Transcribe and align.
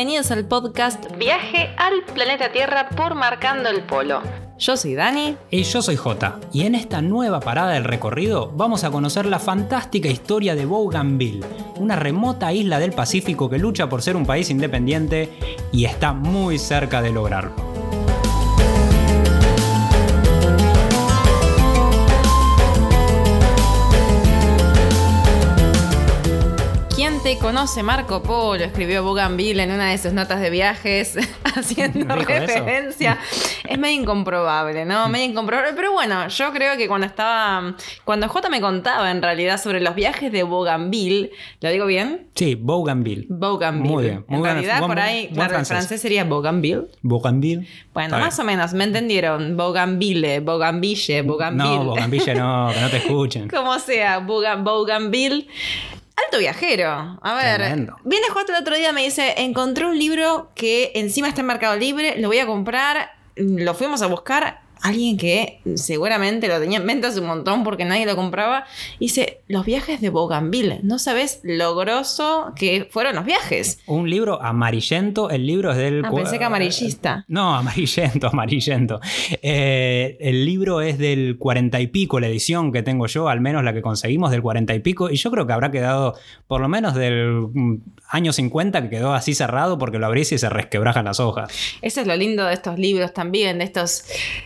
bienvenidos 0.00 0.30
al 0.30 0.46
podcast 0.46 1.14
Viaje 1.18 1.74
al 1.76 2.02
planeta 2.14 2.50
Tierra 2.50 2.88
por 2.88 3.14
Marcando 3.14 3.68
el 3.68 3.82
Polo. 3.82 4.22
Yo 4.58 4.78
soy 4.78 4.94
Dani. 4.94 5.36
Y 5.50 5.64
yo 5.64 5.82
soy 5.82 5.96
Jota. 5.96 6.40
Y 6.54 6.62
en 6.62 6.74
esta 6.74 7.02
nueva 7.02 7.40
parada 7.40 7.72
del 7.72 7.84
recorrido 7.84 8.50
vamos 8.56 8.82
a 8.82 8.90
conocer 8.90 9.26
la 9.26 9.38
fantástica 9.38 10.08
historia 10.08 10.54
de 10.54 10.64
Bougainville, 10.64 11.44
una 11.76 11.96
remota 11.96 12.50
isla 12.50 12.78
del 12.78 12.92
Pacífico 12.92 13.50
que 13.50 13.58
lucha 13.58 13.90
por 13.90 14.00
ser 14.00 14.16
un 14.16 14.24
país 14.24 14.48
independiente 14.48 15.28
y 15.70 15.84
está 15.84 16.14
muy 16.14 16.58
cerca 16.58 17.02
de 17.02 17.12
lograrlo. 17.12 17.69
¿Quién 27.30 27.38
te 27.38 27.44
conoce 27.44 27.84
Marco 27.84 28.24
Polo? 28.24 28.64
Escribió 28.64 29.04
Bougainville 29.04 29.62
en 29.62 29.70
una 29.70 29.90
de 29.90 29.98
sus 29.98 30.12
notas 30.12 30.40
de 30.40 30.50
viajes 30.50 31.16
haciendo 31.56 32.16
¿Dijo 32.16 32.28
eso? 32.28 32.40
referencia. 32.40 33.18
Es 33.68 33.78
medio 33.78 34.00
incomprobable, 34.00 34.84
¿no? 34.84 35.08
Medio 35.08 35.26
incomprobable. 35.26 35.70
Pero 35.76 35.92
bueno, 35.92 36.26
yo 36.26 36.52
creo 36.52 36.76
que 36.76 36.88
cuando 36.88 37.06
estaba. 37.06 37.76
Cuando 38.04 38.28
J 38.28 38.48
me 38.48 38.60
contaba 38.60 39.12
en 39.12 39.22
realidad 39.22 39.62
sobre 39.62 39.80
los 39.80 39.94
viajes 39.94 40.32
de 40.32 40.42
Bougainville, 40.42 41.30
¿lo 41.60 41.70
digo 41.70 41.86
bien? 41.86 42.26
Sí, 42.34 42.56
Bougainville. 42.56 43.26
Bougainville. 43.28 43.88
Muy 43.94 44.02
bien, 44.04 44.24
muy 44.26 44.38
en 44.38 44.44
realidad, 44.44 44.78
buen- 44.80 44.88
por 44.90 44.98
ahí, 44.98 45.28
claro, 45.28 45.42
en 45.44 45.50
francés. 45.50 45.68
francés 45.76 46.00
sería 46.00 46.24
Bougainville. 46.24 46.86
Bougainville. 47.02 47.64
Bueno, 47.94 48.18
más 48.18 48.36
o 48.40 48.44
menos, 48.44 48.74
me 48.74 48.82
entendieron. 48.82 49.56
Bougainville, 49.56 50.40
Bougainville, 50.40 51.22
Bougainville. 51.22 51.76
No, 51.78 51.84
Bougainville 51.84 52.34
no, 52.34 52.70
que 52.74 52.80
no 52.80 52.90
te 52.90 52.96
escuchen. 52.96 53.48
Como 53.54 53.78
sea, 53.78 54.18
Bouga- 54.18 54.60
Bougainville. 54.60 55.46
Alto 56.26 56.38
viajero. 56.38 57.18
A 57.22 57.34
ver, 57.34 57.56
Tremendo. 57.56 57.96
viene 58.04 58.26
Jota 58.28 58.54
el 58.56 58.62
otro 58.62 58.76
día, 58.76 58.92
me 58.92 59.02
dice, 59.02 59.34
encontré 59.38 59.86
un 59.86 59.98
libro 59.98 60.50
que 60.54 60.92
encima 60.94 61.28
está 61.28 61.40
en 61.40 61.46
Mercado 61.46 61.76
Libre, 61.76 62.16
lo 62.18 62.28
voy 62.28 62.38
a 62.38 62.46
comprar, 62.46 63.12
lo 63.36 63.74
fuimos 63.74 64.02
a 64.02 64.06
buscar. 64.06 64.60
Alguien 64.82 65.16
que 65.16 65.60
seguramente 65.74 66.48
lo 66.48 66.58
tenía 66.58 66.78
en 66.78 66.86
mente 66.86 67.06
hace 67.06 67.20
un 67.20 67.26
montón 67.26 67.64
porque 67.64 67.84
nadie 67.84 68.06
lo 68.06 68.16
compraba. 68.16 68.64
Dice, 68.98 69.40
los 69.48 69.64
viajes 69.64 70.00
de 70.00 70.10
Bougainville. 70.10 70.80
No 70.82 70.98
sabes 70.98 71.40
lo 71.42 71.74
grosso 71.76 72.52
que 72.56 72.88
fueron 72.90 73.16
los 73.16 73.24
viajes. 73.24 73.80
Un 73.86 74.08
libro 74.08 74.42
amarillento, 74.42 75.30
el 75.30 75.46
libro 75.46 75.72
es 75.72 75.76
del... 75.76 76.04
Ah, 76.04 76.10
pensé 76.14 76.38
que 76.38 76.44
amarillista. 76.44 77.24
No, 77.28 77.54
amarillento, 77.54 78.26
amarillento. 78.26 79.00
Eh, 79.42 80.16
el 80.20 80.44
libro 80.44 80.80
es 80.80 80.98
del 80.98 81.36
cuarenta 81.38 81.80
y 81.80 81.86
pico, 81.86 82.18
la 82.18 82.26
edición 82.26 82.72
que 82.72 82.82
tengo 82.82 83.06
yo, 83.06 83.28
al 83.28 83.40
menos 83.40 83.62
la 83.62 83.72
que 83.72 83.82
conseguimos 83.82 84.30
del 84.30 84.42
cuarenta 84.42 84.74
y 84.74 84.80
pico, 84.80 85.10
y 85.10 85.16
yo 85.16 85.30
creo 85.30 85.46
que 85.46 85.52
habrá 85.52 85.70
quedado 85.70 86.14
por 86.46 86.60
lo 86.60 86.68
menos 86.68 86.94
del 86.94 87.48
mm, 87.52 87.76
año 88.08 88.32
50 88.32 88.82
que 88.82 88.90
quedó 88.90 89.12
así 89.12 89.34
cerrado 89.34 89.78
porque 89.78 89.98
lo 89.98 90.06
abrís 90.06 90.32
y 90.32 90.38
se 90.38 90.48
resquebrajan 90.48 91.04
las 91.04 91.20
hojas. 91.20 91.52
Eso 91.82 92.00
es 92.00 92.06
lo 92.06 92.16
lindo 92.16 92.44
de 92.44 92.54
estos 92.54 92.78
libros 92.78 93.12
también, 93.12 93.58
de 93.58 93.64
estos, 93.64 94.04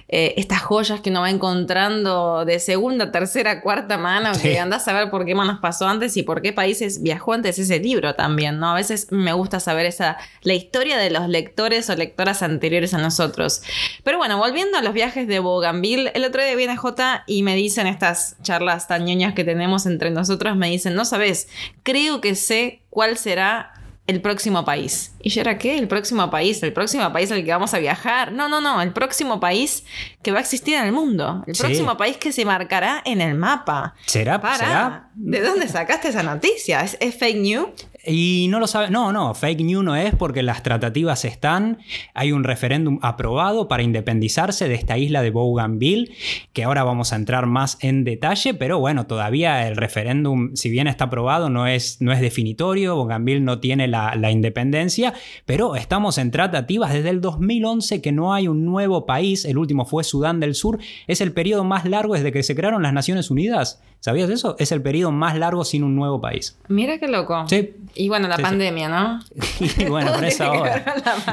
eh, 0.09 0.24
estas 0.37 0.63
joyas 0.63 1.01
que 1.01 1.11
uno 1.11 1.21
va 1.21 1.31
encontrando 1.31 2.45
de 2.45 2.59
segunda, 2.59 3.13
tercera, 3.13 3.61
cuarta 3.61 3.99
mano, 3.99 4.35
Sí. 4.35 4.43
que 4.51 4.59
andás 4.59 4.89
a 4.89 4.93
ver 4.93 5.11
por 5.11 5.25
qué 5.27 5.35
manos 5.35 5.59
pasó 5.61 5.87
antes 5.87 6.17
y 6.17 6.23
por 6.23 6.41
qué 6.41 6.53
países 6.53 7.03
viajó 7.03 7.33
antes 7.35 7.59
ese 7.59 7.79
libro 7.81 8.15
también, 8.15 8.59
¿no? 8.59 8.71
A 8.71 8.75
veces 8.75 9.09
me 9.11 9.33
gusta 9.33 9.61
saber 9.61 9.87
esa, 9.87 10.17
la 10.43 10.55
historia 10.55 10.97
de 10.99 11.11
los 11.11 11.29
lectores 11.29 11.91
o 11.91 11.97
lectoras 11.97 12.43
anteriores 12.43 12.95
a 12.95 12.99
nosotros. 12.99 13.63
Pero 14.03 14.19
bueno, 14.19 14.39
volviendo 14.39 14.79
a 14.79 14.83
los 14.83 14.95
viajes 14.95 15.29
de 15.29 15.39
Bougainville, 15.39 16.11
el 16.15 16.25
otro 16.25 16.43
día 16.43 16.55
viene 16.57 16.77
J 16.77 17.25
y 17.27 17.43
me 17.43 17.55
dicen 17.55 17.87
estas 17.87 18.37
charlas 18.43 18.89
tan 18.89 19.05
ñoñas 19.05 19.35
que 19.35 19.45
tenemos 19.45 19.87
entre 19.87 20.11
nosotros, 20.11 20.57
me 20.57 20.71
dicen, 20.71 20.95
no 20.95 21.05
sabes, 21.05 21.49
creo 21.83 22.21
que 22.21 22.35
sé 22.35 22.81
cuál 22.91 23.19
será 23.19 23.73
el 24.07 24.21
próximo 24.21 24.65
país. 24.67 25.15
¿Y 25.23 25.31
yo 25.31 25.41
era 25.41 25.57
qué? 25.57 25.79
El 25.79 25.89
próximo 25.89 26.31
país, 26.31 26.63
el 26.63 26.73
próximo 26.75 27.11
país 27.13 27.33
al 27.33 27.43
que 27.43 27.51
vamos 27.51 27.73
a 27.73 27.79
viajar. 27.79 28.33
No, 28.33 28.49
no, 28.49 28.61
no, 28.61 28.83
el 28.83 28.93
próximo 28.93 29.41
país 29.41 29.85
que 30.23 30.31
va 30.31 30.39
a 30.39 30.41
existir 30.43 30.75
en 30.75 30.85
el 30.85 30.93
mundo. 30.93 31.43
El 31.47 31.55
Sí. 31.55 31.63
próximo 31.63 31.97
país 31.97 32.19
que 32.19 32.31
se 32.31 32.45
marcará 32.45 33.01
en 33.07 33.21
el 33.23 33.35
mapa. 33.35 33.95
¿Será? 34.05 34.41
Para. 34.43 34.59
¿Será? 34.59 35.09
¿De 35.15 35.41
dónde 35.41 35.69
sacaste 35.69 36.09
esa 36.09 36.23
noticia? 36.23 36.83
¿Es, 36.83 36.99
es 37.01 37.17
fake 37.17 37.39
news? 37.39 37.69
Y 38.07 38.47
no 38.51 38.61
lo 38.61 38.67
sabe. 38.67 38.91
No, 38.91 39.13
no, 39.13 39.35
fake 39.35 39.61
news 39.61 39.85
no 39.85 39.97
es 39.97 40.15
porque 40.15 40.43
las 40.43 40.63
tratativas 40.63 41.25
están. 41.25 41.79
Hay 42.13 42.33
un 42.33 42.45
referéndum 42.45 42.99
aprobado 43.03 43.69
para 43.69 43.83
independizarse 43.83 44.69
de 44.69 44.75
esta 44.75 44.99
isla 44.99 45.23
de 45.23 45.31
Bougainville, 45.31 46.13
que 46.53 46.65
ahora 46.65 46.85
vamos 46.85 47.13
a 47.13 47.17
entrar 47.17 47.47
más 47.47 47.79
en 47.81 48.05
detalle, 48.05 48.55
pero 48.55 48.79
bueno, 48.79 49.07
todavía 49.07 49.67
el 49.69 49.77
referéndum, 49.77 50.55
si 50.55 50.71
bien 50.71 50.87
está 50.87 51.05
aprobado, 51.05 51.51
no 51.51 51.67
es, 51.67 52.01
no 52.01 52.13
es 52.13 52.21
definitorio. 52.21 52.97
Bougainville 52.97 53.41
no 53.41 53.61
tiene 53.61 53.89
la, 53.89 54.15
la 54.17 54.31
independencia, 54.31 55.15
pero 55.47 55.77
estamos 55.77 56.19
en 56.19 56.31
tratativas 56.31 56.93
desde 56.93 57.11
el 57.11 57.21
2011 57.21 58.03
que 58.03 58.13
no 58.13 58.35
hay 58.35 58.49
un 58.49 58.65
nuevo 58.65 59.07
país. 59.07 59.45
El 59.45 59.59
último 59.59 59.85
fue 59.85 60.05
Sudán 60.05 60.41
del 60.41 60.55
Sur. 60.55 60.79
Es 61.07 61.21
el 61.21 61.33
periodo 61.33 61.65
más 61.65 61.85
largo 61.85 62.15
desde 62.15 62.33
que 62.33 62.43
se 62.43 62.55
crearon 62.55 62.83
las 62.83 62.93
Naciones 62.93 63.31
Unidas. 63.31 63.81
¿Sabías 64.05 64.29
eso? 64.29 64.55
Es 64.59 64.71
el 64.71 64.83
periodo 64.83 65.13
más 65.13 65.35
largo 65.39 65.65
sin 65.65 65.83
un 65.83 65.97
nuevo 65.97 66.21
país. 66.21 66.59
Mira 66.69 66.99
qué 66.99 67.09
loco. 67.09 67.49
Sí. 67.49 67.73
Y 67.95 68.11
bueno, 68.11 68.29
la 68.29 68.37
Sí, 68.37 68.43
sí. 68.43 68.49
pandemia, 68.51 68.89
¿no? 68.91 69.21
Y 69.79 69.87
bueno, 69.87 70.13
por 70.13 70.23
eso 70.27 70.45
ahora. 70.45 70.85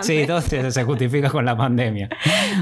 Sí, 0.02 0.24
todo 0.26 0.40
se 0.40 0.72
se 0.72 0.84
justifica 0.86 1.30
con 1.30 1.44
la 1.44 1.58
pandemia. 1.58 2.08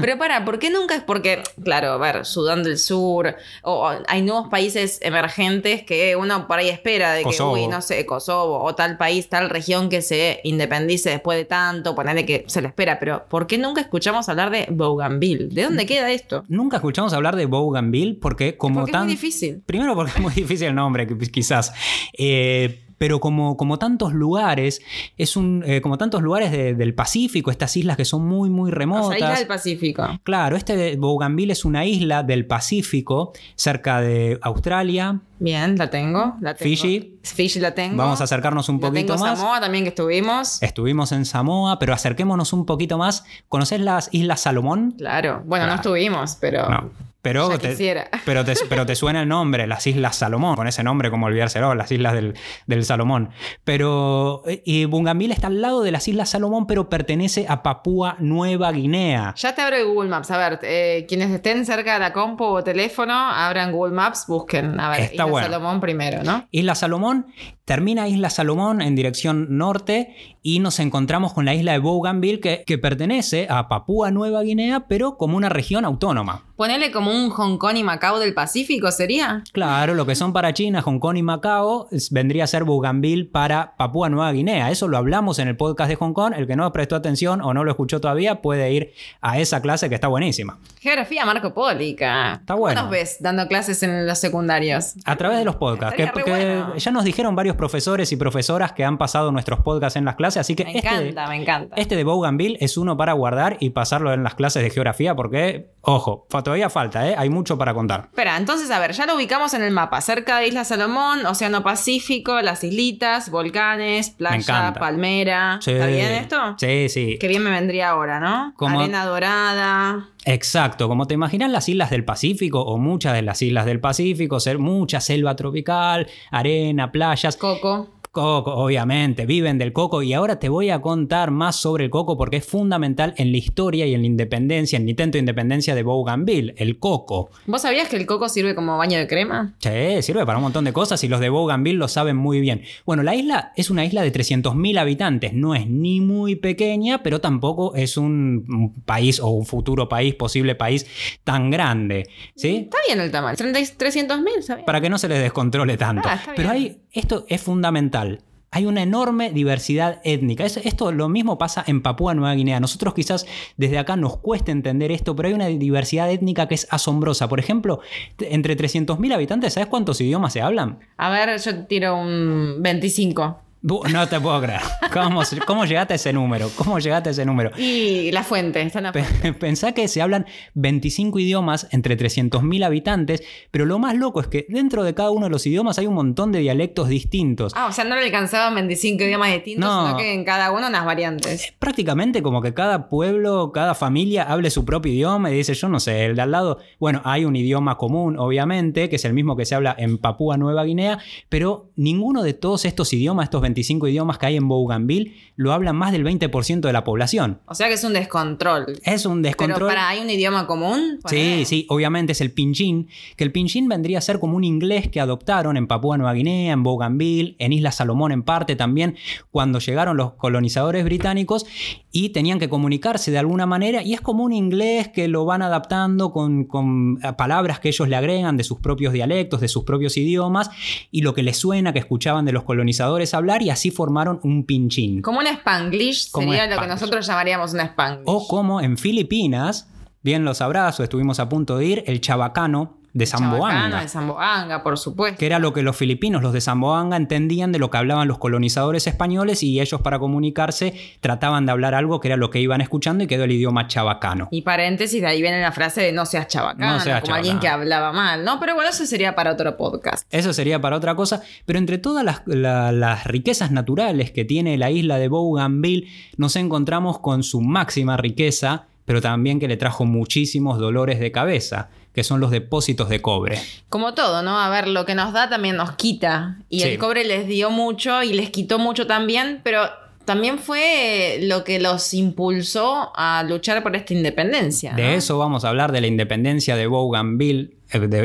Pero 0.00 0.18
para, 0.18 0.44
¿por 0.44 0.58
qué 0.58 0.68
nunca 0.68 0.96
es 0.96 1.02
porque, 1.04 1.44
claro, 1.62 1.92
a 1.92 1.96
ver, 1.98 2.26
Sudán 2.26 2.64
del 2.64 2.78
Sur, 2.78 3.36
o, 3.62 3.86
o 3.86 3.90
hay 4.08 4.22
nuevos 4.22 4.48
países 4.48 4.98
emergentes 5.00 5.84
que 5.84 6.16
uno 6.16 6.48
por 6.48 6.58
ahí 6.58 6.70
espera 6.70 7.12
de 7.12 7.22
Kosovo. 7.22 7.54
que, 7.54 7.60
uy, 7.60 7.68
no 7.68 7.80
sé, 7.80 8.04
Kosovo, 8.04 8.64
o 8.64 8.74
tal 8.74 8.96
país, 8.96 9.28
tal 9.28 9.48
región 9.48 9.88
que 9.90 10.02
se 10.02 10.40
independice 10.42 11.10
después 11.10 11.38
de 11.38 11.44
tanto, 11.44 11.94
ponerle 11.94 12.26
que 12.26 12.42
se 12.48 12.60
lo 12.62 12.66
espera, 12.66 12.98
pero 12.98 13.26
¿por 13.28 13.46
qué 13.46 13.58
nunca 13.58 13.80
escuchamos 13.80 14.28
hablar 14.28 14.50
de 14.50 14.66
Bougainville? 14.70 15.54
¿De 15.54 15.62
dónde 15.62 15.86
queda 15.86 16.10
esto? 16.10 16.42
Nunca 16.48 16.78
escuchamos 16.78 17.12
hablar 17.12 17.36
de 17.36 17.46
Bougainville 17.46 18.18
porque 18.20 18.56
como 18.56 18.80
Porque 18.80 18.90
tan... 18.90 19.02
es 19.02 19.04
muy 19.04 19.12
difícil. 19.14 19.62
Primero 19.64 19.99
porque 20.00 20.12
es 20.16 20.20
muy 20.20 20.32
difícil 20.34 20.68
el 20.68 20.74
nombre, 20.74 21.08
qui- 21.08 21.30
quizás. 21.30 21.72
Eh, 22.16 22.84
pero 22.98 23.18
como, 23.18 23.56
como 23.56 23.78
tantos 23.78 24.12
lugares, 24.12 24.82
es 25.16 25.34
un, 25.34 25.64
eh, 25.66 25.80
como 25.80 25.96
tantos 25.96 26.20
lugares 26.20 26.52
de- 26.52 26.74
del 26.74 26.92
Pacífico, 26.92 27.50
estas 27.50 27.74
islas 27.78 27.96
que 27.96 28.04
son 28.04 28.26
muy, 28.26 28.50
muy 28.50 28.70
O 28.70 28.74
remotas. 28.74 29.08
sea, 29.08 29.16
isla 29.16 29.38
del 29.38 29.46
Pacífico. 29.46 30.06
Claro, 30.22 30.54
este 30.54 30.76
de 30.76 30.96
Bougainville 30.96 31.52
es 31.52 31.64
una 31.64 31.86
isla 31.86 32.22
del 32.22 32.44
Pacífico, 32.44 33.32
cerca 33.54 34.02
de 34.02 34.38
Australia. 34.42 35.20
Bien, 35.38 35.78
la 35.78 35.88
tengo. 35.88 36.36
La 36.42 36.52
tengo. 36.54 36.68
Fiji. 36.68 37.14
Fiji 37.22 37.58
la 37.60 37.74
tengo. 37.74 37.96
Vamos 37.96 38.20
a 38.20 38.24
acercarnos 38.24 38.68
un 38.68 38.76
La 38.82 38.88
poquito 38.88 39.14
tengo 39.14 39.26
más. 39.26 39.38
Samoa 39.38 39.60
también 39.62 39.84
que 39.84 39.88
estuvimos. 39.88 40.62
Estuvimos 40.62 41.12
en 41.12 41.24
Samoa, 41.24 41.78
pero 41.78 41.94
acerquémonos 41.94 42.52
un 42.52 42.66
poquito 42.66 42.98
más. 42.98 43.24
¿Conoces 43.48 43.80
las 43.80 44.10
Islas 44.12 44.40
Salomón? 44.40 44.92
Claro. 44.98 45.42
Bueno, 45.46 45.66
no 45.66 45.76
estuvimos, 45.76 46.36
pero 46.38 46.68
No. 46.68 46.90
Pero 47.22 47.50
ya 47.50 47.58
te, 47.58 48.06
pero, 48.24 48.44
te, 48.44 48.54
pero 48.68 48.86
te 48.86 48.94
suena 48.94 49.22
el 49.22 49.28
nombre, 49.28 49.66
las 49.66 49.86
Islas 49.86 50.16
Salomón, 50.16 50.56
con 50.56 50.66
ese 50.66 50.82
nombre 50.82 51.10
como 51.10 51.26
olvidárselo, 51.26 51.74
las 51.74 51.92
Islas 51.92 52.14
del, 52.14 52.34
del 52.66 52.84
Salomón. 52.84 53.30
Pero 53.64 54.42
eh, 54.46 54.62
y 54.64 54.86
Bougainville 54.86 55.34
está 55.34 55.48
al 55.48 55.60
lado 55.60 55.82
de 55.82 55.92
las 55.92 56.08
Islas 56.08 56.30
Salomón, 56.30 56.66
pero 56.66 56.88
pertenece 56.88 57.46
a 57.48 57.62
Papúa 57.62 58.16
Nueva 58.20 58.72
Guinea. 58.72 59.34
Ya 59.36 59.54
te 59.54 59.62
abro 59.62 59.76
Google 59.86 60.08
Maps. 60.08 60.30
A 60.30 60.38
ver, 60.38 60.60
eh, 60.62 61.04
quienes 61.08 61.30
estén 61.30 61.66
cerca 61.66 61.94
de 61.94 62.00
la 62.00 62.12
compu 62.12 62.44
o 62.44 62.64
teléfono, 62.64 63.12
abran 63.12 63.72
Google 63.72 63.94
Maps, 63.94 64.24
busquen. 64.26 64.80
A 64.80 64.90
ver, 64.90 65.00
Está 65.00 65.14
Isla 65.14 65.24
bueno. 65.26 65.46
Salomón 65.46 65.80
primero, 65.80 66.22
¿no? 66.22 66.46
Isla 66.50 66.74
Salomón, 66.74 67.26
termina 67.64 68.08
Isla 68.08 68.30
Salomón 68.30 68.80
en 68.80 68.94
dirección 68.94 69.58
norte 69.58 70.16
y 70.42 70.58
nos 70.60 70.78
encontramos 70.78 71.32
con 71.32 71.44
la 71.44 71.54
isla 71.54 71.72
de 71.72 71.78
Bougainville 71.78 72.40
que, 72.40 72.64
que 72.66 72.78
pertenece 72.78 73.46
a 73.50 73.68
Papúa 73.68 74.10
Nueva 74.10 74.42
Guinea, 74.42 74.86
pero 74.88 75.16
como 75.16 75.36
una 75.36 75.48
región 75.48 75.84
autónoma. 75.84 76.44
Ponele 76.56 76.90
como 76.90 77.10
un 77.10 77.30
Hong 77.30 77.56
Kong 77.56 77.76
y 77.76 77.82
Macao 77.82 78.18
del 78.18 78.34
Pacífico, 78.34 78.90
¿sería? 78.92 79.42
Claro, 79.52 79.94
lo 79.94 80.04
que 80.04 80.14
son 80.14 80.32
para 80.32 80.52
China, 80.52 80.82
Hong 80.82 80.98
Kong 80.98 81.16
y 81.16 81.22
Macao 81.22 81.88
vendría 82.10 82.44
a 82.44 82.46
ser 82.46 82.64
Bougainville 82.64 83.24
para 83.24 83.76
Papúa 83.76 84.10
Nueva 84.10 84.30
Guinea. 84.32 84.70
Eso 84.70 84.86
lo 84.86 84.98
hablamos 84.98 85.38
en 85.38 85.48
el 85.48 85.56
podcast 85.56 85.88
de 85.88 85.96
Hong 85.96 86.12
Kong. 86.12 86.34
El 86.36 86.46
que 86.46 86.56
no 86.56 86.70
prestó 86.72 86.96
atención 86.96 87.40
o 87.40 87.54
no 87.54 87.64
lo 87.64 87.70
escuchó 87.70 88.00
todavía 88.00 88.42
puede 88.42 88.70
ir 88.72 88.92
a 89.22 89.38
esa 89.38 89.62
clase 89.62 89.88
que 89.88 89.94
está 89.94 90.08
buenísima. 90.08 90.58
Geografía 90.80 91.24
Marco 91.24 91.54
Pólica. 91.54 92.34
Está 92.34 92.54
bueno. 92.54 92.78
¿Cómo 92.78 92.90
nos 92.90 92.92
ves 92.92 93.16
dando 93.20 93.48
clases 93.48 93.82
en 93.82 94.06
los 94.06 94.18
secundarios? 94.18 94.94
A 95.06 95.16
través 95.16 95.38
de 95.38 95.46
los 95.46 95.56
podcasts. 95.56 95.96
Que, 95.96 96.10
bueno. 96.26 96.76
ya 96.76 96.90
nos 96.90 97.04
dijeron 97.04 97.34
varios 97.34 97.56
profesores 97.56 98.12
y 98.12 98.16
profesoras 98.16 98.72
que 98.72 98.84
han 98.84 98.98
pasado 98.98 99.32
nuestros 99.32 99.60
podcasts 99.60 99.96
en 99.96 100.04
las 100.04 100.16
clases. 100.16 100.29
Así 100.36 100.54
que 100.54 100.64
Me 100.64 100.76
este, 100.76 100.86
encanta, 100.88 101.26
me 101.28 101.36
encanta. 101.36 101.74
este 101.76 101.96
de 101.96 102.04
Bougainville 102.04 102.58
es 102.60 102.76
uno 102.76 102.96
para 102.96 103.12
guardar 103.14 103.56
y 103.60 103.70
pasarlo 103.70 104.12
en 104.12 104.22
las 104.22 104.34
clases 104.34 104.62
de 104.62 104.70
geografía 104.70 105.14
porque, 105.16 105.70
ojo, 105.80 106.26
todavía 106.30 106.70
falta, 106.70 107.08
¿eh? 107.08 107.14
hay 107.18 107.28
mucho 107.30 107.58
para 107.58 107.74
contar. 107.74 108.08
Espera, 108.10 108.36
entonces, 108.36 108.70
a 108.70 108.78
ver, 108.78 108.92
ya 108.92 109.06
lo 109.06 109.16
ubicamos 109.16 109.54
en 109.54 109.62
el 109.62 109.70
mapa. 109.72 110.00
Cerca 110.00 110.38
de 110.38 110.48
Isla 110.48 110.64
Salomón, 110.64 111.24
Océano 111.26 111.62
Pacífico, 111.62 112.40
las 112.40 112.62
islitas, 112.64 113.30
volcanes, 113.30 114.10
playa, 114.10 114.74
palmera. 114.78 115.58
Sí. 115.60 115.72
¿Está 115.72 115.86
bien 115.86 116.12
esto? 116.12 116.54
Sí, 116.58 116.88
sí. 116.88 117.18
Qué 117.20 117.28
bien 117.28 117.42
me 117.42 117.50
vendría 117.50 117.90
ahora, 117.90 118.20
¿no? 118.20 118.52
Como- 118.56 118.80
Arena 118.80 119.04
dorada. 119.04 120.08
Exacto, 120.26 120.86
como 120.86 121.06
te 121.06 121.14
imaginas 121.14 121.50
las 121.50 121.68
islas 121.68 121.88
del 121.90 122.04
Pacífico 122.04 122.60
o 122.60 122.76
muchas 122.76 123.14
de 123.14 123.22
las 123.22 123.40
islas 123.40 123.64
del 123.64 123.80
Pacífico, 123.80 124.38
ser 124.38 124.58
mucha 124.58 125.00
selva 125.00 125.34
tropical, 125.34 126.06
arena, 126.30 126.92
playas. 126.92 127.36
Coco. 127.38 127.88
Coco, 128.12 128.54
obviamente, 128.56 129.24
viven 129.24 129.56
del 129.56 129.72
coco 129.72 130.02
y 130.02 130.14
ahora 130.14 130.40
te 130.40 130.48
voy 130.48 130.70
a 130.70 130.80
contar 130.80 131.30
más 131.30 131.54
sobre 131.54 131.84
el 131.84 131.90
coco 131.90 132.16
porque 132.16 132.38
es 132.38 132.44
fundamental 132.44 133.14
en 133.16 133.30
la 133.30 133.38
historia 133.38 133.86
y 133.86 133.94
en 133.94 134.00
la 134.00 134.08
independencia, 134.08 134.78
en 134.78 134.82
el 134.82 134.90
intento 134.90 135.12
de 135.12 135.20
independencia 135.20 135.76
de 135.76 135.84
Bougainville, 135.84 136.54
el 136.56 136.80
coco. 136.80 137.30
¿Vos 137.46 137.62
sabías 137.62 137.88
que 137.88 137.96
el 137.96 138.06
coco 138.06 138.28
sirve 138.28 138.56
como 138.56 138.76
baño 138.76 138.98
de 138.98 139.06
crema? 139.06 139.54
Sí, 139.58 140.02
sirve 140.02 140.26
para 140.26 140.38
un 140.38 140.42
montón 140.42 140.64
de 140.64 140.72
cosas 140.72 141.04
y 141.04 141.08
los 141.08 141.20
de 141.20 141.28
Bougainville 141.28 141.78
lo 141.78 141.86
saben 141.86 142.16
muy 142.16 142.40
bien. 142.40 142.62
Bueno, 142.84 143.04
la 143.04 143.14
isla 143.14 143.52
es 143.54 143.70
una 143.70 143.84
isla 143.84 144.02
de 144.02 144.12
300.000 144.12 144.78
habitantes, 144.80 145.32
no 145.32 145.54
es 145.54 145.68
ni 145.68 146.00
muy 146.00 146.34
pequeña, 146.34 147.04
pero 147.04 147.20
tampoco 147.20 147.76
es 147.76 147.96
un 147.96 148.74
país 148.86 149.20
o 149.20 149.28
un 149.28 149.46
futuro 149.46 149.88
país, 149.88 150.16
posible 150.16 150.56
país 150.56 150.84
tan 151.22 151.48
grande, 151.52 152.08
¿sí? 152.34 152.62
Está 152.64 152.78
bien 152.88 153.00
el 153.00 153.12
tamaño, 153.12 153.36
300.000, 153.36 154.42
¿sabes? 154.42 154.64
Para 154.64 154.80
que 154.80 154.90
no 154.90 154.98
se 154.98 155.06
les 155.06 155.22
descontrole 155.22 155.76
tanto. 155.76 156.08
Ah, 156.10 156.20
pero 156.34 156.50
hay, 156.50 156.80
esto 156.92 157.24
es 157.28 157.40
fundamental. 157.40 158.20
Hay 158.52 158.66
una 158.66 158.82
enorme 158.82 159.30
diversidad 159.30 160.00
étnica. 160.02 160.44
Es- 160.44 160.56
esto 160.56 160.90
lo 160.90 161.08
mismo 161.08 161.38
pasa 161.38 161.62
en 161.68 161.82
Papúa 161.82 162.14
Nueva 162.14 162.34
Guinea. 162.34 162.58
Nosotros 162.58 162.94
quizás 162.94 163.24
desde 163.56 163.78
acá 163.78 163.94
nos 163.94 164.16
cuesta 164.18 164.50
entender 164.50 164.90
esto, 164.90 165.14
pero 165.14 165.28
hay 165.28 165.34
una 165.34 165.46
diversidad 165.46 166.10
étnica 166.10 166.48
que 166.48 166.56
es 166.56 166.66
asombrosa. 166.70 167.28
Por 167.28 167.38
ejemplo, 167.38 167.78
entre 168.18 168.56
300.000 168.56 169.12
habitantes, 169.12 169.52
¿sabes 169.54 169.68
cuántos 169.68 170.00
idiomas 170.00 170.32
se 170.32 170.40
hablan? 170.42 170.80
A 170.96 171.10
ver, 171.10 171.38
yo 171.40 171.64
tiro 171.66 171.96
un 171.96 172.56
25. 172.60 173.38
No 173.62 174.08
te 174.08 174.18
puedo 174.18 174.40
creer. 174.40 174.60
¿Cómo, 174.90 175.20
cómo 175.46 175.64
llegaste 175.66 175.92
a 175.92 175.96
ese 175.96 176.12
número? 176.14 176.48
¿Cómo 176.56 176.78
llegaste 176.78 177.10
a 177.10 177.12
ese 177.12 177.26
número? 177.26 177.50
Y 177.58 178.10
la 178.10 178.24
fuente, 178.24 178.62
está 178.62 178.78
en 178.78 178.84
la 178.84 178.92
Pe- 178.92 179.04
fuente. 179.04 179.32
Pensá 179.38 179.72
que 179.72 179.86
se 179.86 180.00
hablan 180.00 180.24
25 180.54 181.18
idiomas 181.18 181.68
entre 181.72 181.98
300.000 181.98 182.64
habitantes, 182.64 183.22
pero 183.50 183.66
lo 183.66 183.78
más 183.78 183.96
loco 183.96 184.22
es 184.22 184.28
que 184.28 184.46
dentro 184.48 184.82
de 184.82 184.94
cada 184.94 185.10
uno 185.10 185.26
de 185.26 185.30
los 185.30 185.46
idiomas 185.46 185.78
hay 185.78 185.86
un 185.86 185.94
montón 185.94 186.32
de 186.32 186.38
dialectos 186.38 186.88
distintos. 186.88 187.52
Ah, 187.54 187.66
o 187.66 187.72
sea, 187.72 187.84
no 187.84 187.96
le 187.96 188.02
alcanzaban 188.04 188.54
25 188.54 189.04
idiomas 189.04 189.30
distintos, 189.32 189.68
No. 189.68 189.86
sino 189.88 189.98
que 189.98 190.14
en 190.14 190.24
cada 190.24 190.52
uno 190.52 190.68
unas 190.68 190.84
variantes. 190.86 191.52
prácticamente 191.58 192.22
como 192.22 192.40
que 192.40 192.54
cada 192.54 192.88
pueblo, 192.88 193.52
cada 193.52 193.74
familia 193.74 194.22
hable 194.22 194.48
su 194.50 194.64
propio 194.64 194.90
idioma 194.92 195.30
y 195.30 195.34
dice, 195.34 195.52
yo 195.52 195.68
no 195.68 195.80
sé, 195.80 196.06
el 196.06 196.16
de 196.16 196.22
al 196.22 196.30
lado, 196.30 196.58
bueno, 196.78 197.02
hay 197.04 197.26
un 197.26 197.36
idioma 197.36 197.76
común, 197.76 198.18
obviamente, 198.18 198.88
que 198.88 198.96
es 198.96 199.04
el 199.04 199.12
mismo 199.12 199.36
que 199.36 199.44
se 199.44 199.54
habla 199.54 199.74
en 199.78 199.98
Papúa 199.98 200.38
Nueva 200.38 200.64
Guinea, 200.64 200.98
pero 201.28 201.70
ninguno 201.76 202.22
de 202.22 202.32
todos 202.32 202.64
estos 202.64 202.90
idiomas, 202.94 203.24
estos 203.24 203.40
25 203.42 203.49
idiomas 203.58 204.18
que 204.18 204.26
hay 204.26 204.36
en 204.36 204.48
Bougainville, 204.48 205.14
lo 205.36 205.52
hablan 205.52 205.76
más 205.76 205.92
del 205.92 206.04
20% 206.04 206.60
de 206.60 206.72
la 206.72 206.84
población. 206.84 207.40
O 207.46 207.54
sea 207.54 207.68
que 207.68 207.74
es 207.74 207.84
un 207.84 207.92
descontrol. 207.92 208.66
Es 208.84 209.06
un 209.06 209.22
descontrol. 209.22 209.58
Pero 209.58 209.68
para, 209.68 209.88
¿hay 209.88 210.00
un 210.00 210.10
idioma 210.10 210.46
común? 210.46 210.98
Sí, 211.06 211.44
sí, 211.46 211.66
obviamente 211.68 212.12
es 212.12 212.20
el 212.20 212.32
pinyin, 212.32 212.88
que 213.16 213.24
el 213.24 213.32
pinyin 213.32 213.68
vendría 213.68 213.98
a 213.98 214.00
ser 214.00 214.18
como 214.18 214.36
un 214.36 214.44
inglés 214.44 214.88
que 214.88 215.00
adoptaron 215.00 215.56
en 215.56 215.66
Papúa 215.66 215.96
Nueva 215.96 216.12
Guinea, 216.12 216.52
en 216.52 216.62
Bougainville, 216.62 217.36
en 217.38 217.52
Isla 217.52 217.72
Salomón 217.72 218.12
en 218.12 218.22
parte 218.22 218.56
también, 218.56 218.96
cuando 219.30 219.58
llegaron 219.58 219.96
los 219.96 220.12
colonizadores 220.12 220.84
británicos 220.84 221.46
y 221.92 222.10
tenían 222.10 222.38
que 222.38 222.48
comunicarse 222.48 223.10
de 223.10 223.18
alguna 223.18 223.46
manera 223.46 223.82
y 223.82 223.94
es 223.94 224.00
como 224.00 224.24
un 224.24 224.32
inglés 224.32 224.88
que 224.88 225.08
lo 225.08 225.24
van 225.24 225.42
adaptando 225.42 226.12
con, 226.12 226.44
con, 226.44 226.98
palabras 227.16 227.60
que 227.60 227.68
ellos 227.68 227.88
le 227.88 227.96
agregan 227.96 228.36
de 228.36 228.44
sus 228.44 228.58
propios 228.58 228.92
dialectos, 228.92 229.40
de 229.40 229.48
sus 229.48 229.64
propios 229.64 229.96
idiomas 229.96 230.50
y 230.90 231.02
lo 231.02 231.14
que 231.14 231.22
les 231.22 231.36
suena 231.36 231.72
que 231.72 231.80
escuchaban 231.80 232.24
de 232.24 232.32
los 232.32 232.44
colonizadores 232.44 233.14
hablar 233.14 233.39
y 233.40 233.50
así 233.50 233.70
formaron 233.70 234.20
un 234.22 234.44
pinyin. 234.44 235.02
Como 235.02 235.20
un 235.20 235.26
spanglish 235.26 236.10
Como 236.10 236.28
sería 236.28 236.44
un 236.44 236.50
lo 236.50 236.60
que 236.60 236.66
nosotros 236.66 237.06
llamaríamos 237.06 237.54
un 237.54 237.60
spanglish. 237.60 238.04
O 238.06 238.26
como 238.26 238.60
en 238.60 238.76
Filipinas, 238.76 239.68
bien 240.02 240.24
los 240.24 240.38
sabrás 240.38 240.78
o 240.80 240.82
estuvimos 240.82 241.20
a 241.20 241.28
punto 241.28 241.56
de 241.58 241.66
ir, 241.66 241.84
el 241.86 242.00
chabacano 242.00 242.79
de 242.92 243.06
Zamboanga. 243.06 243.80
De 243.82 243.88
Zamboanga, 243.88 244.62
por 244.62 244.78
supuesto. 244.78 245.18
que 245.18 245.26
era 245.26 245.38
lo 245.38 245.52
que 245.52 245.62
los 245.62 245.76
filipinos, 245.76 246.22
los 246.22 246.32
de 246.32 246.40
Zamboanga, 246.40 246.96
entendían 246.96 247.52
de 247.52 247.58
lo 247.58 247.70
que 247.70 247.78
hablaban 247.78 248.08
los 248.08 248.18
colonizadores 248.18 248.86
españoles 248.86 249.42
y 249.42 249.60
ellos 249.60 249.80
para 249.80 249.98
comunicarse 249.98 250.74
trataban 251.00 251.46
de 251.46 251.52
hablar 251.52 251.74
algo 251.74 252.00
que 252.00 252.08
era 252.08 252.16
lo 252.16 252.30
que 252.30 252.40
iban 252.40 252.60
escuchando 252.60 253.04
y 253.04 253.06
quedó 253.06 253.24
el 253.24 253.32
idioma 253.32 253.66
chabacano. 253.68 254.28
Y 254.30 254.42
paréntesis, 254.42 255.00
de 255.00 255.06
ahí 255.06 255.22
viene 255.22 255.40
la 255.40 255.52
frase 255.52 255.82
de 255.82 255.92
no 255.92 256.06
seas 256.06 256.26
chabacano, 256.28 256.74
No 256.74 256.80
seas 256.80 257.00
como 257.02 257.14
alguien 257.14 257.38
que 257.38 257.48
hablaba 257.48 257.92
mal, 257.92 258.24
¿no? 258.24 258.40
Pero 258.40 258.54
bueno, 258.54 258.70
eso 258.70 258.84
sería 258.86 259.14
para 259.14 259.32
otro 259.32 259.56
podcast. 259.56 260.06
Eso 260.12 260.32
sería 260.32 260.60
para 260.60 260.76
otra 260.76 260.94
cosa, 260.96 261.22
pero 261.46 261.58
entre 261.58 261.78
todas 261.78 262.04
las, 262.04 262.22
la- 262.26 262.72
las 262.72 263.04
riquezas 263.06 263.50
naturales 263.50 264.10
que 264.10 264.24
tiene 264.24 264.56
la 264.58 264.70
isla 264.70 264.98
de 264.98 265.08
Bougainville, 265.08 265.88
nos 266.16 266.36
encontramos 266.36 266.98
con 266.98 267.22
su 267.22 267.40
máxima 267.40 267.96
riqueza, 267.96 268.66
pero 268.84 269.00
también 269.00 269.38
que 269.38 269.48
le 269.48 269.56
trajo 269.56 269.84
muchísimos 269.84 270.58
dolores 270.58 270.98
de 270.98 271.12
cabeza, 271.12 271.68
que 271.92 272.04
son 272.04 272.20
los 272.20 272.30
depósitos 272.30 272.88
de 272.88 273.02
cobre. 273.02 273.38
Como 273.68 273.94
todo, 273.94 274.22
¿no? 274.22 274.38
A 274.40 274.48
ver, 274.48 274.68
lo 274.68 274.86
que 274.86 274.94
nos 274.94 275.12
da 275.12 275.28
también 275.28 275.56
nos 275.56 275.72
quita. 275.72 276.38
Y 276.48 276.60
Sí. 276.60 276.68
el 276.68 276.78
cobre 276.78 277.04
les 277.04 277.26
dio 277.26 277.50
mucho 277.50 278.02
y 278.02 278.12
les 278.12 278.30
quitó 278.30 278.58
mucho 278.58 278.86
también, 278.86 279.40
pero 279.42 279.62
también 280.04 280.38
fue 280.38 281.18
lo 281.22 281.44
que 281.44 281.58
los 281.60 281.92
impulsó 281.94 282.90
a 282.96 283.22
luchar 283.22 283.62
por 283.62 283.74
esta 283.76 283.92
independencia. 283.94 284.72
De 284.74 284.94
eso 284.94 285.18
vamos 285.18 285.44
a 285.44 285.48
hablar, 285.48 285.72
de 285.72 285.80
la 285.80 285.86
independencia 285.86 286.56
de 286.56 286.66
Bougainville 286.66 287.54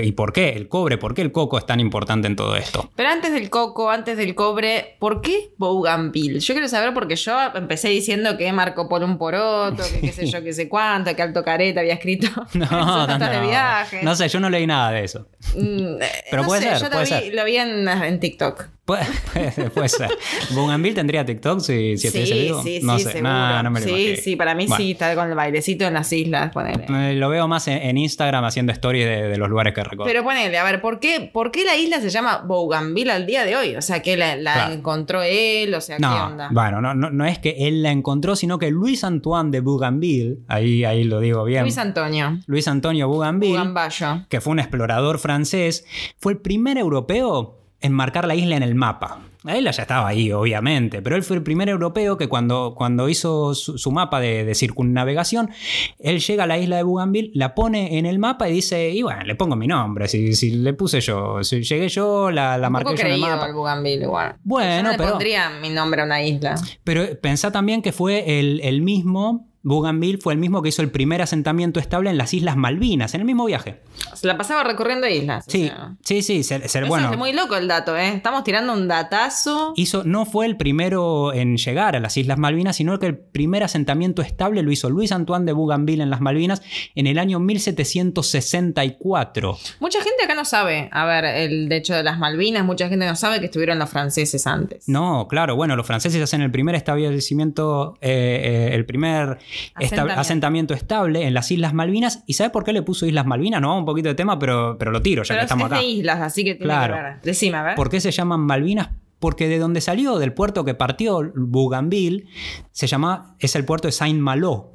y 0.03 0.11
por 0.11 0.31
qué 0.33 0.49
el 0.49 0.67
cobre, 0.67 0.97
por 0.97 1.13
qué 1.13 1.21
el 1.21 1.31
coco 1.31 1.57
es 1.57 1.65
tan 1.65 1.79
importante 1.79 2.27
en 2.27 2.35
todo 2.35 2.55
esto. 2.55 2.91
Pero 2.95 3.09
antes 3.09 3.31
del 3.33 3.49
coco, 3.49 3.89
antes 3.89 4.17
del 4.17 4.35
cobre, 4.35 4.95
¿por 4.99 5.21
qué 5.21 5.51
Bougainville? 5.57 6.39
Yo 6.39 6.53
quiero 6.53 6.67
saber 6.67 6.93
porque 6.93 7.15
yo 7.15 7.35
empecé 7.55 7.89
diciendo 7.89 8.37
que 8.37 8.51
Marco 8.53 8.87
Polo 8.89 9.05
un 9.05 9.17
poroto, 9.17 9.83
que 9.93 10.01
qué 10.01 10.11
sé 10.13 10.25
yo, 10.27 10.43
qué 10.43 10.53
sé 10.53 10.69
cuánto, 10.69 11.15
que 11.15 11.21
Alto 11.21 11.43
Careta 11.43 11.79
había 11.81 11.93
escrito 11.93 12.27
No, 12.53 12.65
no, 12.69 13.07
notas 13.07 13.31
de 13.31 13.37
no. 13.41 13.47
viaje. 13.47 13.99
No 14.03 14.15
sé, 14.15 14.27
yo 14.29 14.39
no 14.39 14.49
leí 14.49 14.67
nada 14.67 14.91
de 14.91 15.03
eso. 15.03 15.27
Mm, 15.55 16.01
eh, 16.01 16.09
Pero 16.29 16.41
no 16.43 16.47
puede 16.47 16.61
sé, 16.61 16.69
ser, 16.77 16.89
yo 16.89 16.95
lo, 16.95 16.99
vi, 17.01 17.05
ser. 17.07 17.33
lo 17.33 17.45
vi 17.45 17.57
en, 17.57 17.87
en 17.87 18.19
TikTok. 18.19 18.67
Puede, 18.85 19.03
puede- 19.33 19.69
puede 19.71 19.89
ser. 19.89 20.09
¿Bougainville 20.51 20.93
tendría 20.95 21.25
TikTok 21.25 21.59
si, 21.59 21.97
si 21.97 22.07
estuviese 22.07 22.33
sí, 22.35 22.41
vivo? 22.41 22.61
sí, 22.61 22.79
no 22.83 22.99
sí, 22.99 23.05
sé. 23.05 23.21
No, 23.21 23.63
no 23.63 23.71
me 23.71 23.79
lo 23.79 23.85
sí, 23.87 24.15
sí, 24.17 24.35
para 24.35 24.53
mí 24.53 24.67
Bueno, 24.67 24.83
sí, 24.83 24.91
está 24.91 25.15
con 25.15 25.27
el 25.27 25.33
bailecito 25.35 25.85
en 25.85 25.95
las 25.95 26.11
islas, 26.13 26.51
ponele. 26.51 26.85
eh, 26.89 27.15
Lo 27.15 27.29
veo 27.29 27.47
más 27.47 27.67
en, 27.67 27.77
en 27.81 27.97
Instagram 27.97 28.43
haciendo 28.45 28.71
stories 28.73 29.05
de, 29.05 29.27
de 29.27 29.37
los 29.37 29.49
lugares 29.55 29.73
que 29.73 29.83
recorre. 29.83 30.09
Pero 30.11 30.23
ponele, 30.23 30.57
a 30.57 30.63
ver, 30.65 30.81
¿por 30.81 30.99
qué, 30.99 31.29
¿por 31.33 31.49
qué 31.51 31.63
la 31.63 31.75
isla 31.77 32.01
se 32.01 32.09
llama 32.09 32.43
Bougainville 32.45 33.11
al 33.11 33.25
día 33.25 33.45
de 33.45 33.55
hoy? 33.55 33.75
O 33.77 33.81
sea, 33.81 34.01
que 34.01 34.17
la, 34.17 34.35
la 34.35 34.53
Claro. 34.53 34.73
encontró 34.73 35.21
él, 35.23 35.73
o 35.73 35.79
sea, 35.81 35.97
¿qué 35.97 36.05
onda? 36.05 36.49
bueno, 36.51 36.81
no, 36.81 36.93
no, 36.93 37.09
no 37.09 37.25
es 37.25 37.39
que 37.39 37.55
él 37.67 37.81
la 37.83 37.91
encontró, 37.91 38.35
sino 38.35 38.59
que 38.59 38.69
Luis 38.69 39.03
Antoine 39.03 39.49
de 39.51 39.61
Bougainville, 39.61 40.39
ahí, 40.47 40.83
ahí 40.83 41.03
lo 41.05 41.19
digo 41.21 41.43
bien. 41.45 41.63
Luis 41.63 41.77
Antonio, 41.77 42.37
Luis 42.47 42.67
Antonio 42.67 43.07
Bougainville, 43.07 43.53
Bougambayo. 43.53 44.25
que 44.29 44.41
fue 44.41 44.51
un 44.51 44.59
explorador 44.59 45.19
francés, 45.19 45.85
fue 46.19 46.33
el 46.33 46.39
primer 46.39 46.77
europeo 46.77 47.61
en 47.81 47.91
marcar 47.93 48.25
la 48.27 48.35
isla 48.35 48.55
en 48.55 48.63
el 48.63 48.75
mapa. 48.75 49.19
La 49.43 49.55
isla 49.55 49.69
ya 49.69 49.83
estaba 49.83 50.07
ahí, 50.07 50.31
obviamente, 50.31 51.03
pero 51.03 51.15
él 51.15 51.21
fue 51.21 51.35
el 51.35 51.43
primer 51.43 51.69
europeo 51.69 52.17
que 52.17 52.27
cuando, 52.27 52.73
cuando 52.75 53.07
hizo 53.09 53.53
su, 53.53 53.77
su 53.77 53.91
mapa 53.91 54.19
de, 54.19 54.43
de 54.43 54.55
circunnavegación, 54.55 55.51
él 55.99 56.19
llega 56.19 56.45
a 56.45 56.47
la 56.47 56.57
isla 56.57 56.77
de 56.77 56.83
Bougainville, 56.83 57.29
la 57.35 57.53
pone 57.53 57.99
en 57.99 58.07
el 58.07 58.17
mapa 58.17 58.49
y 58.49 58.53
dice, 58.53 58.89
y 58.89 59.03
bueno, 59.03 59.21
le 59.23 59.35
pongo 59.35 59.55
mi 59.55 59.67
nombre, 59.67 60.07
si, 60.07 60.33
si 60.33 60.49
le 60.51 60.73
puse 60.73 60.99
yo, 60.99 61.43
si 61.43 61.61
llegué 61.61 61.89
yo, 61.89 62.31
la, 62.31 62.57
marqué 62.71 62.95
yo 62.95 63.05
en 63.05 63.13
el 63.13 63.19
mapa. 63.21 63.51
Bougainville 63.51 64.03
igual. 64.05 64.35
Bueno, 64.43 64.77
Yo 64.77 64.83
no 64.83 64.91
le 64.93 64.97
pero- 64.97 65.09
pondría 65.11 65.49
mi 65.61 65.69
nombre 65.69 66.01
a 66.01 66.05
una 66.05 66.23
isla. 66.23 66.55
Pero 66.83 67.03
pensá 67.21 67.51
también 67.51 67.83
que 67.83 67.91
fue 67.91 68.39
el, 68.39 68.61
el 68.63 68.81
mismo, 68.81 69.47
Bougainville 69.65 70.19
fue 70.19 70.33
el 70.33 70.39
mismo 70.39 70.61
que 70.61 70.69
hizo 70.69 70.81
el 70.81 70.91
primer 70.91 71.21
asentamiento 71.21 71.79
estable 71.79 72.09
en 72.09 72.17
las 72.17 72.33
Islas 72.33 72.55
Malvinas, 72.55 73.13
en 73.15 73.21
el 73.21 73.25
mismo 73.25 73.45
viaje. 73.45 73.81
Se 74.13 74.27
la 74.27 74.37
pasaba 74.37 74.63
recorriendo 74.63 75.07
islas. 75.07 75.45
o 75.47 75.51
Sí, 75.51 75.67
sea. 75.67 75.95
sí, 76.03 76.21
sí, 76.21 76.43
ser- 76.43 76.69
ser- 76.69 76.83
Eso 76.83 76.89
bueno. 76.89 77.11
es 77.11 77.17
muy 77.17 77.33
loco 77.33 77.55
el 77.57 77.67
dato, 77.67 77.97
¿eh? 77.97 78.09
Estamos 78.13 78.43
tirando 78.43 78.73
un 78.73 78.87
datazo. 78.87 79.73
Hizo, 79.75 80.03
no 80.05 80.25
fue 80.25 80.45
el 80.45 80.55
primero 80.55 81.33
en 81.33 81.57
llegar 81.57 81.95
a 81.95 81.99
las 81.99 82.15
Islas 82.15 82.37
Malvinas, 82.37 82.75
sino 82.75 82.97
que 82.99 83.07
el 83.07 83.17
primer 83.17 83.63
asentamiento 83.63 84.21
estable 84.21 84.61
lo 84.61 84.71
hizo 84.71 84.89
Luis 84.89 85.11
Antoine 85.11 85.45
de 85.45 85.53
Bougainville 85.53 86.03
en 86.03 86.09
las 86.11 86.21
Malvinas 86.21 86.61
en 86.93 87.07
el 87.07 87.17
año 87.17 87.39
1764. 87.39 89.57
Mucha 89.79 89.99
gente 90.01 90.23
acá 90.23 90.35
no 90.35 90.45
sabe, 90.45 90.89
a 90.91 91.05
ver, 91.05 91.25
el 91.25 91.69
de 91.69 91.77
hecho 91.77 91.93
de 91.95 92.03
las 92.03 92.19
Malvinas, 92.19 92.63
mucha 92.65 92.87
gente 92.89 93.05
no 93.05 93.15
sabe 93.15 93.39
que 93.39 93.45
estuvieron 93.45 93.79
los 93.79 93.89
franceses 93.89 94.45
antes. 94.47 94.87
No, 94.87 95.27
claro, 95.27 95.55
bueno, 95.55 95.75
los 95.75 95.85
franceses 95.87 96.21
hacen 96.21 96.41
el 96.41 96.51
primer 96.51 96.75
establecimiento, 96.75 97.97
eh, 98.01 98.69
eh, 98.71 98.75
el 98.75 98.85
primer 98.85 99.39
Asentamiento. 99.75 100.21
asentamiento 100.21 100.73
estable 100.73 101.23
en 101.27 101.33
las 101.33 101.49
Islas 101.51 101.73
Malvinas. 101.73 102.23
¿Y 102.25 102.33
sabe 102.33 102.49
por 102.49 102.63
qué 102.63 102.73
le 102.73 102.81
puso 102.81 103.05
Islas 103.05 103.25
Malvinas? 103.25 103.61
No, 103.61 103.77
un 103.77 103.85
poquito 103.85 104.09
de 104.09 104.15
tema, 104.15 104.37
pero, 104.39 104.77
pero 104.77 104.91
lo 104.91 105.01
tiro, 105.01 105.23
ya 105.23 105.29
Pero 105.29 105.39
que 105.39 105.45
es, 105.45 105.45
estamos 105.45 105.65
es 105.67 105.71
acá. 105.73 105.81
de 105.81 105.87
islas, 105.87 106.21
así 106.21 106.43
que 106.43 106.55
tiene 106.55 106.65
Claro. 106.65 106.95
que 106.95 107.01
ver. 107.01 107.21
Decime, 107.23 107.57
a 107.57 107.63
ver. 107.63 107.75
¿Por 107.75 107.89
qué 107.89 107.99
se 108.01 108.11
llaman 108.11 108.41
Malvinas? 108.41 108.89
Porque 109.19 109.47
de 109.47 109.59
donde 109.59 109.81
salió, 109.81 110.17
del 110.19 110.33
puerto 110.33 110.65
que 110.65 110.73
partió 110.75 111.31
Bougainville, 111.35 112.25
se 112.71 112.87
llama, 112.87 113.35
es 113.39 113.55
el 113.55 113.65
puerto 113.65 113.87
de 113.87 113.91
Saint-Malo. 113.93 114.71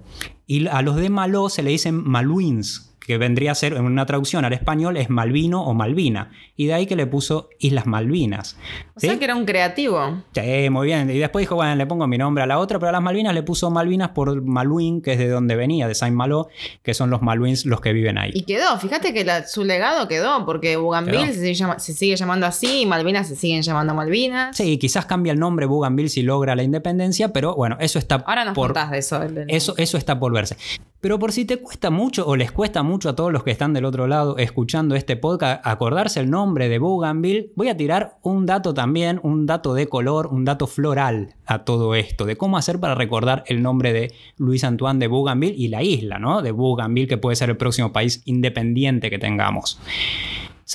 Y 0.46 0.66
a 0.66 0.82
los 0.82 0.96
de 0.96 1.08
Malo 1.10 1.48
se 1.48 1.62
le 1.62 1.70
dicen 1.70 1.94
Malouins, 2.02 2.89
que 3.10 3.18
vendría 3.18 3.50
a 3.50 3.54
ser, 3.56 3.72
en 3.72 3.84
una 3.84 4.06
traducción 4.06 4.44
al 4.44 4.52
español, 4.52 4.96
es 4.96 5.10
Malvino 5.10 5.64
o 5.64 5.74
Malvina. 5.74 6.30
Y 6.54 6.66
de 6.66 6.74
ahí 6.74 6.86
que 6.86 6.94
le 6.94 7.08
puso 7.08 7.48
Islas 7.58 7.84
Malvinas. 7.84 8.56
O 8.94 9.00
sea 9.00 9.18
que 9.18 9.24
era 9.24 9.34
un 9.34 9.44
creativo. 9.44 10.22
Sí, 10.32 10.70
muy 10.70 10.86
bien. 10.86 11.10
Y 11.10 11.18
después 11.18 11.42
dijo, 11.42 11.56
bueno, 11.56 11.74
le 11.74 11.86
pongo 11.86 12.06
mi 12.06 12.18
nombre 12.18 12.44
a 12.44 12.46
la 12.46 12.60
otra, 12.60 12.78
pero 12.78 12.90
a 12.90 12.92
las 12.92 13.02
Malvinas 13.02 13.34
le 13.34 13.42
puso 13.42 13.68
Malvinas 13.68 14.10
por 14.10 14.40
Maluín, 14.42 15.02
que 15.02 15.14
es 15.14 15.18
de 15.18 15.28
donde 15.28 15.56
venía, 15.56 15.88
de 15.88 15.96
Saint 15.96 16.14
Malo, 16.14 16.50
que 16.84 16.94
son 16.94 17.10
los 17.10 17.20
Maluins 17.20 17.66
los 17.66 17.80
que 17.80 17.92
viven 17.92 18.16
ahí. 18.16 18.30
Y 18.32 18.42
quedó, 18.42 18.78
fíjate 18.78 19.12
que 19.12 19.26
su 19.48 19.64
legado 19.64 20.06
quedó, 20.06 20.46
porque 20.46 20.76
Bougainville 20.76 21.32
se 21.32 21.52
sigue, 21.52 21.74
se 21.78 21.92
sigue, 21.92 22.14
llamando 22.14 22.46
así 22.46 22.82
y 22.82 22.86
Malvinas 22.86 23.26
se 23.26 23.34
siguen 23.34 23.62
llamando 23.62 23.92
Malvinas. 23.92 24.56
Sí, 24.56 24.78
quizás 24.78 25.04
cambia 25.04 25.32
el 25.32 25.40
nombre 25.40 25.66
Bougainville 25.66 26.10
si 26.10 26.22
logra 26.22 26.54
la 26.54 26.62
independencia, 26.62 27.32
pero 27.32 27.56
bueno, 27.56 27.76
eso 27.80 27.98
está 27.98 28.22
Ahora 28.24 28.44
nos 28.44 28.54
por... 28.54 28.72
de 28.72 28.98
eso. 28.98 29.20
Eso, 29.48 29.74
eso 29.76 29.98
está 29.98 30.20
por 30.20 30.32
verse. 30.32 30.56
Pero 31.00 31.18
por 31.18 31.32
si 31.32 31.46
te 31.46 31.56
cuesta 31.56 31.90
mucho 31.90 32.26
o 32.26 32.36
les 32.36 32.52
cuesta 32.52 32.82
mucho 32.82 32.99
a 33.08 33.16
todos 33.16 33.32
los 33.32 33.42
que 33.42 33.50
están 33.50 33.72
del 33.72 33.84
otro 33.84 34.06
lado 34.06 34.36
escuchando 34.36 34.94
este 34.94 35.16
podcast 35.16 35.66
acordarse 35.66 36.20
el 36.20 36.30
nombre 36.30 36.68
de 36.68 36.78
Bougainville, 36.78 37.50
voy 37.56 37.68
a 37.68 37.76
tirar 37.76 38.18
un 38.22 38.44
dato 38.46 38.74
también, 38.74 39.20
un 39.22 39.46
dato 39.46 39.74
de 39.74 39.86
color, 39.86 40.26
un 40.26 40.44
dato 40.44 40.66
floral 40.66 41.34
a 41.46 41.64
todo 41.64 41.94
esto, 41.94 42.26
de 42.26 42.36
cómo 42.36 42.58
hacer 42.58 42.78
para 42.78 42.94
recordar 42.94 43.44
el 43.46 43.62
nombre 43.62 43.92
de 43.92 44.12
Luis 44.36 44.64
Antoine 44.64 44.98
de 44.98 45.06
Bougainville 45.06 45.56
y 45.56 45.68
la 45.68 45.82
isla, 45.82 46.18
¿no? 46.18 46.42
De 46.42 46.52
Bougainville, 46.52 47.08
que 47.08 47.16
puede 47.16 47.36
ser 47.36 47.50
el 47.50 47.56
próximo 47.56 47.92
país 47.92 48.22
independiente 48.26 49.08
que 49.08 49.18
tengamos. 49.18 49.80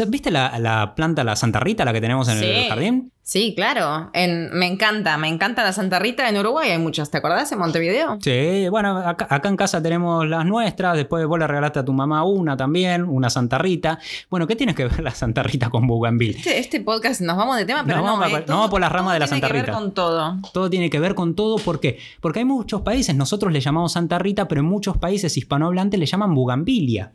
¿Viste 0.08 0.30
la, 0.30 0.94
planta, 0.96 1.24
la 1.24 1.36
Santa 1.36 1.60
Rita, 1.60 1.86
la 1.86 1.94
que 1.94 2.02
tenemos 2.02 2.28
en 2.28 2.44
el 2.44 2.68
jardín? 2.68 3.12
Sí, 3.26 3.54
claro. 3.56 4.12
me 4.14 4.68
encanta, 4.68 5.18
me 5.18 5.28
encanta 5.28 5.64
la 5.64 5.74
Santa 5.74 6.00
Rita. 6.00 6.30
En 6.30 6.38
Uruguay 6.38 6.70
hay 6.70 6.78
muchas, 6.78 7.10
¿te 7.10 7.18
acordás? 7.18 7.52
En 7.52 7.60
Montevideo. 7.60 8.18
Sí, 8.22 8.68
bueno, 8.70 8.98
acá, 8.98 9.42
en 9.46 9.56
casa 9.58 9.82
tenemos 9.82 10.28
las 10.28 10.46
nuestras. 10.46 10.96
Después 10.96 11.26
vos 11.26 11.40
le 11.40 11.48
regalaste 11.48 11.80
a 11.80 11.86
tu 11.86 11.94
mamá 11.94 12.24
una 12.24 12.58
también, 12.58 13.04
una 13.04 13.30
Santa 13.30 13.58
Rita. 13.58 13.98
Bueno, 14.30 14.46
¿qué 14.46 14.56
tienes 14.56 14.76
que 14.76 14.86
ver 14.86 15.02
la 15.02 15.12
Santa 15.12 15.42
Rita 15.44 15.70
con 15.70 15.88
Bougainville? 15.88 16.38
Este, 16.38 16.60
este 16.60 16.82
podcast 16.82 17.22
nos 17.22 17.38
vamos 17.38 17.56
de 17.58 17.66
tema, 17.66 17.84
pero 17.86 17.98
no, 17.98 18.04
vamos, 18.04 18.32
eh, 18.32 18.70
por 18.70 18.82
las 18.82 18.92
ramas 18.92 19.14
de 19.14 19.20
la 19.20 19.28
Santa 19.28 19.48
Rita. 19.48 19.64
Tiene 19.64 19.66
que 19.66 19.72
ver 19.72 19.82
con 19.82 19.94
todo. 19.94 20.38
Todo 20.54 20.70
tiene 20.70 20.90
que 20.90 21.00
ver 21.00 21.16
con 21.16 21.36
todo. 21.36 21.56
¿Por 21.56 21.80
qué? 21.80 21.98
Porque 22.20 22.40
hay 22.40 22.46
muchos 22.46 22.82
países, 22.82 23.16
nosotros 23.16 23.52
le 23.52 23.62
llamamos 23.62 23.94
Santa 23.94 24.20
Rita, 24.20 24.48
pero 24.48 24.62
en 24.62 24.68
muchos 24.68 24.98
países 24.98 25.36
hispanohablantes 25.38 26.00
le 26.00 26.06
llaman 26.06 26.36
Bugambilia. 26.36 27.12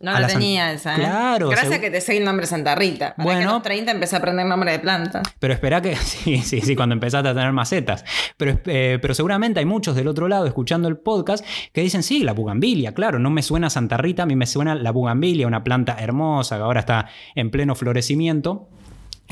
No 0.00 0.18
la 0.18 0.26
tenía 0.26 0.72
esa. 0.72 0.94
¿eh? 0.94 0.96
Claro. 0.96 1.50
Gracias 1.50 1.74
a 1.74 1.80
que 1.80 1.90
te 1.90 2.00
sé 2.00 2.16
el 2.16 2.24
nombre 2.24 2.46
Santa 2.46 2.74
Rita. 2.74 3.14
bueno. 3.18 3.40
Que 3.40 3.46
a 3.46 3.52
los 3.52 3.62
30 3.62 3.92
empecé 3.92 4.16
a 4.16 4.18
aprender 4.18 4.46
nombre 4.46 4.72
de 4.72 4.78
planta. 4.78 5.22
Pero 5.38 5.54
espera 5.54 5.80
que. 5.80 5.96
Sí, 6.10 6.38
sí, 6.38 6.60
sí, 6.60 6.74
cuando 6.74 6.94
empezaste 6.94 7.28
a 7.28 7.34
tener 7.34 7.52
macetas. 7.52 8.04
Pero, 8.36 8.58
eh, 8.66 8.98
pero 9.00 9.14
seguramente 9.14 9.60
hay 9.60 9.66
muchos 9.66 9.94
del 9.94 10.08
otro 10.08 10.28
lado 10.28 10.46
escuchando 10.46 10.88
el 10.88 10.96
podcast 10.96 11.44
que 11.72 11.82
dicen, 11.82 12.02
sí, 12.02 12.24
la 12.24 12.32
bugambilia, 12.32 12.94
claro, 12.94 13.18
no 13.18 13.30
me 13.30 13.42
suena 13.42 13.70
Santa 13.70 13.96
Rita, 13.96 14.24
a 14.24 14.26
mí 14.26 14.36
me 14.36 14.46
suena 14.46 14.74
la 14.74 14.90
bugambilia, 14.90 15.46
una 15.46 15.62
planta 15.62 15.96
hermosa 15.98 16.56
que 16.56 16.62
ahora 16.62 16.80
está 16.80 17.08
en 17.34 17.50
pleno 17.50 17.74
florecimiento. 17.74 18.68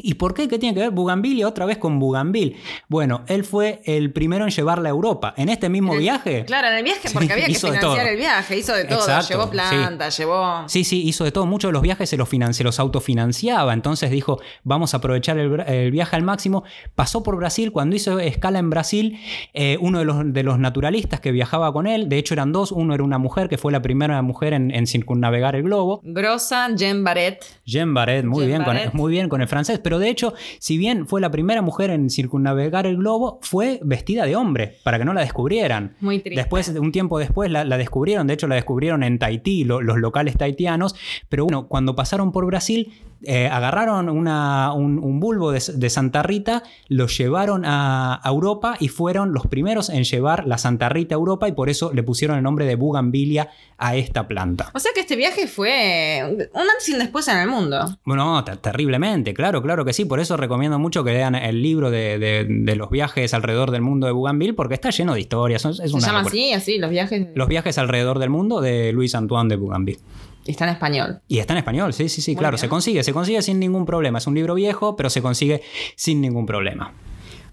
¿Y 0.02 0.14
por 0.14 0.34
qué? 0.34 0.48
¿Qué 0.48 0.58
tiene 0.58 0.74
que 0.74 0.80
ver 0.80 0.90
Bugambil 0.90 1.38
y 1.38 1.44
otra 1.44 1.66
vez 1.66 1.78
con 1.78 1.98
Bugambil? 1.98 2.56
Bueno, 2.88 3.22
él 3.26 3.44
fue 3.44 3.80
el 3.84 4.12
primero 4.12 4.44
en 4.44 4.50
llevarla 4.50 4.88
a 4.88 4.90
Europa. 4.90 5.34
En 5.36 5.48
este 5.48 5.68
mismo 5.68 5.96
viaje. 5.96 6.44
Claro, 6.44 6.68
en 6.68 6.74
el 6.74 6.84
viaje, 6.84 7.08
porque 7.12 7.32
había 7.32 7.46
que 7.46 7.54
financiar 7.54 8.06
el 8.06 8.16
viaje, 8.16 8.58
hizo 8.58 8.74
de 8.74 8.84
todo. 8.84 9.06
llevó 9.28 9.50
plantas, 9.50 10.16
llevó. 10.16 10.68
Sí, 10.68 10.84
sí, 10.84 11.02
hizo 11.06 11.24
de 11.24 11.32
todo. 11.32 11.46
Muchos 11.46 11.68
de 11.68 11.72
los 11.72 11.82
viajes 11.82 12.08
se 12.08 12.16
los, 12.16 12.28
se 12.28 12.64
los 12.64 12.80
autofinanciaba. 12.80 13.72
Entonces 13.72 14.10
dijo, 14.10 14.40
vamos 14.64 14.94
a 14.94 14.98
aprovechar 14.98 15.38
el, 15.38 15.90
viaje 15.90 16.16
al 16.16 16.22
máximo. 16.22 16.64
Pasó 16.94 17.22
por 17.22 17.36
Brasil. 17.36 17.72
Cuando 17.72 17.96
hizo 17.96 18.18
escala 18.18 18.58
en 18.58 18.70
Brasil, 18.70 19.18
eh, 19.54 19.78
uno 19.80 19.98
de 19.98 20.04
los, 20.04 20.32
de 20.32 20.42
los 20.42 20.58
naturalistas 20.58 21.20
que 21.20 21.32
viajaba 21.32 21.72
con 21.72 21.86
él, 21.86 22.08
de 22.08 22.18
hecho 22.18 22.34
eran 22.34 22.52
dos, 22.52 22.72
uno 22.72 22.94
era 22.94 23.02
una 23.02 23.18
mujer, 23.18 23.48
que 23.48 23.58
fue 23.58 23.72
la 23.72 23.82
primera 23.82 24.20
mujer 24.22 24.52
en, 24.52 24.86
circunnavegar 24.86 25.54
el 25.54 25.64
globo. 25.64 26.00
Grosa, 26.02 26.68
Jean 26.74 27.04
Barret. 27.04 27.44
Jean 27.66 27.92
Barret, 27.92 28.24
muy, 28.24 28.46
bien, 28.46 28.64
Con, 28.64 28.76
muy 28.94 29.12
bien 29.12 29.28
con 29.28 29.42
el 29.42 29.48
francés 29.48 29.78
pero 29.88 29.98
de 29.98 30.10
hecho, 30.10 30.34
si 30.58 30.76
bien 30.76 31.08
fue 31.08 31.18
la 31.18 31.30
primera 31.30 31.62
mujer 31.62 31.88
en 31.88 32.10
circunnavegar 32.10 32.86
el 32.86 32.98
globo, 32.98 33.38
fue 33.40 33.80
vestida 33.82 34.26
de 34.26 34.36
hombre, 34.36 34.76
para 34.82 34.98
que 34.98 35.06
no 35.06 35.14
la 35.14 35.22
descubrieran. 35.22 35.96
Muy 36.00 36.18
triste. 36.18 36.38
Después, 36.38 36.68
un 36.68 36.92
tiempo 36.92 37.18
después, 37.18 37.50
la, 37.50 37.64
descubrieron, 37.64 38.26
de 38.26 38.34
hecho 38.34 38.46
la 38.48 38.56
descubrieron 38.56 39.02
en 39.02 39.18
Tahití, 39.18 39.64
los 39.64 39.82
locales 39.82 40.36
tahitianos, 40.36 40.94
pero 41.30 41.44
bueno, 41.44 41.68
cuando 41.68 41.96
pasaron 41.96 42.32
por 42.32 42.44
Brasil, 42.44 42.92
eh, 43.24 43.48
agarraron 43.48 44.08
un, 44.08 45.20
bulbo 45.20 45.50
de, 45.50 45.90
Santa 45.90 46.22
Rita, 46.22 46.62
lo 46.86 47.08
llevaron 47.08 47.64
a, 47.64 48.20
Europa 48.24 48.76
y 48.78 48.88
fueron 48.88 49.32
los 49.32 49.46
primeros 49.46 49.88
en 49.88 50.04
llevar 50.04 50.46
la 50.46 50.58
Santa 50.58 50.88
Rita 50.88 51.14
a 51.14 51.18
Europa 51.18 51.48
y 51.48 51.52
por 51.52 51.68
eso 51.68 51.92
le 51.92 52.02
pusieron 52.04 52.36
el 52.36 52.44
nombre 52.44 52.64
de 52.66 52.76
Bugambilia 52.76 53.50
a 53.76 53.96
esta 53.96 54.28
planta. 54.28 54.70
O 54.74 54.78
sea 54.78 54.92
que 54.94 55.00
este 55.00 55.16
viaje 55.16 55.48
fue 55.48 56.22
un 56.24 56.60
antes 56.60 56.88
y 56.88 56.92
un 56.92 57.00
después 57.00 57.26
en 57.28 57.38
el 57.38 57.48
mundo. 57.48 57.98
Bueno, 58.04 58.44
terriblemente, 58.44 59.34
claro, 59.34 59.62
claro 59.62 59.77
que 59.84 59.92
sí. 59.92 60.04
Por 60.04 60.20
eso 60.20 60.36
recomiendo 60.36 60.78
mucho 60.78 61.04
que 61.04 61.12
lean 61.12 61.34
el 61.34 61.62
libro 61.62 61.90
de, 61.90 62.46
los 62.76 62.90
viajes 62.90 63.34
alrededor 63.34 63.70
del 63.70 63.82
mundo 63.82 64.06
de 64.06 64.12
Bougainville 64.12 64.54
porque 64.54 64.74
está 64.74 64.90
lleno 64.90 65.14
de 65.14 65.20
historias. 65.20 65.64
Es, 65.64 65.76
¿Se 65.76 65.88
llama 66.00 66.20
así, 66.20 66.52
así, 66.52 66.78
los 66.78 66.90
viajes? 66.90 67.28
Los 67.34 67.48
viajes 67.48 67.78
alrededor 67.78 68.18
del 68.18 68.30
mundo 68.30 68.60
de 68.60 68.92
Luis 68.92 69.14
Antoine 69.14 69.48
de 69.48 69.56
Bougainville. 69.56 70.00
Y 70.44 70.52
está 70.52 70.64
en 70.64 70.70
español. 70.70 71.20
Y 71.28 71.38
está 71.40 71.52
en 71.52 71.58
español, 71.58 71.92
sí, 71.92 72.08
sí, 72.08 72.22
sí, 72.22 72.34
claro. 72.34 72.56
Se 72.56 72.68
consigue, 72.68 73.02
se 73.02 73.12
consigue 73.12 73.42
sin 73.42 73.60
ningún 73.60 73.84
problema. 73.84 74.18
Es 74.18 74.26
un 74.26 74.34
libro 74.34 74.54
viejo, 74.54 74.96
pero 74.96 75.10
se 75.10 75.20
consigue 75.20 75.62
sin 75.94 76.20
ningún 76.20 76.46
problema. 76.46 76.94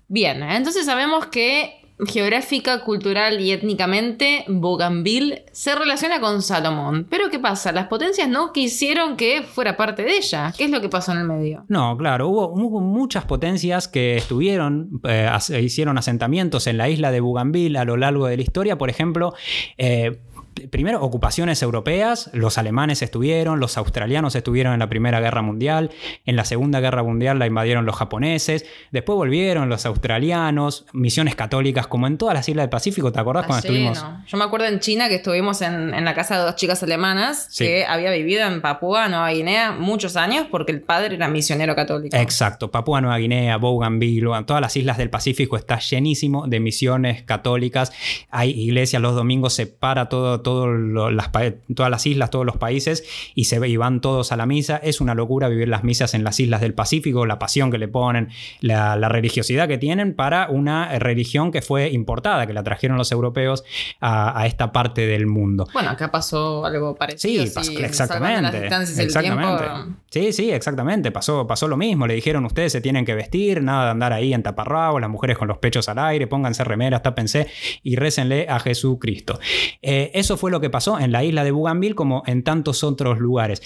Bien, 0.08 0.42
entonces 0.44 0.86
sabemos 0.86 1.26
que 1.26 1.85
geográfica, 2.00 2.84
cultural 2.84 3.40
y 3.40 3.52
étnicamente, 3.52 4.44
Bougainville 4.48 5.46
se 5.52 5.76
relaciona 5.76 6.20
con 6.20 6.42
Salomón. 6.42 7.08
Pero 7.10 7.30
¿qué 7.30 7.40
pasa? 7.40 7.72
Las 7.72 7.88
potencias 7.88 8.28
no 8.28 8.52
quisieron 8.52 9.16
que 9.16 9.44
fuera 9.44 9.78
parte 9.78 10.04
de 10.04 10.18
ella. 10.18 10.54
¿Qué 10.58 10.66
es 10.66 10.72
lo 10.72 10.82
que 10.82 10.90
pasó 10.90 11.14
en 11.14 11.20
el 11.20 11.26
medio? 11.26 11.66
No, 11.70 11.96
claro, 11.98 12.28
hubo, 12.28 12.82
muchas 12.82 13.26
potencias 13.26 13.88
que 13.88 14.18
estuvieron, 14.18 15.02
eh, 15.04 15.30
hicieron 15.62 15.98
asentamientos 15.98 16.68
en 16.68 16.78
la 16.78 16.90
isla 16.90 17.12
de 17.12 17.20
Bougainville 17.22 17.78
a 17.78 17.86
lo 17.86 17.98
largo 17.98 18.28
de 18.28 18.38
la 18.38 18.44
historia. 18.44 18.78
Por 18.78 18.90
ejemplo, 18.90 19.34
eh, 19.78 20.20
primero, 20.70 21.02
ocupaciones 21.04 21.62
europeas, 21.62 22.30
los 22.34 22.58
alemanes 22.58 23.02
estuvieron, 23.02 23.60
los 23.60 23.78
australianos 23.78 24.36
estuvieron 24.36 24.74
en 24.74 24.80
la 24.80 24.90
Primera 24.90 25.20
Guerra 25.20 25.42
Mundial, 25.42 25.92
en 26.26 26.36
la 26.36 26.46
Segunda 26.46 26.80
Guerra 26.80 27.04
Mundial 27.04 27.40
la 27.40 27.48
invadieron 27.48 27.86
los 27.86 27.96
japoneses, 27.96 28.66
después 28.92 29.16
volvieron 29.16 29.70
los 29.70 29.86
australianos, 29.86 30.86
misiones 30.94 31.36
católicas, 31.36 31.88
como 31.88 32.08
en 32.08 32.18
todas 32.18 32.36
las 32.36 32.48
islas 32.48 32.64
del 32.64 32.70
Pacífico, 32.70 33.12
¿te 33.12 33.20
acordás 33.20 33.46
cuando 33.46 33.68
estuvimos? 33.68 34.04
Yo 34.28 34.38
me 34.38 34.44
acuerdo 34.44 34.68
en 34.68 34.80
China 34.80 35.10
que 35.10 35.16
estuvimos 35.16 35.62
en, 35.62 36.06
la 36.06 36.14
casa 36.14 36.38
de 36.38 36.44
dos 36.44 36.56
chicas 36.56 36.84
alemanas 36.84 37.50
que 37.58 37.86
había 37.86 38.12
vivido 38.12 38.46
en 38.46 38.62
Papúa 38.62 39.08
Nueva 39.10 39.30
Guinea 39.32 39.72
muchos 39.72 40.16
años 40.16 40.48
porque 40.52 40.72
el 40.72 40.82
padre 40.82 41.16
era 41.16 41.28
misionero 41.28 41.76
católico. 41.76 42.16
Exacto, 42.16 42.72
Papúa 42.72 43.02
Nueva 43.02 43.18
Guinea, 43.18 43.58
Bougainville, 43.58 44.44
todas 44.46 44.62
las 44.62 44.76
islas 44.78 44.98
del 44.98 45.10
Pacífico 45.10 45.58
está 45.58 45.80
llenísimo 45.80 46.48
de 46.48 46.60
misiones 46.60 47.24
católicas, 47.24 47.92
hay 48.30 48.52
iglesias 48.52 49.02
los 49.02 49.16
domingos, 49.16 49.54
se 49.54 49.68
para 49.68 50.10
todo 50.10 50.42
las, 50.46 51.32
todas 51.76 51.92
las 51.92 52.06
islas, 52.06 52.30
todos 52.30 52.46
los 52.46 52.58
países 52.58 53.04
y, 53.36 53.46
se, 53.46 53.66
y 53.68 53.78
van 53.78 54.02
todos 54.02 54.32
a 54.32 54.38
la 54.38 54.46
misa. 54.46 54.78
Es 54.78 55.02
una 55.02 55.16
locura 55.16 55.48
vivir 55.48 55.68
las 55.68 55.84
misas 55.84 56.14
en 56.14 56.24
las 56.24 56.40
islas 56.40 56.62
del 56.62 56.74
Pacífico, 56.74 57.26
la 57.26 57.40
pasión 57.40 57.72
que 57.72 57.78
le 57.78 57.88
ponen, 57.88 58.30
la, 58.62 58.96
religiosidad 59.06 59.68
que 59.68 59.78
tienen 59.78 60.16
para 60.16 60.50
una 60.50 60.98
religión 61.00 61.52
que 61.52 61.62
fue 61.62 61.90
importada, 61.90 62.48
que 62.48 62.54
la 62.54 62.64
trajeron 62.64 62.98
los 62.98 63.12
europeos 63.12 63.64
a, 64.02 64.46
esta 64.46 64.72
parte 64.72 65.06
del 65.06 65.28
mundo. 65.28 65.68
Bueno, 65.74 65.90
acá 65.90 66.12
pasó 66.12 66.66
algo 66.66 66.96
parecido. 66.96 67.46
Sí, 67.46 67.78
exactamente. 67.84 68.66
exactamente. 68.66 69.96
Sí, 70.10 70.34
sí, 70.34 70.52
exactamente. 70.52 71.12
Pasó, 71.12 71.46
pasó 71.48 71.68
lo 71.68 71.78
mismo. 71.78 72.08
Le 72.08 72.14
dijeron 72.14 72.46
ustedes 72.46 72.72
se 72.72 72.82
tienen 72.82 73.06
que 73.06 73.16
vestir, 73.16 73.62
nada 73.62 73.86
de 73.86 73.92
andar 73.92 74.14
ahí 74.14 74.34
en 74.34 74.44
taparrabos, 74.44 75.02
las 75.02 75.10
mujeres 75.10 75.38
con 75.38 75.48
los 75.48 75.58
pechos 75.58 75.90
al 75.90 76.00
aire, 76.00 76.28
pónganse 76.28 76.64
remeras, 76.64 77.04
tápense 77.04 77.48
y 77.84 77.96
récenle 77.96 78.48
a 78.50 78.60
Jesucristo. 78.60 79.40
Eh, 79.82 80.12
eso 80.14 80.35
fue 80.38 80.52
lo 80.52 80.62
que 80.62 80.70
pasó 80.70 81.00
en 81.00 81.12
la 81.12 81.24
isla 81.24 81.44
de 81.44 81.52
Bougainville 81.52 81.96
como 81.96 82.24
en 82.26 82.44
tantos 82.44 82.84
otros 82.84 83.20
lugares. 83.20 83.62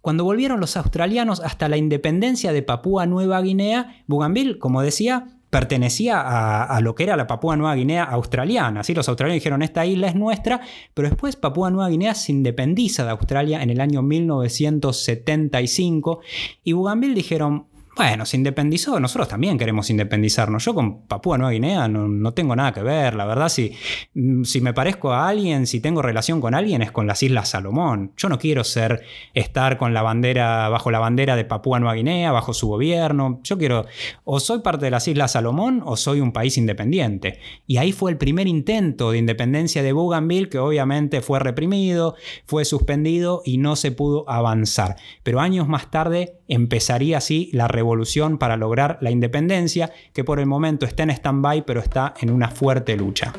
Cuando 0.00 0.24
volvieron 0.24 0.60
los 0.60 0.76
australianos 0.76 1.40
hasta 1.40 1.68
la 1.68 1.76
independencia 1.76 2.52
de 2.52 2.62
Papúa 2.62 3.06
Nueva 3.06 3.40
Guinea, 3.40 4.02
Bougainville, 4.06 4.58
como 4.58 4.82
decía, 4.82 5.26
pertenecía 5.52 6.20
a, 6.64 6.80
lo 6.80 6.94
que 6.94 7.04
era 7.04 7.14
la 7.14 7.26
Papúa 7.26 7.56
Nueva 7.56 7.74
Guinea 7.74 8.04
australiana. 8.04 8.80
Así 8.80 8.94
los 8.94 9.06
australianos 9.08 9.42
dijeron, 9.42 9.60
esta 9.60 9.84
isla 9.84 10.08
es 10.08 10.14
nuestra, 10.14 10.62
pero 10.94 11.08
después 11.08 11.36
Papúa 11.36 11.70
Nueva 11.70 11.90
Guinea 11.90 12.14
se 12.14 12.32
independiza 12.32 13.04
de 13.04 13.10
Australia 13.10 13.62
en 13.62 13.68
el 13.68 13.82
año 13.82 14.00
1975 14.00 16.20
y 16.64 16.72
Bougainville 16.72 17.14
dijeron, 17.14 17.66
Bueno, 17.94 18.24
se 18.24 18.38
independizó, 18.38 18.98
nosotros 18.98 19.28
también 19.28 19.58
queremos 19.58 19.90
independizarnos. 19.90 20.64
Yo 20.64 20.74
con 20.74 21.02
Papúa 21.06 21.36
Nueva 21.36 21.52
Guinea 21.52 21.88
no, 21.88 22.32
tengo 22.32 22.56
nada 22.56 22.72
que 22.72 22.82
ver, 22.82 23.14
la 23.14 23.26
verdad, 23.26 23.50
si, 23.50 23.72
mm, 24.14 24.44
si 24.44 24.62
me 24.62 24.72
parezco 24.72 25.12
a 25.12 25.28
alguien, 25.28 25.66
si 25.66 25.78
tengo 25.80 26.00
relación 26.00 26.40
con 26.40 26.54
alguien 26.54 26.80
es 26.80 26.90
con 26.90 27.06
las 27.06 27.22
Islas 27.22 27.50
Salomón. 27.50 28.12
Yo 28.16 28.30
no 28.30 28.38
quiero 28.38 28.64
ser, 28.64 29.02
estar 29.34 29.76
con 29.76 29.92
la 29.92 30.00
bandera, 30.00 30.70
bajo 30.70 30.90
la 30.90 31.00
bandera 31.00 31.36
de 31.36 31.44
Papúa 31.44 31.80
Nueva 31.80 31.94
Guinea, 31.94 32.32
bajo 32.32 32.54
su 32.54 32.66
gobierno. 32.66 33.40
Yo 33.44 33.58
quiero, 33.58 33.84
o 34.24 34.40
soy 34.40 34.60
parte 34.60 34.86
de 34.86 34.90
las 34.90 35.06
Islas 35.06 35.32
Salomón 35.32 35.82
o 35.84 35.98
soy 35.98 36.20
un 36.20 36.32
país 36.32 36.56
independiente. 36.56 37.40
Y 37.66 37.76
ahí 37.76 37.92
fue 37.92 38.10
el 38.10 38.16
primer 38.16 38.46
intento 38.46 39.10
de 39.10 39.18
independencia 39.18 39.82
de 39.82 39.92
Bougainville, 39.92 40.48
que 40.48 40.58
obviamente 40.58 41.20
fue 41.20 41.40
reprimido, 41.40 42.14
fue 42.46 42.64
suspendido 42.64 43.42
y 43.44 43.58
no 43.58 43.76
se 43.76 43.92
pudo 43.92 44.24
avanzar. 44.30 44.96
Pero 45.22 45.40
años 45.40 45.68
más 45.68 45.90
tarde 45.90 46.38
empezaría 46.52 47.18
así 47.18 47.48
la 47.52 47.66
revolución 47.66 48.36
para 48.38 48.56
lograr 48.56 48.98
la 49.00 49.10
independencia, 49.10 49.90
que 50.12 50.22
por 50.22 50.38
el 50.38 50.46
momento 50.46 50.84
está 50.84 51.02
en 51.02 51.10
stand-by, 51.10 51.64
pero 51.64 51.80
está 51.80 52.14
en 52.20 52.30
una 52.30 52.48
fuerte 52.48 52.96
lucha. 52.96 53.32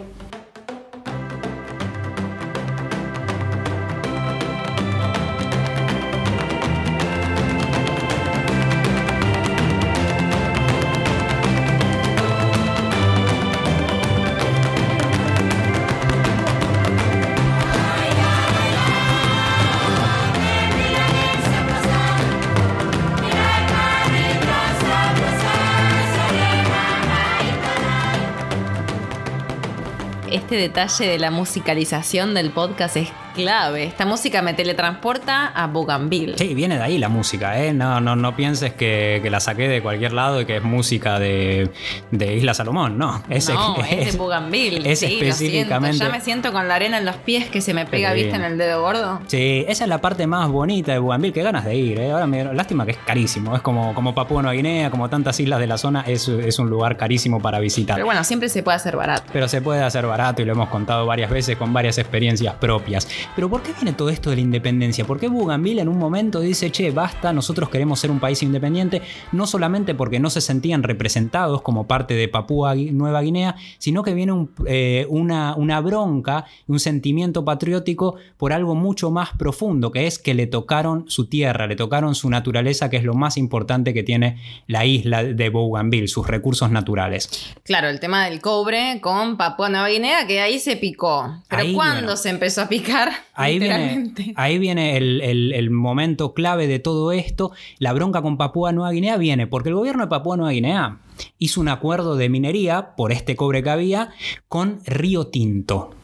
Detalle 30.64 31.10
de 31.10 31.20
la 31.20 31.30
musicalización 31.30 32.34
del 32.34 32.50
podcast 32.52 32.96
es 32.96 33.10
clave. 33.34 33.84
Esta 33.84 34.06
música 34.06 34.42
me 34.42 34.54
teletransporta 34.54 35.48
a 35.48 35.68
Bougainville. 35.68 36.38
Sí, 36.38 36.54
viene 36.54 36.78
de 36.78 36.84
ahí 36.84 36.98
la 36.98 37.10
música, 37.10 37.60
¿eh? 37.60 37.74
No, 37.74 38.00
no, 38.00 38.16
no 38.16 38.36
pienses 38.36 38.74
que, 38.74 39.22
la 39.30 39.40
saqué 39.40 39.68
de 39.68 39.82
cualquier 39.82 40.14
lado 40.14 40.42
y 40.42 40.46
que 40.46 40.58
es 40.58 40.64
música 40.64 41.20
de, 41.20 41.70
Isla 42.12 42.54
Salomón, 42.54 42.98
no. 42.98 43.24
Es, 43.30 43.50
no, 43.50 43.78
es, 43.84 44.14
de 44.14 44.18
Bougainville. 44.18 44.90
Es 44.90 45.04
específicamente. 45.04 45.98
Ya 45.98 46.10
me 46.10 46.22
siento 46.22 46.52
con 46.52 46.68
la 46.68 46.76
arena 46.76 46.98
en 46.98 47.06
los 47.06 47.16
pies 47.18 47.50
que 47.50 47.62
se 47.62 47.74
me 47.74 47.86
pega, 47.86 48.14
vista 48.14 48.36
en 48.36 48.44
el 48.44 48.58
dedo 48.58 48.82
gordo. 48.82 49.22
Sí, 49.28 49.66
esa 49.68 49.84
es 49.86 49.90
la 49.90 50.00
parte 50.00 50.28
más 50.28 50.50
bonita 50.50 50.94
de 50.94 51.00
Bougainville. 51.00 51.34
Qué 51.34 51.44
ganas 51.44 51.66
de 51.66 51.76
ir, 51.76 52.00
¿eh? 52.00 52.12
Ahora 52.12 52.28
me 52.28 52.54
lástima 52.54 52.86
que 52.86 52.92
es 52.92 52.98
carísimo. 52.98 53.56
Es 53.56 53.62
como, 53.62 53.94
como 53.94 54.14
Papúa 54.14 54.42
Nueva 54.42 54.56
Guinea, 54.56 54.92
como 54.92 55.10
tantas 55.10 55.40
islas 55.40 55.60
de 55.60 55.68
la 55.68 55.78
zona, 55.78 56.02
es, 56.08 56.28
es 56.28 56.60
un 56.60 56.70
lugar 56.70 56.98
carísimo 56.98 57.42
para 57.42 57.60
visitar. 57.60 57.96
Pero 57.96 58.06
bueno, 58.06 58.24
siempre 58.24 58.50
se 58.50 58.64
puede 58.64 58.76
hacer 58.76 58.96
barato. 58.96 59.24
Pero 59.34 59.48
se 59.48 59.62
puede 59.62 59.82
hacer 59.82 60.06
barato 60.06 60.42
y 60.42 60.46
lo 60.46 60.54
hemos 60.54 60.70
contado 60.70 61.06
varias 61.06 61.30
veces 61.30 61.58
con 61.58 61.74
varias 61.74 61.98
experiencias 61.98 62.56
propias. 62.56 63.08
Pero 63.36 63.50
¿por 63.50 63.62
qué 63.62 63.74
viene 63.74 63.94
todo 63.94 64.10
esto 64.10 64.30
de 64.30 64.38
la 64.38 64.42
independencia? 64.42 65.06
¿Por 65.06 65.20
qué 65.20 65.28
Bougainville 65.28 65.82
en 65.82 65.90
un 65.90 65.98
momento 65.98 66.40
dice, 66.40 66.72
che, 66.72 66.92
basta, 66.92 67.34
nosotros 67.34 67.70
queremos 67.70 68.00
ser 68.00 68.12
un 68.12 68.20
país 68.20 68.42
independiente? 68.44 69.02
No 69.32 69.48
solamente 69.48 69.96
porque 69.96 70.20
no 70.20 70.30
se 70.30 70.42
sentían 70.42 70.84
representados 70.84 71.62
como 71.62 71.88
parte 71.88 72.14
de 72.14 72.28
Papúa 72.28 72.76
Nueva 72.76 73.22
Guinea, 73.22 73.56
sino 73.78 74.04
que 74.04 74.14
viene 74.14 74.48
eh, 74.68 75.06
una, 75.10 75.56
una 75.56 75.82
bronca, 75.82 76.46
un 76.68 76.80
sentimiento 76.80 77.46
patriótico 77.46 78.16
por 78.38 78.54
algo 78.54 78.76
mucho 78.76 79.12
más 79.12 79.30
profundo, 79.38 79.92
que 79.92 80.08
es 80.08 80.20
que 80.20 80.34
le 80.34 80.48
tocaron 80.48 81.06
su 81.08 81.28
tierra, 81.28 81.68
le 81.68 81.76
tocaron 81.76 82.16
su 82.16 82.30
naturaleza, 82.30 82.90
que 82.90 82.98
es 82.98 83.04
lo 83.04 83.14
más 83.14 83.38
importante 83.38 83.94
que 83.94 84.04
tiene 84.04 84.38
la 84.68 84.86
isla 84.86 85.24
de 85.24 85.50
Bougainville, 85.50 86.08
sus 86.08 86.28
recursos 86.28 86.72
naturales. 86.72 87.54
Claro, 87.64 87.90
el 87.90 88.00
tema 88.00 88.26
del 88.26 88.42
cobre 88.42 89.00
con 89.02 89.38
Papúa 89.38 89.70
Nueva 89.70 89.90
Guinea, 89.90 90.28
que 90.28 90.42
ahí 90.42 90.60
se 90.60 90.78
picó. 90.78 91.42
Pero 91.48 91.74
¿cuándo 91.74 92.18
se 92.18 92.30
empezó 92.30 92.62
a 92.62 92.68
picar? 92.68 93.13
Ahí 93.36 93.60
viene, 93.60 94.14
ahí 94.36 94.60
viene 94.60 94.98
el, 94.98 95.72
momento 95.72 96.34
clave 96.34 96.68
de 96.68 96.80
todo 96.80 97.12
esto. 97.12 97.52
La 97.80 97.94
bronca 97.94 98.22
con 98.22 98.38
Papúa 98.38 98.72
Nueva 98.72 98.92
Guinea 98.92 99.18
viene 99.18 99.48
porque 99.48 99.70
el 99.70 99.76
gobierno 99.76 100.04
de 100.04 100.10
Papúa 100.10 100.38
Nueva 100.38 100.52
Guinea 100.52 101.00
hizo 101.40 101.62
un 101.62 101.68
acuerdo 101.68 102.16
de 102.16 102.30
minería 102.30 102.96
por 102.96 103.12
este 103.12 103.36
cobre 103.36 103.64
que 103.64 103.70
había 103.70 104.10
con 104.48 104.80
Río 104.86 105.28
Tinto. 105.28 105.96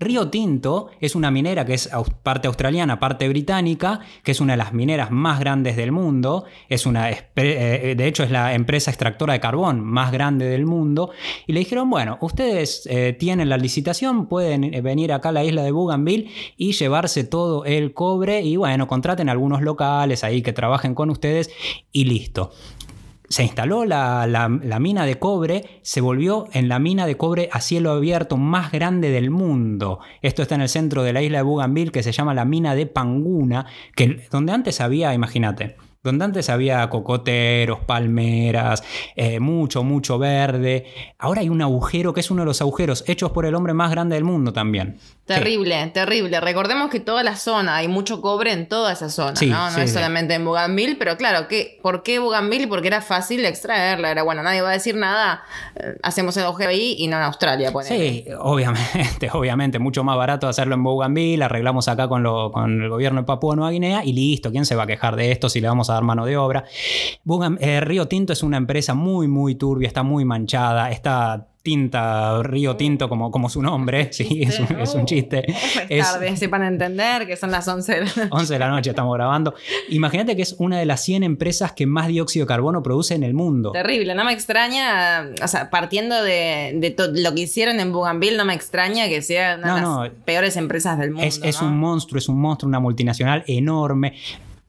Río 0.00 0.28
Tinto 0.28 0.88
es 1.00 1.14
una 1.14 1.30
minera 1.30 1.64
que 1.64 1.74
es 1.74 1.88
parte 2.24 2.48
australiana, 2.48 2.98
parte 2.98 3.28
británica, 3.28 4.00
que 4.24 4.32
es 4.32 4.40
una 4.40 4.54
de 4.54 4.56
las 4.56 4.72
mineras 4.72 5.12
más 5.12 5.38
grandes 5.38 5.76
del 5.76 5.92
mundo. 5.92 6.46
Es 6.68 6.84
una, 6.84 7.10
eh, 7.10 7.94
de 7.96 8.06
hecho, 8.06 8.24
es 8.24 8.32
la 8.32 8.54
empresa 8.54 8.90
extractora 8.90 9.34
de 9.34 9.40
carbón 9.40 9.80
más 9.80 10.10
grande 10.10 10.46
del 10.46 10.66
mundo. 10.66 11.12
Y 11.46 11.52
le 11.52 11.60
dijeron, 11.60 11.88
bueno, 11.90 12.18
ustedes 12.22 12.88
eh, 12.90 13.16
tienen 13.16 13.48
la 13.48 13.56
licitación, 13.56 14.26
pueden 14.26 14.64
eh, 14.64 14.80
venir 14.80 15.12
acá 15.12 15.28
a 15.28 15.32
la 15.32 15.44
isla 15.44 15.62
de 15.62 15.70
Bougainville 15.70 16.28
y 16.56 16.72
llevarse 16.72 17.22
todo 17.22 17.64
el 17.64 17.94
cobre 17.94 18.42
y 18.42 18.56
bueno, 18.56 18.88
contraten 18.88 19.28
algunos 19.28 19.62
locales 19.62 20.24
ahí 20.24 20.42
que 20.42 20.52
trabajen 20.52 20.96
con 20.96 21.08
ustedes 21.08 21.50
y 21.92 22.04
listo 22.04 22.50
se 23.28 23.42
instaló 23.42 23.84
la, 23.84 24.48
mina 24.80 25.06
de 25.06 25.18
cobre, 25.18 25.80
se 25.82 26.00
volvió 26.00 26.46
en 26.52 26.68
la 26.68 26.78
mina 26.78 27.06
de 27.06 27.16
cobre 27.16 27.48
a 27.52 27.60
cielo 27.60 27.92
abierto 27.92 28.36
más 28.36 28.70
grande 28.70 29.10
del 29.10 29.30
mundo. 29.30 30.00
Esto 30.22 30.42
está 30.42 30.54
en 30.54 30.60
el 30.60 30.68
centro 30.68 31.02
de 31.02 31.12
la 31.12 31.22
isla 31.22 31.38
de 31.38 31.44
Bougainville, 31.44 31.90
que 31.90 32.02
se 32.02 32.12
llama 32.12 32.34
la 32.34 32.44
mina 32.44 32.74
de 32.74 32.86
Panguna, 32.86 33.66
que, 33.96 34.26
donde 34.30 34.52
antes 34.52 34.80
había, 34.80 35.14
imagínate, 35.14 35.76
donde 36.04 36.26
antes 36.26 36.50
había 36.50 36.88
cocoteros, 36.90 37.80
palmeras, 37.80 38.84
eh, 39.16 39.40
mucho, 39.40 39.82
mucho 39.82 40.18
verde. 40.18 40.84
Ahora 41.18 41.40
hay 41.40 41.48
un 41.48 41.62
agujero 41.62 42.12
que 42.12 42.20
es 42.20 42.30
uno 42.30 42.42
de 42.42 42.46
los 42.46 42.60
agujeros 42.60 43.04
hechos 43.06 43.32
por 43.32 43.46
el 43.46 43.54
hombre 43.54 43.72
más 43.72 43.90
grande 43.90 44.14
del 44.14 44.24
mundo 44.24 44.52
también. 44.52 44.98
Terrible, 45.24 45.90
terrible. 45.94 46.38
Recordemos 46.40 46.90
que 46.90 47.00
toda 47.00 47.22
la 47.22 47.36
zona, 47.36 47.76
hay 47.76 47.88
mucho 47.88 48.20
cobre 48.20 48.52
en 48.52 48.68
toda 48.68 48.92
esa 48.92 49.08
zona, 49.08 49.32
¿no? 49.40 49.70
No 49.70 49.78
es 49.78 49.90
solamente 49.90 50.34
en 50.34 50.44
Bougainville, 50.44 50.96
pero 50.96 51.16
claro, 51.16 51.48
¿qué, 51.48 51.78
¿por 51.82 52.02
qué 52.02 52.18
Bougainville? 52.18 52.68
Porque 52.68 52.88
era 52.88 53.00
fácil 53.00 53.42
extraerla. 53.46 54.10
Era 54.10 54.22
bueno, 54.22 54.42
nadie 54.42 54.60
va 54.60 54.68
a 54.68 54.72
decir 54.72 54.96
nada, 54.96 55.42
eh, 55.76 55.96
hacemos 56.02 56.36
el 56.36 56.44
agujero 56.44 56.68
ahí 56.68 56.96
y 56.98 57.06
no 57.06 57.16
en 57.16 57.22
Australia. 57.22 57.72
Sí, 57.82 58.26
obviamente, 58.38 59.30
obviamente. 59.32 59.78
Mucho 59.78 60.04
más 60.04 60.18
barato 60.18 60.46
hacerlo 60.46 60.74
en 60.74 60.82
Bougainville, 60.82 61.42
arreglamos 61.42 61.88
acá 61.88 62.06
con, 62.06 62.22
lo, 62.22 62.52
con 62.52 62.82
el 62.82 62.90
gobierno 62.90 63.22
de 63.22 63.26
Papúa 63.26 63.56
Nueva 63.56 63.70
Guinea 63.70 64.04
y 64.04 64.12
listo. 64.12 64.50
¿Quién 64.50 64.66
se 64.66 64.76
va 64.76 64.82
a 64.82 64.86
quejar 64.86 65.16
de 65.16 65.32
esto 65.32 65.48
si 65.48 65.62
le 65.62 65.68
vamos 65.68 65.88
a 65.88 65.93
dar 65.94 66.04
mano 66.04 66.26
de 66.26 66.36
obra? 66.36 66.64
Eh, 67.60 67.80
Río 67.80 68.06
Tinto 68.06 68.32
es 68.32 68.42
una 68.42 68.56
empresa 68.56 68.94
muy, 68.94 69.28
muy 69.28 69.54
turbia, 69.54 69.88
está 69.88 70.02
muy 70.02 70.24
manchada, 70.24 70.90
está 70.90 71.48
tinta, 71.64 72.42
río 72.42 72.76
tinto 72.76 73.08
como, 73.08 73.30
como 73.30 73.48
su 73.48 73.62
nombre, 73.62 74.08
sí, 74.12 74.42
es 74.42 74.60
un, 74.60 74.78
es 74.78 74.94
un 74.94 75.06
chiste. 75.06 75.44
Es 75.88 76.12
tarde, 76.12 76.36
sepan 76.36 76.62
entender 76.62 77.26
que 77.26 77.36
son 77.36 77.50
las 77.50 77.66
11 77.66 77.92
de 77.92 78.00
la 78.00 78.06
noche. 78.06 78.28
11 78.30 78.52
de 78.52 78.58
la 78.58 78.68
noche 78.68 78.90
estamos 78.90 79.14
grabando. 79.14 79.54
Imagínate 79.88 80.36
que 80.36 80.42
es 80.42 80.54
una 80.58 80.78
de 80.78 80.84
las 80.84 81.02
100 81.02 81.22
empresas 81.22 81.72
que 81.72 81.86
más 81.86 82.08
dióxido 82.08 82.44
de 82.44 82.48
carbono 82.48 82.82
produce 82.82 83.14
en 83.14 83.22
el 83.22 83.32
mundo. 83.32 83.72
Terrible, 83.72 84.14
no 84.14 84.24
me 84.24 84.32
extraña, 84.32 85.30
o 85.42 85.48
sea, 85.48 85.70
partiendo 85.70 86.22
de, 86.22 86.72
de 86.76 86.94
lo 87.14 87.34
que 87.34 87.42
hicieron 87.42 87.80
en 87.80 87.92
Bougainville, 87.92 88.36
no 88.36 88.44
me 88.44 88.54
extraña 88.54 89.08
que 89.08 89.22
sea 89.22 89.56
una 89.56 89.74
de 89.74 89.80
las 89.80 90.10
peores 90.24 90.56
empresas 90.56 90.98
del 90.98 91.12
mundo. 91.12 91.26
Es, 91.26 91.40
es 91.42 91.62
un 91.62 91.78
monstruo, 91.78 92.18
es 92.18 92.28
un 92.28 92.40
monstruo, 92.40 92.68
una 92.68 92.80
multinacional 92.80 93.42
enorme 93.46 94.14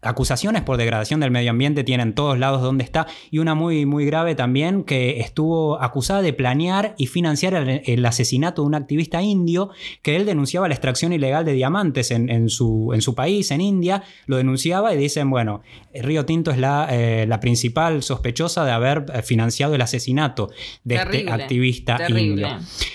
acusaciones 0.05 0.61
por 0.63 0.77
degradación 0.77 1.19
del 1.19 1.31
medio 1.31 1.51
ambiente 1.51 1.83
tienen 1.83 2.13
todos 2.13 2.37
lados 2.39 2.61
donde 2.61 2.83
está 2.83 3.07
y 3.31 3.39
una 3.39 3.55
muy, 3.55 3.85
muy 3.85 4.05
grave 4.05 4.35
también 4.35 4.83
que 4.83 5.19
estuvo 5.19 5.81
acusada 5.81 6.21
de 6.21 6.33
planear 6.33 6.95
y 6.97 7.07
financiar 7.07 7.55
el, 7.55 8.05
asesinato 8.05 8.61
de 8.61 8.67
un 8.67 8.75
activista 8.75 9.21
indio 9.21 9.71
que 10.01 10.15
él 10.15 10.25
denunciaba 10.25 10.67
la 10.67 10.75
extracción 10.75 11.11
ilegal 11.11 11.43
de 11.43 11.53
diamantes 11.53 12.11
en, 12.11 12.49
su, 12.49 12.91
en 12.93 13.01
su 13.01 13.15
país, 13.15 13.51
en 13.51 13.61
India, 13.61 14.03
lo 14.27 14.37
denunciaba 14.37 14.93
y 14.93 14.97
dicen, 14.97 15.29
bueno, 15.29 15.61
Río 15.93 16.25
Tinto 16.25 16.51
es 16.51 16.57
la, 16.57 16.87
eh, 16.91 17.25
la 17.27 17.39
principal 17.39 18.03
sospechosa 18.03 18.63
de 18.65 18.71
haber 18.71 19.05
eh, 19.13 19.21
financiado 19.21 19.75
el 19.75 19.81
asesinato 19.81 20.51
de 20.83 20.95
este 20.95 21.31
activista 21.31 21.97
indio. 22.09 22.47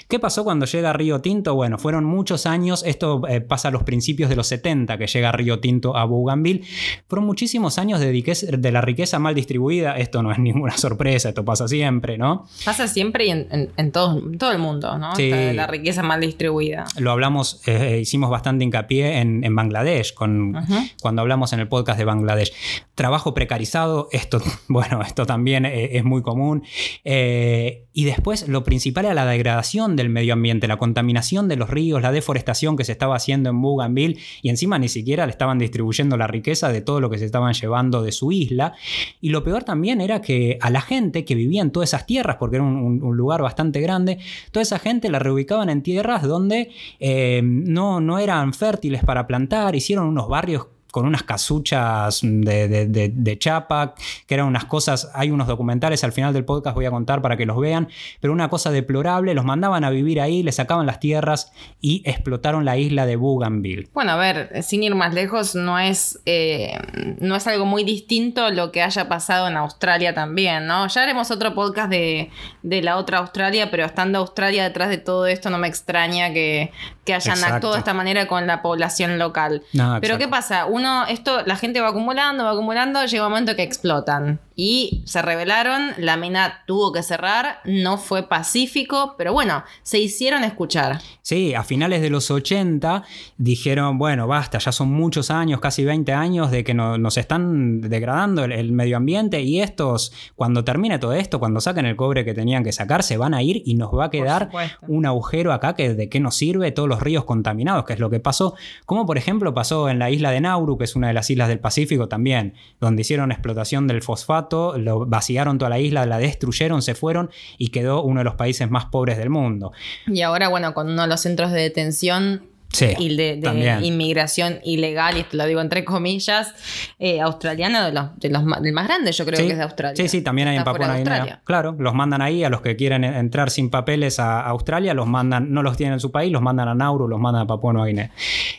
¿Qué 0.08 0.18
pasó 0.18 0.44
cuando 0.44 0.66
llega 0.66 0.92
Río 0.92 1.20
Tinto? 1.20 1.54
Bueno, 1.54 1.78
fueron 1.78 2.04
muchos 2.04 2.46
años, 2.46 2.82
esto 2.86 3.22
eh, 3.28 3.40
pasa 3.40 3.68
a 3.68 3.70
los 3.70 3.84
principios 3.84 4.28
de 4.28 4.36
los 4.36 4.46
70 4.48 4.98
que 4.98 5.06
llega 5.06 5.32
Río 5.32 5.60
Tinto 5.60 5.96
a 5.96 6.04
Bougainville, 6.04 6.62
fueron 7.08 7.26
muchísimos 7.26 7.78
años 7.78 8.00
de, 8.00 8.12
de, 8.12 8.72
la 8.72 8.80
riqueza 8.80 9.18
mal 9.18 9.34
distribuida. 9.34 9.96
Esto 9.96 10.22
no 10.22 10.32
es 10.32 10.38
ninguna 10.50 10.76
sorpresa, 10.76 11.30
esto 11.30 11.44
pasa 11.44 11.68
siempre, 11.68 12.18
¿no? 12.18 12.46
Pasa 12.64 12.88
siempre 12.88 13.26
y 13.26 13.30
en, 13.30 13.92
todo, 13.92 14.20
todo, 14.38 14.52
el 14.52 14.58
mundo, 14.58 14.98
¿no? 14.98 15.14
Sí. 15.16 15.30
La 15.30 15.66
riqueza 15.66 16.02
mal 16.02 16.20
distribuida. 16.20 16.86
Lo 16.98 17.10
hablamos, 17.10 17.62
eh, 17.66 17.98
hicimos 18.00 18.30
bastante 18.30 18.64
hincapié 18.64 19.18
en, 19.18 19.54
Bangladesh, 19.54 20.14
con, 20.14 20.56
cuando 21.02 21.22
hablamos 21.22 21.52
en 21.52 21.60
el 21.60 21.68
podcast 21.68 21.98
de 21.98 22.04
Bangladesh. 22.04 22.52
Trabajo 22.94 23.34
precarizado, 23.34 24.08
esto, 24.12 24.40
bueno, 24.68 25.02
esto 25.02 25.26
también 25.26 25.64
eh, 25.64 25.96
es 25.96 26.04
muy 26.04 26.22
común. 26.22 26.62
Eh, 27.04 27.86
y 27.92 28.04
después 28.04 28.48
lo 28.48 28.62
principal 28.64 29.06
era 29.06 29.14
la 29.14 29.26
degradación 29.26 29.96
del 29.96 30.08
medio 30.10 30.34
ambiente, 30.34 30.68
la 30.68 30.76
contaminación 30.76 31.48
de 31.48 31.56
los 31.56 31.70
ríos, 31.70 32.00
la 32.02 32.12
deforestación 32.12 32.76
que 32.76 32.84
se 32.84 32.92
estaba 32.92 33.16
haciendo 33.16 33.50
en 33.50 33.60
Bougainville 33.60 34.18
y 34.42 34.48
encima 34.48 34.78
ni 34.78 34.88
siquiera 34.88 35.26
le 35.26 35.32
estaban 35.32 35.58
distribuyendo 35.58 36.16
la 36.16 36.26
riqueza 36.26 36.70
de 36.70 36.80
todo 36.90 37.00
lo 37.00 37.08
que 37.08 37.18
se 37.18 37.24
estaban 37.24 37.52
llevando 37.52 38.02
de 38.02 38.10
su 38.10 38.32
isla. 38.32 38.74
Y 39.20 39.28
lo 39.28 39.44
peor 39.44 39.62
también 39.62 40.00
era 40.00 40.20
que 40.20 40.58
a 40.60 40.70
la 40.70 40.80
gente 40.80 41.24
que 41.24 41.36
vivía 41.36 41.62
en 41.62 41.70
todas 41.70 41.90
esas 41.90 42.04
tierras, 42.04 42.34
porque 42.36 42.56
era 42.56 42.64
un, 42.64 43.16
lugar 43.16 43.42
bastante 43.42 43.80
grande, 43.80 44.18
toda 44.50 44.62
esa 44.62 44.80
gente 44.80 45.08
la 45.08 45.20
reubicaban 45.20 45.70
en 45.70 45.84
tierras 45.84 46.24
donde 46.24 46.70
eh, 46.98 47.42
no, 47.44 48.00
no 48.00 48.18
eran 48.18 48.52
fértiles 48.54 49.04
para 49.04 49.28
plantar, 49.28 49.76
hicieron 49.76 50.08
unos 50.08 50.28
barrios 50.28 50.66
con 50.90 51.06
unas 51.06 51.22
casuchas 51.22 52.20
de, 52.22 53.36
chapa, 53.38 53.94
que 54.26 54.34
eran 54.34 54.46
unas 54.46 54.64
cosas, 54.64 55.10
hay 55.14 55.30
unos 55.30 55.46
documentales 55.46 56.04
al 56.04 56.12
final 56.12 56.32
del 56.32 56.44
podcast 56.44 56.74
voy 56.74 56.86
a 56.86 56.90
contar 56.90 57.22
para 57.22 57.36
que 57.36 57.46
los 57.46 57.58
vean, 57.58 57.88
pero 58.20 58.32
una 58.32 58.48
cosa 58.48 58.70
deplorable, 58.70 59.34
los 59.34 59.44
mandaban 59.44 59.84
a 59.84 59.90
vivir 59.90 60.20
ahí, 60.20 60.42
les 60.42 60.56
sacaban 60.56 60.86
las 60.86 61.00
tierras 61.00 61.52
y 61.80 62.02
explotaron 62.04 62.64
la 62.64 62.76
isla 62.76 63.06
de 63.06 63.16
Bougainville. 63.16 63.88
Bueno, 63.92 64.12
a 64.12 64.16
ver, 64.16 64.62
sin 64.62 64.82
ir 64.82 64.94
más 64.94 65.14
lejos, 65.14 65.54
no 65.54 65.78
es, 65.78 66.20
eh, 66.26 66.78
no 67.20 67.36
es 67.36 67.46
algo 67.46 67.66
muy 67.66 67.84
distinto 67.84 68.50
lo 68.50 68.72
que 68.72 68.82
haya 68.82 69.08
pasado 69.08 69.48
en 69.48 69.56
Australia 69.56 70.14
también, 70.14 70.66
¿no? 70.66 70.86
Ya 70.88 71.02
haremos 71.02 71.30
otro 71.30 71.54
podcast 71.54 71.90
de, 71.90 72.30
la 72.62 72.96
otra 72.96 73.18
Australia, 73.18 73.70
pero 73.70 73.84
estando 73.84 74.18
Australia 74.18 74.64
detrás 74.64 74.88
de 74.88 74.98
todo 74.98 75.26
esto 75.26 75.50
no 75.50 75.58
me 75.58 75.68
extraña 75.68 76.32
que, 76.32 76.72
hayan 77.10 77.42
actuado 77.42 77.74
de 77.74 77.80
esta 77.80 77.92
manera 77.92 78.28
con 78.28 78.46
la 78.46 78.62
población 78.62 79.18
local. 79.18 79.64
pero 80.00 80.16
¿qué 80.16 80.28
pasa? 80.28 80.66
Uno, 80.80 81.06
esto, 81.06 81.42
la 81.46 81.56
gente 81.56 81.80
va 81.80 81.88
acumulando, 81.88 82.44
va 82.44 82.50
acumulando, 82.50 83.04
llega 83.04 83.26
un 83.26 83.32
momento 83.32 83.54
que 83.54 83.62
explotan. 83.62 84.40
Y 84.56 85.02
se 85.06 85.22
revelaron, 85.22 85.92
la 85.96 86.16
mina 86.16 86.64
tuvo 86.66 86.92
que 86.92 87.02
cerrar, 87.02 87.60
no 87.64 87.98
fue 87.98 88.28
pacífico, 88.28 89.14
pero 89.16 89.32
bueno, 89.32 89.64
se 89.82 89.98
hicieron 89.98 90.44
escuchar. 90.44 91.00
Sí, 91.22 91.54
a 91.54 91.62
finales 91.62 92.02
de 92.02 92.10
los 92.10 92.30
80 92.30 93.04
dijeron, 93.38 93.98
bueno, 93.98 94.26
basta, 94.26 94.58
ya 94.58 94.72
son 94.72 94.90
muchos 94.92 95.30
años, 95.30 95.60
casi 95.60 95.84
20 95.84 96.12
años 96.12 96.50
de 96.50 96.64
que 96.64 96.74
nos 96.74 97.16
están 97.16 97.80
degradando 97.80 98.44
el, 98.44 98.72
medio 98.72 98.96
ambiente 98.96 99.40
y 99.40 99.60
estos, 99.60 100.12
cuando 100.36 100.64
termine 100.64 100.98
todo 100.98 101.12
esto, 101.12 101.38
cuando 101.38 101.60
saquen 101.60 101.86
el 101.86 101.96
cobre 101.96 102.24
que 102.24 102.34
tenían 102.34 102.64
que 102.64 102.72
sacar, 102.72 103.02
se 103.02 103.16
van 103.16 103.34
a 103.34 103.42
ir 103.42 103.62
y 103.64 103.74
nos 103.74 103.90
va 103.92 104.06
a 104.06 104.10
quedar 104.10 104.50
un 104.86 105.06
agujero 105.06 105.52
acá 105.52 105.74
que 105.74 105.94
de 105.94 106.08
qué 106.08 106.20
nos 106.20 106.36
sirve 106.36 106.72
todos 106.72 106.88
los 106.88 107.00
ríos 107.00 107.24
contaminados, 107.24 107.84
que 107.84 107.94
es 107.94 108.00
lo 108.00 108.10
que 108.10 108.20
pasó, 108.20 108.54
como 108.84 109.06
por 109.06 109.18
ejemplo 109.18 109.54
pasó 109.54 109.88
en 109.88 109.98
la 109.98 110.10
isla 110.10 110.30
de 110.30 110.40
Nauru, 110.40 110.76
que 110.76 110.84
es 110.84 110.96
una 110.96 111.08
de 111.08 111.14
las 111.14 111.30
islas 111.30 111.48
del 111.48 111.60
Pacífico 111.60 112.08
también, 112.08 112.54
donde 112.80 113.02
hicieron 113.02 113.32
explotación 113.32 113.86
del 113.86 114.02
fosfato, 114.02 114.49
lo 114.50 115.06
vaciaron 115.06 115.58
toda 115.58 115.70
la 115.70 115.78
isla, 115.78 116.06
la 116.06 116.18
destruyeron, 116.18 116.82
se 116.82 116.94
fueron 116.94 117.30
y 117.58 117.68
quedó 117.68 118.02
uno 118.02 118.20
de 118.20 118.24
los 118.24 118.34
países 118.34 118.70
más 118.70 118.86
pobres 118.86 119.18
del 119.18 119.30
mundo. 119.30 119.72
Y 120.06 120.22
ahora, 120.22 120.48
bueno, 120.48 120.74
con 120.74 120.90
uno 120.90 121.02
de 121.02 121.08
los 121.08 121.20
centros 121.20 121.52
de 121.52 121.60
detención 121.60 122.49
y 122.98 123.16
de, 123.16 123.80
inmigración 123.82 124.60
ilegal, 124.64 125.16
y 125.16 125.20
esto 125.20 125.36
lo 125.36 125.46
digo 125.46 125.60
entre 125.60 125.84
comillas, 125.84 126.54
eh, 126.98 127.20
australiana 127.20 127.86
de 127.86 127.92
los, 127.92 128.18
de 128.18 128.30
los 128.30 128.44
del 128.62 128.72
más 128.72 128.86
grande, 128.86 129.12
yo 129.12 129.24
creo 129.24 129.38
que 129.38 129.52
es 129.52 129.56
de 129.56 129.64
Australia. 129.64 129.96
Sí, 129.96 130.08
sí, 130.08 130.22
también 130.22 130.48
hay 130.48 130.56
en 130.56 130.64
Papua 130.64 130.86
Nueva 130.86 130.98
Guinea. 130.98 131.40
Claro, 131.44 131.76
los 131.78 131.94
mandan 131.94 132.22
ahí, 132.22 132.44
a 132.44 132.48
los 132.50 132.60
que 132.60 132.76
quieren 132.76 133.04
entrar 133.04 133.50
sin 133.50 133.70
papeles 133.70 134.18
a 134.18 134.40
Australia, 134.40 134.94
los 134.94 135.06
mandan, 135.06 135.52
no 135.52 135.62
los 135.62 135.76
tienen 135.76 135.94
en 135.94 136.00
su 136.00 136.10
país, 136.10 136.32
los 136.32 136.42
mandan 136.42 136.68
a 136.68 136.74
Nauru, 136.74 137.08
los 137.08 137.20
mandan 137.20 137.42
a 137.42 137.46
Papua 137.46 137.72
Nueva 137.72 137.88
Guinea. 137.88 138.10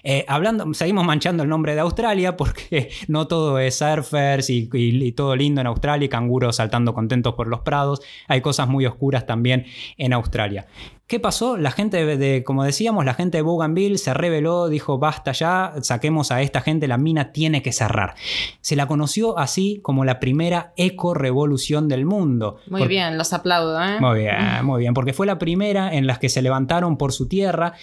Eh, 0.03 0.25
hablando, 0.27 0.73
seguimos 0.73 1.05
manchando 1.05 1.43
el 1.43 1.49
nombre 1.49 1.73
de 1.73 1.81
Australia 1.81 2.35
porque 2.37 2.89
no 3.07 3.27
todo 3.27 3.59
es 3.59 3.75
surfers 3.75 4.49
y, 4.49 4.69
y 4.73 5.11
todo 5.13 5.35
lindo 5.35 5.61
en 5.61 5.67
Australia 5.67 6.05
y 6.05 6.09
canguros 6.09 6.57
saltando 6.57 6.93
contentos 6.93 7.33
por 7.33 7.47
los 7.47 7.61
prados. 7.61 8.01
Hay 8.27 8.41
cosas 8.41 8.67
muy 8.67 8.85
oscuras 8.85 9.25
también 9.25 9.65
en 9.97 10.13
Australia. 10.13 10.67
¿Qué 11.11 11.19
pasó? 11.19 11.57
La 11.57 11.71
gente 11.71 12.05
de, 12.05 12.45
como 12.45 12.63
decíamos, 12.63 13.03
la 13.03 13.13
gente 13.13 13.37
de 13.37 13.41
Bougainville 13.41 13.97
se 13.97 14.13
rebeló, 14.13 14.69
dijo 14.69 14.97
basta 14.97 15.33
ya, 15.33 15.73
saquemos 15.81 16.31
a 16.31 16.41
esta 16.41 16.61
gente, 16.61 16.87
la 16.87 16.97
mina 16.97 17.33
tiene 17.33 17.61
que 17.61 17.73
cerrar. 17.73 18.15
Se 18.61 18.77
la 18.77 18.87
conoció 18.87 19.37
así 19.37 19.81
como 19.83 20.05
la 20.05 20.21
primera 20.21 20.71
eco-revolución 20.77 21.89
del 21.89 22.05
mundo. 22.05 22.59
Muy 22.69 22.87
bien, 22.87 23.17
los 23.17 23.33
aplaudo. 23.33 23.83
¿eh? 23.83 23.99
Muy 23.99 24.19
bien, 24.19 24.37
muy 24.63 24.79
bien, 24.79 24.93
porque 24.93 25.11
fue 25.11 25.27
la 25.27 25.37
primera 25.37 25.93
en 25.93 26.07
las 26.07 26.17
que 26.17 26.29
se 26.29 26.41
levantaron 26.41 26.97
por 26.97 27.11
su 27.11 27.27
tierra 27.27 27.73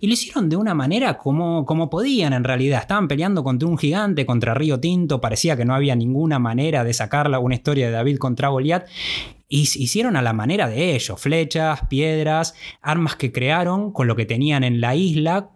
y 0.00 0.06
lo 0.06 0.14
hicieron 0.14 0.48
de 0.48 0.56
una 0.56 0.72
manera 0.72 1.18
como, 1.18 1.66
como 1.66 1.90
podían 1.90 2.32
en 2.32 2.44
realidad. 2.44 2.80
Estaban 2.80 3.08
peleando 3.08 3.44
contra 3.44 3.68
un 3.68 3.76
gigante, 3.76 4.24
contra 4.24 4.54
Río 4.54 4.80
Tinto, 4.80 5.20
parecía 5.20 5.54
que 5.54 5.66
no 5.66 5.74
había 5.74 5.94
ninguna 5.96 6.38
manera 6.38 6.82
de 6.82 6.94
sacarla, 6.94 7.40
una 7.40 7.56
historia 7.56 7.88
de 7.88 7.92
David 7.92 8.16
contra 8.16 8.48
Goliat 8.48 8.86
hicieron 9.50 10.16
a 10.16 10.22
la 10.22 10.32
manera 10.32 10.68
de 10.68 10.94
ellos, 10.94 11.20
flechas, 11.20 11.80
piedras, 11.88 12.54
armas 12.80 13.16
que 13.16 13.32
crearon 13.32 13.92
con 13.92 14.06
lo 14.06 14.16
que 14.16 14.24
tenían 14.24 14.64
en 14.64 14.80
la 14.80 14.94
isla. 14.94 15.50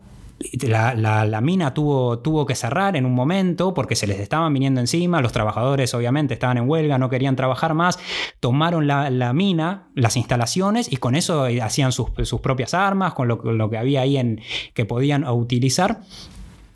La, 0.60 1.40
mina 1.40 1.72
tuvo, 1.72 2.18
tuvo, 2.18 2.44
que 2.44 2.56
cerrar 2.56 2.96
en 2.96 3.06
un 3.06 3.14
momento 3.14 3.72
porque 3.72 3.94
se 3.94 4.08
les 4.08 4.18
estaban 4.18 4.52
viniendo 4.52 4.80
encima, 4.80 5.22
los 5.22 5.32
trabajadores 5.32 5.94
obviamente 5.94 6.34
estaban 6.34 6.58
en 6.58 6.68
huelga, 6.68 6.98
no 6.98 7.08
querían 7.08 7.36
trabajar 7.36 7.72
más, 7.72 8.00
tomaron 8.40 8.88
la, 8.88 9.32
mina, 9.32 9.88
las 9.94 10.16
instalaciones 10.16 10.92
y 10.92 10.96
con 10.96 11.14
eso 11.14 11.46
hacían 11.62 11.92
sus, 11.92 12.10
propias 12.42 12.74
armas, 12.74 13.14
con 13.14 13.28
lo, 13.28 13.36
lo, 13.36 13.70
que 13.70 13.78
había 13.78 14.02
ahí 14.02 14.18
en, 14.18 14.40
que 14.74 14.84
podían 14.84 15.26
utilizar. 15.26 16.00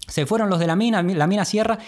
Se 0.07 0.25
fueron 0.25 0.49
los 0.49 0.61
de 0.61 0.69
la 0.69 0.77
mina, 0.77 1.03
la 1.03 1.27
mina 1.27 1.45
cierra 1.45 1.79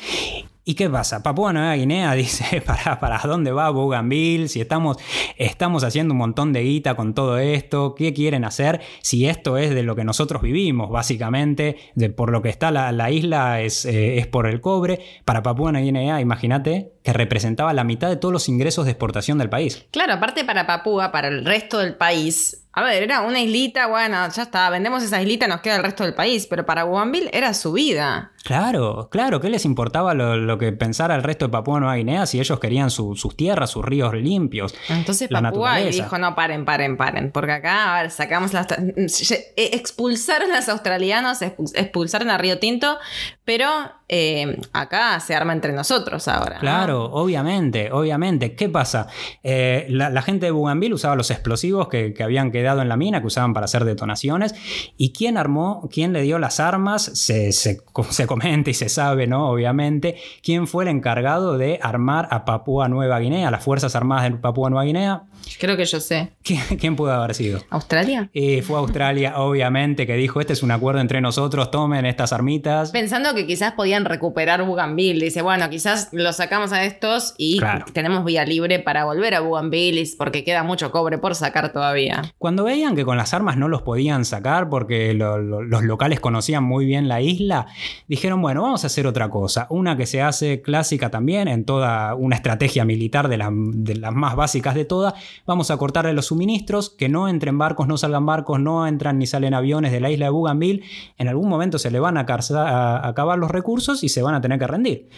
¿Y 0.64 0.74
qué 0.74 0.90
pasa? 0.90 1.22
Papua 1.22 1.52
Nueva 1.52 1.74
Guinea 1.74 2.12
dice, 2.14 2.60
¿para, 2.60 3.00
para 3.00 3.18
dónde 3.24 3.50
va 3.50 3.70
Bougainville? 3.70 4.48
Si 4.48 4.60
estamos, 4.60 4.98
estamos 5.36 5.84
haciendo 5.84 6.12
un 6.12 6.18
montón 6.18 6.52
de 6.52 6.62
guita 6.62 6.94
con 6.94 7.14
todo 7.14 7.38
esto, 7.38 7.94
¿qué 7.94 8.12
quieren 8.12 8.44
hacer? 8.44 8.80
Si 9.02 9.26
esto 9.26 9.56
es 9.56 9.70
de 9.70 9.82
lo 9.82 9.96
que 9.96 10.04
nosotros 10.04 10.42
vivimos, 10.42 10.90
básicamente, 10.90 11.76
de, 11.94 12.10
por 12.10 12.30
lo 12.30 12.42
que 12.42 12.50
está 12.50 12.70
la, 12.70 13.10
isla 13.10 13.62
es, 13.62 13.84
eh, 13.86 14.18
es, 14.18 14.26
por 14.26 14.46
el 14.46 14.60
cobre. 14.60 15.00
Para 15.24 15.42
Papua 15.42 15.72
Nueva 15.72 15.84
Guinea, 15.84 16.20
imagínate 16.20 16.92
que 17.02 17.12
representaba 17.12 17.72
la 17.72 17.84
mitad 17.84 18.08
de 18.08 18.16
todos 18.16 18.32
los 18.32 18.48
ingresos 18.48 18.84
de 18.84 18.92
exportación 18.92 19.38
del 19.38 19.48
país. 19.48 19.86
Claro, 19.90 20.12
aparte 20.12 20.44
para 20.44 20.66
Papúa, 20.66 21.10
para 21.10 21.28
el 21.28 21.44
resto 21.44 21.78
del 21.78 21.96
país, 21.96 22.59
a 22.72 22.84
ver, 22.84 23.02
era 23.02 23.22
una 23.22 23.40
islita, 23.40 23.88
bueno, 23.88 24.28
ya 24.28 24.42
está, 24.42 24.70
vendemos 24.70 25.02
esa 25.02 25.20
islita, 25.20 25.48
nos 25.48 25.60
queda 25.60 25.76
el 25.76 25.82
resto 25.82 26.04
del 26.04 26.14
país, 26.14 26.46
pero 26.46 26.64
para 26.64 26.84
Bougainville 26.84 27.28
era 27.32 27.52
su 27.52 27.72
vida. 27.72 28.30
Claro, 28.44 29.08
claro, 29.10 29.40
¿qué 29.40 29.50
les 29.50 29.64
importaba 29.64 30.14
lo, 30.14 30.56
que 30.56 30.70
pensara 30.70 31.16
el 31.16 31.24
resto 31.24 31.46
de 31.46 31.50
Papúa 31.50 31.80
Nueva 31.80 31.96
Guinea 31.96 32.26
si 32.26 32.38
ellos 32.38 32.60
querían 32.60 32.90
sus 32.90 33.36
tierras, 33.36 33.70
sus 33.70 33.84
ríos 33.84 34.14
limpios? 34.14 34.74
Entonces 34.88 35.28
Papúa 35.28 35.78
dijo, 35.78 36.16
no, 36.18 36.36
paren, 36.36 36.64
paren, 36.64 36.96
paren, 36.96 37.32
porque 37.32 37.52
acá, 37.52 37.96
a 37.96 38.02
ver, 38.02 38.10
sacamos 38.12 38.52
las... 38.52 38.68
Expulsaron 39.56 40.52
a 40.52 40.56
los 40.56 40.68
australianos, 40.68 41.42
expulsaron 41.42 42.30
a 42.30 42.38
Río 42.38 42.60
Tinto, 42.60 42.98
pero 43.44 43.68
eh, 44.12 44.60
acá 44.72 45.20
se 45.20 45.36
arma 45.36 45.52
entre 45.52 45.72
nosotros 45.72 46.26
ahora. 46.26 46.58
Claro, 46.58 47.04
obviamente, 47.04 47.92
obviamente. 47.92 48.56
¿Qué 48.56 48.68
pasa? 48.68 49.06
Eh, 49.44 49.86
la, 49.88 50.20
gente 50.22 50.46
de 50.46 50.50
Bougainville 50.50 50.94
usaba 50.94 51.14
los 51.14 51.30
explosivos 51.30 51.86
que, 51.86 52.12
habían 52.20 52.50
quedado 52.50 52.82
en 52.82 52.88
la 52.88 52.96
mina, 52.96 53.20
que 53.20 53.28
usaban 53.28 53.54
para 53.54 53.66
hacer 53.66 53.84
detonaciones. 53.84 54.52
¿Y 54.96 55.12
quién 55.12 55.36
armó, 55.36 55.88
quién 55.92 56.12
le 56.12 56.22
dio 56.22 56.40
las 56.40 56.58
armas? 56.58 57.04
Se, 57.04 57.52
se, 57.52 57.78
comenta 58.26 58.70
y 58.70 58.74
se 58.74 58.88
sabe, 58.88 59.28
¿no? 59.28 59.48
Obviamente. 59.48 60.16
¿Quién 60.42 60.66
fue 60.66 60.82
el 60.82 60.90
encargado 60.90 61.56
de 61.56 61.78
armar 61.80 62.26
a 62.32 62.44
Papúa 62.44 62.88
Nueva 62.88 63.20
Guinea, 63.20 63.52
las 63.52 63.62
Fuerzas 63.62 63.94
Armadas 63.94 64.24
de 64.24 64.38
Papúa 64.38 64.70
Nueva 64.70 64.86
Guinea? 64.86 65.22
Creo 65.58 65.76
que 65.76 65.84
yo 65.84 66.00
sé. 66.00 66.32
¿Quién, 66.42 66.96
pudo 66.96 67.12
haber 67.12 67.34
sido? 67.34 67.60
¿Australia? 67.70 68.28
Y 68.32 68.62
fue 68.62 68.78
Australia, 68.78 69.38
obviamente, 69.38 70.06
que 70.06 70.14
dijo, 70.14 70.40
este 70.40 70.52
es 70.52 70.62
un 70.62 70.70
acuerdo 70.70 71.00
entre 71.00 71.20
nosotros, 71.20 71.70
tomen 71.70 72.06
estas 72.06 72.32
armitas. 72.32 72.90
Pensando 72.90 73.34
que 73.34 73.46
quizás 73.46 73.72
podían 73.72 73.99
recuperar 74.04 74.64
Bougainville. 74.64 75.24
Dice, 75.24 75.42
bueno, 75.42 75.68
quizás 75.70 76.08
lo 76.12 76.32
sacamos 76.32 76.72
a 76.72 76.84
estos 76.84 77.34
y 77.38 77.60
tenemos 77.92 78.24
vía 78.24 78.44
libre 78.44 78.78
para 78.78 79.04
volver 79.04 79.34
a 79.34 79.40
Bougainville 79.40 80.08
porque 80.16 80.44
queda 80.44 80.62
mucho 80.62 80.90
cobre 80.90 81.18
por 81.18 81.34
sacar 81.34 81.72
todavía. 81.72 82.22
Cuando 82.38 82.64
veían 82.64 82.96
que 82.96 83.04
con 83.04 83.16
las 83.16 83.34
armas 83.34 83.56
no 83.56 83.68
los 83.68 83.82
podían 83.82 84.24
sacar 84.24 84.68
porque 84.68 85.14
los 85.14 85.84
locales 85.84 86.20
conocían 86.20 86.64
muy 86.64 86.84
bien 86.84 87.08
la 87.08 87.20
isla, 87.20 87.66
dijeron, 88.08 88.40
bueno, 88.42 88.62
vamos 88.62 88.84
a 88.84 88.86
hacer 88.86 89.06
otra 89.06 89.28
cosa. 89.28 89.66
Una 89.70 89.96
que 89.96 90.06
se 90.06 90.22
hace 90.22 90.62
clásica 90.62 91.10
también 91.10 91.48
en 91.48 91.64
toda 91.64 92.14
una 92.14 92.36
estrategia 92.36 92.84
militar 92.84 93.28
de, 93.28 93.38
de 93.74 93.94
las 93.96 94.12
más 94.12 94.36
básicas 94.36 94.74
de 94.74 94.84
todas 94.84 95.14
vamos 95.46 95.70
a 95.70 95.76
cortarle 95.76 96.12
los 96.12 96.26
suministros, 96.26 96.90
que 96.90 97.08
no 97.08 97.28
entren 97.28 97.58
barcos, 97.58 97.88
no 97.88 97.96
salgan 97.96 98.26
barcos, 98.26 98.60
no 98.60 98.86
entran 98.86 99.18
ni 99.18 99.26
salen 99.26 99.54
aviones 99.54 99.92
de 99.92 100.00
la 100.00 100.10
isla 100.10 100.26
de 100.26 100.30
Bougainville, 100.30 100.82
en 101.18 101.28
algún 101.28 101.48
momento 101.48 101.78
se 101.78 101.90
le 101.90 102.00
van 102.00 102.16
a, 102.16 102.26
acabar 103.06 103.38
los 103.38 103.50
recursos 103.50 103.89
y 104.02 104.08
se 104.08 104.22
van 104.22 104.34
a 104.34 104.40
tener 104.40 104.58
que 104.58 104.66
rendir. 104.66 105.08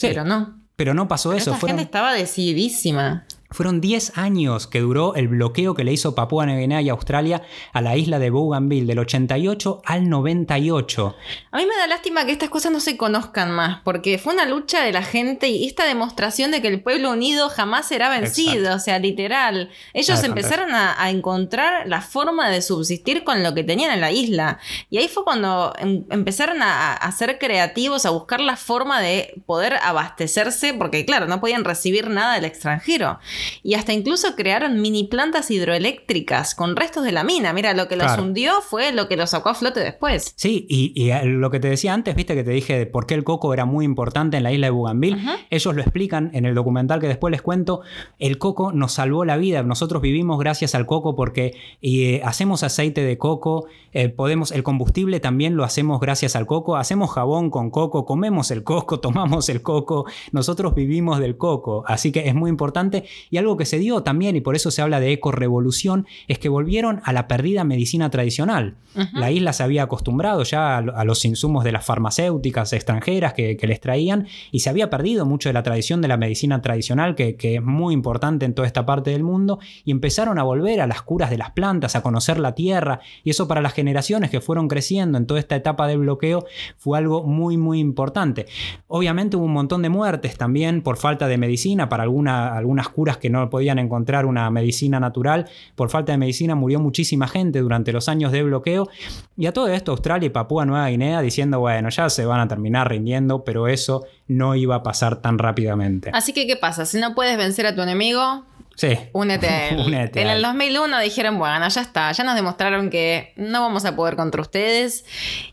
Pero 0.00 0.24
no. 0.24 0.60
Pero 0.76 0.94
no 0.94 1.08
pasó 1.08 1.32
eso. 1.32 1.52
Esta 1.52 1.66
gente 1.66 1.82
estaba 1.82 2.14
decididísima. 2.14 3.26
Fueron 3.52 3.80
10 3.80 4.16
años 4.16 4.68
que 4.68 4.78
duró 4.78 5.16
el 5.16 5.26
bloqueo 5.26 5.74
que 5.74 5.82
le 5.82 5.92
hizo 5.92 6.14
Papúa 6.14 6.46
Nueva 6.46 6.60
Guinea 6.60 6.82
y 6.82 6.88
Australia 6.88 7.42
a 7.72 7.80
la 7.80 7.96
isla 7.96 8.20
de 8.20 8.30
Bougainville, 8.30 8.86
del 8.86 9.00
88 9.00 9.82
al 9.84 10.08
98. 10.08 11.16
A 11.50 11.56
mí 11.56 11.66
me 11.66 11.76
da 11.76 11.88
lástima 11.88 12.24
que 12.24 12.30
estas 12.30 12.48
cosas 12.48 12.70
no 12.70 12.78
se 12.78 12.96
conozcan 12.96 13.50
más, 13.50 13.80
porque 13.82 14.18
fue 14.18 14.34
una 14.34 14.46
lucha 14.46 14.84
de 14.84 14.92
la 14.92 15.02
gente 15.02 15.48
y 15.48 15.66
esta 15.66 15.84
demostración 15.84 16.52
de 16.52 16.62
que 16.62 16.68
el 16.68 16.80
pueblo 16.80 17.10
unido 17.10 17.48
jamás 17.48 17.88
será 17.88 18.08
vencido, 18.08 18.76
o 18.76 18.78
sea, 18.78 19.00
literal. 19.00 19.70
Ellos 19.94 20.22
empezaron 20.22 20.72
a, 20.72 21.10
encontrar 21.10 21.88
la 21.88 22.02
forma 22.02 22.48
de 22.50 22.62
subsistir 22.62 23.24
con 23.24 23.42
lo 23.42 23.52
que 23.52 23.64
tenían 23.64 23.92
en 23.92 24.00
la 24.00 24.12
isla. 24.12 24.60
Y 24.90 24.98
ahí 24.98 25.08
fue 25.08 25.24
cuando 25.24 25.72
em, 25.78 26.04
empezaron 26.10 26.62
a, 26.62 26.92
a 26.92 27.10
ser 27.10 27.40
creativos, 27.40 28.06
a 28.06 28.10
buscar 28.10 28.40
la 28.40 28.56
forma 28.56 29.00
de 29.00 29.42
poder 29.44 29.74
abastecerse, 29.82 30.72
porque 30.74 31.04
claro, 31.04 31.26
no 31.26 31.40
podían 31.40 31.64
recibir 31.64 32.08
nada 32.10 32.34
del 32.34 32.44
extranjero 32.44 33.18
y 33.62 33.74
hasta 33.74 33.92
incluso 33.92 34.34
crearon 34.36 34.80
mini 34.80 35.04
plantas 35.04 35.50
hidroeléctricas 35.50 36.54
con 36.54 36.76
restos 36.76 37.04
de 37.04 37.12
la 37.12 37.24
mina. 37.24 37.52
Mira, 37.52 37.74
lo 37.74 37.88
que 37.88 37.96
los 37.96 38.16
hundió 38.18 38.60
fue 38.62 38.92
lo 38.92 39.08
que 39.08 39.16
los 39.16 39.30
sacó 39.30 39.50
a 39.50 39.54
flote 39.54 39.80
después. 39.80 40.32
Sí, 40.36 40.66
y, 40.68 41.10
eh, 41.10 41.24
lo 41.24 41.50
que 41.50 41.60
te 41.60 41.68
decía 41.68 41.94
antes, 41.94 42.14
viste 42.14 42.34
que 42.34 42.44
te 42.44 42.50
dije 42.50 42.86
por 42.86 43.06
qué 43.06 43.14
el 43.14 43.24
coco 43.24 43.52
era 43.54 43.64
muy 43.64 43.84
importante 43.84 44.36
en 44.36 44.42
la 44.42 44.52
isla 44.52 44.66
de 44.66 44.70
Bougainville. 44.70 45.18
Ellos 45.50 45.74
lo 45.74 45.82
explican 45.82 46.30
en 46.34 46.44
el 46.44 46.54
documental 46.54 47.00
que 47.00 47.08
después 47.08 47.30
les 47.30 47.42
cuento. 47.42 47.82
El 48.18 48.38
coco 48.38 48.72
nos 48.72 48.92
salvó 48.92 49.24
la 49.24 49.36
vida. 49.36 49.62
Nosotros 49.62 50.02
vivimos 50.02 50.38
gracias 50.38 50.74
al 50.74 50.86
coco 50.86 51.16
porque 51.16 51.54
eh, 51.82 52.20
hacemos 52.24 52.62
aceite 52.62 53.02
de 53.02 53.18
coco, 53.18 53.66
eh, 53.92 54.08
podemos, 54.08 54.52
el 54.52 54.62
combustible 54.62 55.20
también 55.20 55.56
lo 55.56 55.64
hacemos 55.64 56.00
gracias 56.00 56.36
al 56.36 56.46
coco, 56.46 56.76
hacemos 56.76 57.10
jabón 57.10 57.50
con 57.50 57.70
coco, 57.70 58.04
comemos 58.04 58.50
el 58.50 58.64
coco, 58.64 59.00
tomamos 59.00 59.48
el 59.48 59.62
coco, 59.62 60.06
nosotros 60.32 60.74
vivimos 60.74 61.18
del 61.18 61.36
coco. 61.36 61.84
Así 61.86 62.12
que 62.12 62.28
es 62.28 62.34
muy 62.34 62.50
importante 62.50 63.04
y 63.30 63.38
algo 63.38 63.56
que 63.56 63.64
se 63.64 63.78
dio 63.78 64.02
también, 64.02 64.36
y 64.36 64.40
por 64.40 64.56
eso 64.56 64.70
se 64.70 64.82
habla 64.82 65.00
de 65.00 65.12
eco-revolución, 65.12 66.06
es 66.28 66.38
que 66.38 66.48
volvieron 66.48 67.00
a 67.04 67.12
la 67.12 67.28
perdida 67.28 67.64
medicina 67.64 68.10
tradicional. 68.10 68.76
La 69.12 69.30
isla 69.30 69.52
se 69.52 69.62
había 69.62 69.84
acostumbrado 69.84 70.42
ya 70.42 70.78
a, 70.78 71.04
los 71.04 71.24
insumos 71.24 71.62
de 71.62 71.70
las 71.70 71.86
farmacéuticas 71.86 72.72
extranjeras 72.72 73.34
que, 73.34 73.56
les 73.60 73.80
traían 73.80 74.26
y 74.50 74.60
se 74.60 74.70
había 74.70 74.90
perdido 74.90 75.24
mucho 75.24 75.48
de 75.48 75.52
la 75.52 75.62
tradición 75.62 76.00
de 76.00 76.08
la 76.08 76.16
medicina 76.16 76.60
tradicional, 76.60 77.14
que, 77.14 77.36
es 77.40 77.62
muy 77.62 77.94
importante 77.94 78.46
en 78.46 78.54
toda 78.54 78.66
esta 78.66 78.84
parte 78.84 79.10
del 79.10 79.22
mundo, 79.22 79.60
y 79.84 79.92
empezaron 79.92 80.38
a 80.38 80.42
volver 80.42 80.80
a 80.80 80.86
las 80.88 81.02
curas 81.02 81.30
de 81.30 81.38
las 81.38 81.52
plantas, 81.52 81.94
a 81.94 82.02
conocer 82.02 82.40
la 82.40 82.54
tierra, 82.54 83.00
y 83.22 83.30
eso 83.30 83.46
para 83.46 83.60
las 83.60 83.74
generaciones 83.74 84.30
que 84.30 84.40
fueron 84.40 84.66
creciendo 84.66 85.18
en 85.18 85.26
toda 85.26 85.38
esta 85.38 85.54
etapa 85.54 85.86
del 85.86 85.98
bloqueo 85.98 86.44
fue 86.76 86.98
algo 86.98 87.22
muy, 87.22 87.56
muy 87.56 87.78
importante. 87.78 88.46
Obviamente 88.88 89.36
hubo 89.36 89.44
un 89.44 89.52
montón 89.52 89.82
de 89.82 89.88
muertes 89.88 90.36
también 90.36 90.82
por 90.82 90.96
falta 90.96 91.28
de 91.28 91.38
medicina, 91.38 91.88
para 91.88 92.02
alguna, 92.02 92.56
algunas 92.56 92.88
curas 92.88 93.19
que 93.20 93.30
no 93.30 93.48
podían 93.50 93.78
encontrar 93.78 94.26
una 94.26 94.50
medicina 94.50 94.98
natural. 94.98 95.48
Por 95.76 95.90
falta 95.90 96.12
de 96.12 96.18
medicina 96.18 96.54
murió 96.54 96.80
muchísima 96.80 97.28
gente 97.28 97.60
durante 97.60 97.92
los 97.92 98.08
años 98.08 98.32
de 98.32 98.42
bloqueo. 98.42 98.88
Y 99.36 99.46
a 99.46 99.52
todo 99.52 99.68
esto 99.68 99.92
Australia 99.92 100.26
y 100.26 100.30
Papúa 100.30 100.64
Nueva 100.66 100.88
Guinea 100.88 101.20
diciendo, 101.20 101.60
bueno, 101.60 101.88
ya 101.90 102.10
se 102.10 102.24
van 102.26 102.40
a 102.40 102.48
terminar 102.48 102.88
rindiendo, 102.88 103.44
pero 103.44 103.68
eso 103.68 104.04
no 104.26 104.54
iba 104.56 104.74
a 104.76 104.82
pasar 104.82 105.16
tan 105.22 105.38
rápidamente. 105.38 106.10
Así 106.12 106.32
que, 106.32 106.46
¿qué 106.46 106.56
pasa? 106.56 106.84
Si 106.86 106.98
no 106.98 107.14
puedes 107.14 107.36
vencer 107.36 107.66
a 107.66 107.74
tu 107.74 107.82
enemigo, 107.82 108.44
Sí. 108.76 108.96
Únete 109.12 109.46
a 109.46 109.68
él. 109.76 110.10
en 110.14 110.26
el 110.28 110.40
2001 110.40 111.00
dijeron, 111.00 111.38
bueno, 111.38 111.68
ya 111.68 111.82
está, 111.82 112.10
ya 112.12 112.24
nos 112.24 112.34
demostraron 112.34 112.88
que 112.88 113.34
no 113.36 113.60
vamos 113.60 113.84
a 113.84 113.94
poder 113.94 114.16
contra 114.16 114.40
ustedes 114.40 115.04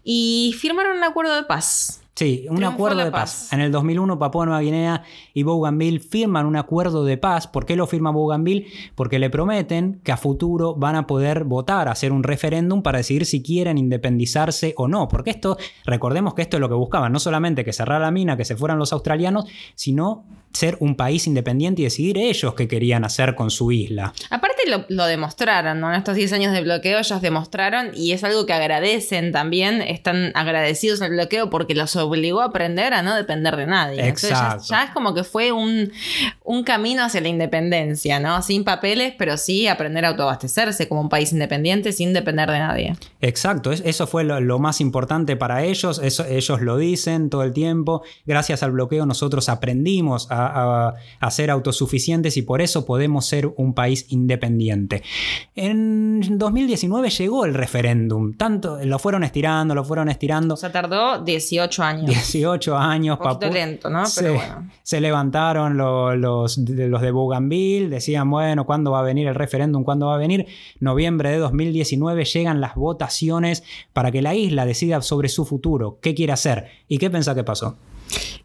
y 0.03 0.55
firmaron 0.57 0.97
un 0.97 1.03
acuerdo 1.03 1.35
de 1.35 1.43
paz. 1.43 2.01
Sí, 2.17 2.47
un 2.49 2.63
acuerdo 2.63 3.05
de 3.05 3.11
paz. 3.11 3.53
En 3.53 3.61
el 3.61 3.71
2001 3.71 4.17
Papua 4.17 4.47
Nueva 4.47 4.61
Guinea 4.61 5.03
y 5.35 5.43
Bougainville 5.43 5.99
firman 5.99 6.47
un 6.47 6.55
acuerdo 6.55 7.05
de 7.05 7.15
paz. 7.15 7.45
¿Por 7.45 7.67
qué 7.67 7.75
lo 7.75 7.85
firma 7.85 8.09
Bougainville? 8.09 8.65
Porque 8.95 9.19
le 9.19 9.29
prometen 9.29 10.01
que 10.03 10.11
a 10.11 10.17
futuro 10.17 10.73
van 10.73 10.95
a 10.95 11.05
poder 11.05 11.43
votar, 11.43 11.87
hacer 11.87 12.11
un 12.11 12.23
referéndum 12.23 12.81
para 12.81 12.97
decidir 12.97 13.27
si 13.27 13.43
quieren 13.43 13.77
independizarse 13.77 14.73
o 14.77 14.87
no. 14.87 15.07
Porque 15.07 15.29
esto, 15.29 15.57
recordemos 15.85 16.33
que 16.33 16.41
esto 16.41 16.57
es 16.57 16.61
lo 16.61 16.69
que 16.69 16.73
buscaban, 16.73 17.11
no 17.11 17.19
solamente 17.19 17.63
que 17.63 17.71
cerrara 17.71 18.05
la 18.05 18.09
mina, 18.09 18.35
que 18.35 18.45
se 18.45 18.55
fueran 18.55 18.79
los 18.79 18.93
australianos, 18.93 19.45
sino 19.75 20.25
ser 20.57 20.75
un 20.79 20.95
país 20.95 21.27
independiente 21.27 21.81
y 21.81 21.85
decidir 21.85 22.17
ellos 22.17 22.55
qué 22.55 22.67
querían 22.67 23.05
hacer 23.05 23.35
con 23.35 23.51
su 23.51 23.71
isla. 23.71 24.13
Aparte 24.31 24.63
lo, 24.89 25.05
demostraron, 25.05 25.79
¿no? 25.79 25.89
En 25.89 25.97
estos 25.97 26.15
10 26.15 26.33
años 26.33 26.53
de 26.53 26.61
bloqueo 26.61 26.97
ellos 26.97 27.21
demostraron 27.21 27.91
y 27.93 28.11
es 28.11 28.23
algo 28.23 28.45
que 28.45 28.53
agradecen 28.53 29.31
también, 29.31 29.81
están 29.81 30.31
agradecidos 30.33 31.01
al 31.01 31.11
bloqueo 31.11 31.51
porque 31.51 31.75
los 31.75 31.95
obligó 31.95 32.41
a 32.41 32.45
aprender 32.45 32.93
a 32.93 33.03
no 33.03 33.15
depender 33.15 33.55
de 33.55 33.67
nadie. 33.67 34.07
Exacto. 34.07 34.63
ya, 34.67 34.85
es 34.85 34.91
como 34.91 35.13
que 35.13 35.23
fue 35.23 35.51
un, 35.51 35.91
camino 36.65 37.03
hacia 37.03 37.21
la 37.21 37.27
independencia, 37.27 38.19
¿no? 38.19 38.41
Sin 38.41 38.63
papeles, 38.63 39.13
pero 39.17 39.37
sí 39.37 39.67
aprender 39.67 40.05
a 40.05 40.09
autoabastecerse 40.09 40.89
como 40.89 41.01
un 41.01 41.09
país 41.09 41.31
independiente 41.31 41.93
sin 41.93 42.13
depender 42.13 42.49
de 42.49 42.59
nadie. 42.59 42.95
Exacto, 43.21 43.71
eso 43.71 44.07
fue 44.07 44.23
lo, 44.23 44.59
más 44.59 44.81
importante 44.81 45.35
para 45.35 45.63
ellos, 45.63 46.01
eso, 46.03 46.25
ellos 46.25 46.61
lo 46.61 46.77
dicen 46.77 47.29
todo 47.29 47.43
el 47.43 47.53
tiempo. 47.53 48.01
Gracias 48.25 48.63
al 48.63 48.71
bloqueo 48.71 49.05
nosotros 49.05 49.49
aprendimos 49.49 50.29
a 50.31 50.46
a, 50.47 51.31
ser 51.31 51.51
autosuficientes 51.51 52.37
y 52.37 52.41
por 52.41 52.61
eso 52.61 52.85
podemos 52.85 53.25
ser 53.25 53.51
un 53.57 53.73
país 53.73 54.05
independiente. 54.09 55.03
En 55.55 56.37
2019 56.37 57.09
llegó 57.09 57.45
el 57.45 57.53
referéndum, 57.53 58.33
tanto 58.33 58.79
lo 58.83 58.97
fueron 58.97 59.23
estirando, 59.23 59.75
lo 59.75 59.83
fueron 59.83 60.09
estirando. 60.09 60.53
O 60.53 60.57
sea, 60.57 60.71
tardó 60.71 61.23
18 61.23 61.83
años. 61.83 62.05
18 62.07 62.77
años. 62.77 63.17
Un 63.19 63.27
poquito 63.27 63.51
lento, 63.51 63.89
¿no? 63.89 64.03
Pero 64.15 64.33
bueno. 64.33 64.69
se 64.83 65.01
levantaron 65.01 65.77
los, 65.77 66.17
los, 66.17 66.57
los 66.57 67.01
de 67.01 67.11
Bougainville, 67.11 67.89
decían, 67.89 68.29
bueno, 68.29 68.65
¿cuándo 68.65 68.91
va 68.91 68.99
a 68.99 69.03
venir 69.03 69.27
el 69.27 69.35
referéndum? 69.35 69.83
¿Cuándo 69.83 70.07
va 70.07 70.15
a 70.15 70.17
venir? 70.17 70.47
Noviembre 70.79 71.29
de 71.29 71.37
2019 71.37 72.25
llegan 72.25 72.61
las 72.61 72.75
votaciones 72.75 73.63
para 73.93 74.11
que 74.11 74.21
la 74.21 74.35
isla 74.35 74.65
decida 74.65 75.01
sobre 75.01 75.29
su 75.29 75.45
futuro, 75.45 75.99
qué 76.01 76.15
quiere 76.15 76.33
hacer. 76.33 76.67
¿Y 76.87 76.97
qué 76.97 77.09
pensás 77.09 77.35
que 77.35 77.43
pasó? 77.43 77.77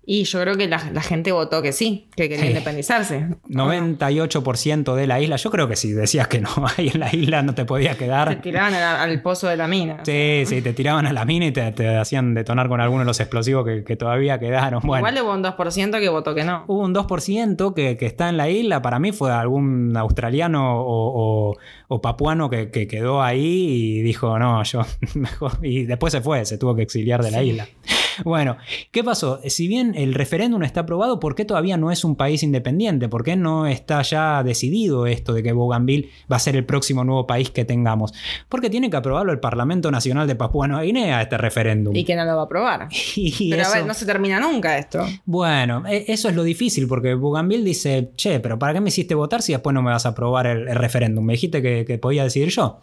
Y 0.04 0.24
yo 0.24 0.40
creo 0.40 0.56
que 0.56 0.66
la, 0.66 0.78
gente 0.78 1.30
votó 1.30 1.62
que 1.62 1.72
sí, 1.72 2.08
que 2.16 2.28
quería 2.28 2.46
independizarse. 2.46 3.28
98% 3.48 4.94
de 4.96 5.06
la 5.06 5.20
isla, 5.20 5.36
yo 5.36 5.50
creo 5.50 5.68
que 5.68 5.76
sí, 5.76 5.92
decías 5.92 6.26
que 6.26 6.40
no, 6.40 6.50
ahí 6.76 6.90
en 6.92 7.00
la 7.00 7.14
isla 7.14 7.42
no 7.42 7.54
te 7.54 7.64
podía 7.64 7.96
quedar. 7.96 8.28
Te 8.28 8.36
tiraban 8.36 8.74
al, 8.74 9.22
pozo 9.22 9.46
de 9.46 9.56
la 9.56 9.68
mina. 9.68 10.00
Sí, 10.02 10.42
sí, 10.46 10.60
te 10.60 10.72
tiraban 10.72 11.06
a 11.06 11.12
la 11.12 11.24
mina 11.24 11.46
y 11.46 11.52
te, 11.52 11.96
hacían 11.96 12.34
detonar 12.34 12.68
con 12.68 12.80
algunos 12.80 13.04
de 13.04 13.10
los 13.10 13.20
explosivos 13.20 13.64
que, 13.64 13.96
todavía 13.96 14.40
quedaron. 14.40 14.82
Igual 14.82 15.18
hubo 15.22 15.32
un 15.32 15.44
2% 15.44 16.00
que 16.00 16.08
votó 16.08 16.34
que 16.34 16.42
no. 16.42 16.64
Hubo 16.66 16.80
un 16.80 16.94
2% 16.94 17.74
que, 17.74 17.96
que, 17.96 18.06
está 18.06 18.28
en 18.28 18.36
la 18.36 18.50
isla, 18.50 18.82
para 18.82 18.98
mí 18.98 19.12
fue 19.12 19.30
algún 19.30 19.96
australiano 19.96 20.82
o, 20.84 21.56
papuano 22.02 22.50
que, 22.50 22.70
quedó 22.70 23.22
ahí 23.22 23.98
y 23.98 24.02
dijo, 24.02 24.36
no, 24.38 24.64
yo 24.64 24.82
mejor. 25.14 25.52
Y 25.62 25.84
después 25.84 26.12
se 26.12 26.20
fue, 26.20 26.44
se 26.44 26.58
tuvo 26.58 26.74
que 26.74 26.82
exiliar 26.82 27.22
de 27.22 27.30
la 27.30 27.42
isla. 27.44 27.68
Bueno, 28.25 28.57
¿qué 28.90 29.05
pasó? 29.05 29.40
Si 29.46 29.68
bien 29.68 29.94
el 29.96 30.14
referéndum 30.14 30.62
está 30.62 30.81
aprobado, 30.81 31.20
¿por 31.20 31.35
qué 31.35 31.44
todavía 31.44 31.77
no 31.77 31.90
es 31.90 32.05
un 32.05 32.16
país 32.16 32.42
independiente? 32.42 33.09
¿Por 33.09 33.25
qué 33.25 33.37
no 33.37 33.66
está 33.66 34.03
ya 34.03 34.42
decidido 34.42 35.07
esto 35.07 35.33
de 35.33 35.42
que 35.42 35.53
Bougainville 35.53 36.11
va 36.31 36.37
a 36.37 36.38
ser 36.38 36.57
el 36.57 36.64
próximo 36.64 37.05
nuevo 37.05 37.27
país 37.27 37.51
que 37.51 37.64
tengamos? 37.64 38.12
Porque 38.48 38.70
tiene 38.70 38.90
que 38.90 38.96
aprobarlo 38.96 39.33
el 39.33 39.40
Parlamento 39.40 39.90
Nacional 39.90 40.27
de 40.27 40.35
Papúa 40.35 40.68
Nueva 40.68 40.85
Guinea, 40.85 41.22
este 41.22 41.38
referéndum. 41.38 41.94
Y 41.94 42.05
que 42.05 42.14
no 42.14 42.25
lo 42.25 42.37
va 42.37 42.42
a 42.42 42.44
aprobar. 42.44 42.88
pero 43.51 43.66
a 43.66 43.70
ver, 43.70 43.87
no 43.87 43.94
se 43.94 44.07
termina 44.07 44.40
nunca 44.40 44.79
esto. 44.79 45.05
Bueno, 45.25 45.85
e, 45.87 46.05
eso 46.09 46.29
es 46.29 46.35
lo 46.35 46.42
difícil, 46.42 46.87
porque 46.88 47.14
Bougainville 47.14 47.64
dice, 47.64 48.12
che, 48.16 48.40
pero 48.40 48.59
¿para 48.59 48.75
qué 48.75 48.81
me 48.81 48.88
hiciste 48.88 49.14
votar 49.14 49.42
si 49.42 49.53
después 49.53 49.75
no 49.75 49.83
me 49.83 49.90
vas 49.90 50.07
a 50.07 50.11
aprobar 50.11 50.46
el, 50.46 50.66
referéndum? 50.75 51.25
Me 51.25 51.35
dijiste 51.35 51.62
que, 51.62 51.85
que, 51.85 51.98
podía 51.98 52.25
decidir 52.25 52.51
yo. 52.51 52.81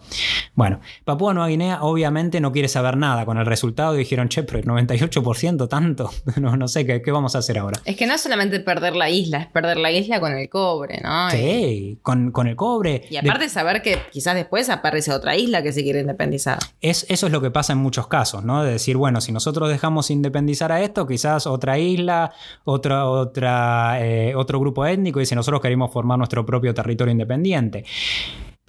Bueno, 0.53 0.79
Papúa 1.03 1.33
Nueva 1.33 1.49
Guinea 1.49 1.79
obviamente 1.81 2.39
no 2.39 2.51
quiere 2.51 2.67
saber 2.67 2.97
nada 2.97 3.25
con 3.25 3.37
el 3.37 3.45
resultado 3.45 3.95
y 3.95 3.99
dijeron, 3.99 4.29
che, 4.29 4.43
pero 4.43 4.59
el 4.59 4.65
98% 4.65 5.18
tanto, 5.67 6.09
no, 6.37 6.55
no 6.57 6.67
sé, 6.67 6.85
¿qué, 6.85 7.01
¿qué 7.01 7.11
vamos 7.11 7.35
a 7.35 7.39
hacer 7.39 7.57
ahora? 7.57 7.79
Es 7.85 7.95
que 7.95 8.05
no 8.05 8.13
es 8.13 8.21
solamente 8.21 8.59
perder 8.59 8.95
la 8.95 9.09
isla, 9.09 9.39
es 9.39 9.47
perder 9.47 9.77
la 9.77 9.91
isla 9.91 10.19
con 10.19 10.33
el 10.33 10.49
cobre, 10.49 10.99
¿no? 11.03 11.29
Sí, 11.31 11.99
con, 12.01 12.31
con, 12.31 12.47
el 12.47 12.55
cobre. 12.55 13.03
Y 13.09 13.17
aparte 13.17 13.49
saber 13.49 13.81
que 13.81 13.97
quizás 14.11 14.35
después 14.35 14.69
aparece 14.69 15.11
otra 15.11 15.35
isla 15.35 15.61
que 15.61 15.71
se 15.71 15.83
quiere 15.83 16.01
independizar. 16.01 16.59
Es, 16.81 17.05
eso 17.09 17.27
es 17.27 17.31
lo 17.31 17.41
que 17.41 17.51
pasa 17.51 17.73
en 17.73 17.79
muchos 17.79 18.07
casos, 18.07 18.43
¿no? 18.43 18.63
De 18.63 18.71
decir, 18.71 18.97
bueno, 18.97 19.21
si 19.21 19.31
nosotros 19.31 19.69
dejamos 19.69 20.09
independizar 20.09 20.71
a 20.71 20.81
esto, 20.81 21.07
quizás 21.07 21.47
otra 21.47 21.77
isla, 21.77 22.31
otra, 22.63 23.07
otra, 23.07 23.97
eh, 24.01 24.33
otro 24.35 24.59
grupo 24.59 24.85
étnico, 24.85 25.21
y 25.21 25.25
si 25.25 25.35
nosotros 25.35 25.61
queremos 25.61 25.91
formar 25.91 26.17
nuestro 26.17 26.45
propio 26.45 26.73
territorio 26.73 27.11
independiente. 27.11 27.85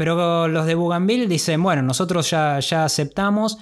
Pero 0.01 0.49
los 0.49 0.65
de 0.65 0.75
Bougainville 0.75 1.27
dicen, 1.27 1.63
bueno, 1.63 1.83
nosotros 1.83 2.31
ya, 2.31 2.59
ya 2.61 2.87
aceptamos. 2.87 3.59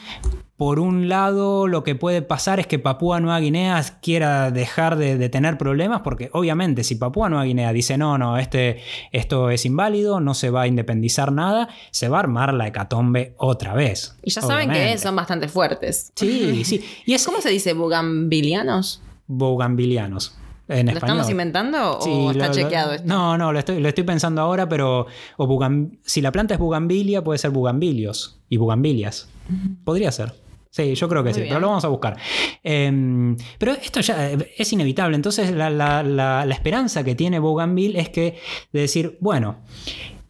Por 0.57 0.79
un 0.79 1.09
lado, 1.09 1.67
lo 1.67 1.83
que 1.83 1.97
puede 1.97 2.23
pasar 2.23 2.61
es 2.61 2.69
que 2.69 2.79
Papúa 2.79 3.19
Nueva 3.19 3.41
Guinea 3.41 3.83
quiera 4.01 4.53
dejar 4.53 4.95
de, 4.95 5.29
tener 5.31 5.59
problemas, 5.59 6.03
porque 6.03 6.31
obviamente 6.33 6.85
si 6.85 6.95
Papúa 6.95 7.29
Nueva 7.29 7.43
Guinea 7.45 7.73
dice, 7.73 7.99
no, 7.99 8.19
no, 8.19 8.39
este, 8.39 8.81
esto 9.11 9.51
es 9.51 9.67
inválido, 9.67 10.21
no 10.21 10.33
se 10.33 10.51
va 10.51 10.63
a 10.63 10.67
independizar 10.69 11.33
nada, 11.33 11.71
se 11.91 12.09
va 12.09 12.19
a 12.19 12.21
armar 12.21 12.55
la 12.55 12.69
hecatombe 12.69 13.35
otra 13.39 13.75
vez. 13.75 14.17
Y 14.23 14.31
ya 14.31 14.41
saben 14.41 14.71
que 14.71 14.97
son 14.97 15.17
bastante 15.17 15.49
fuertes. 15.49 16.13
Sí, 16.15 16.65
sí. 16.65 16.85
Y 17.05 17.15
es, 17.15 17.27
¿Cómo 17.27 17.41
se 17.41 17.51
dice? 17.51 17.73
¿Bougainvilleanos? 17.73 19.03
Bougainvilleanos. 19.27 20.39
En 20.69 20.87
¿Lo 20.87 20.93
español. 20.93 21.17
estamos 21.17 21.31
inventando 21.31 21.99
o 21.99 22.31
está 22.31 22.49
lo- 22.49 22.53
chequeado 22.55 22.93
esto? 22.93 23.07
No, 23.09 23.39
no, 23.39 23.53
lo 23.53 23.59
estoy, 23.59 23.81
lo 23.81 23.89
estoy 23.89 24.05
pensando 24.05 24.43
ahora, 24.43 24.69
pero 24.69 25.07
o 25.39 25.47
bugan- 25.47 25.99
si 26.05 26.21
la 26.21 26.31
planta 26.31 26.55
es 26.55 26.61
bugambilia, 26.61 27.25
puede 27.25 27.39
ser 27.39 27.51
bugambilios 27.51 28.41
y 28.49 28.57
bugambilias. 28.59 29.29
Podría 29.85 30.13
ser. 30.13 30.35
Sí, 30.71 30.95
yo 30.95 31.09
creo 31.09 31.23
que 31.25 31.31
Muy 31.31 31.35
sí, 31.35 31.41
bien. 31.41 31.51
pero 31.55 31.61
lo 31.61 31.69
vamos 31.69 31.85
a 31.85 31.89
buscar. 31.89 32.19
Eh, 32.63 33.35
pero 33.59 33.73
esto 33.73 34.01
ya 34.01 34.31
eh, 34.33 34.53
es 34.59 34.73
inevitable. 34.73 35.17
Entonces, 35.17 35.51
la, 35.51 35.71
la- 35.71 36.03
la- 36.03 36.45
la 36.45 36.55
esperanza 36.55 37.03
que 37.03 37.15
tiene 37.15 37.39
Bougainville 37.39 37.99
es 37.99 38.11
que 38.11 38.37
de 38.73 38.81
decir, 38.81 39.17
bueno, 39.21 39.57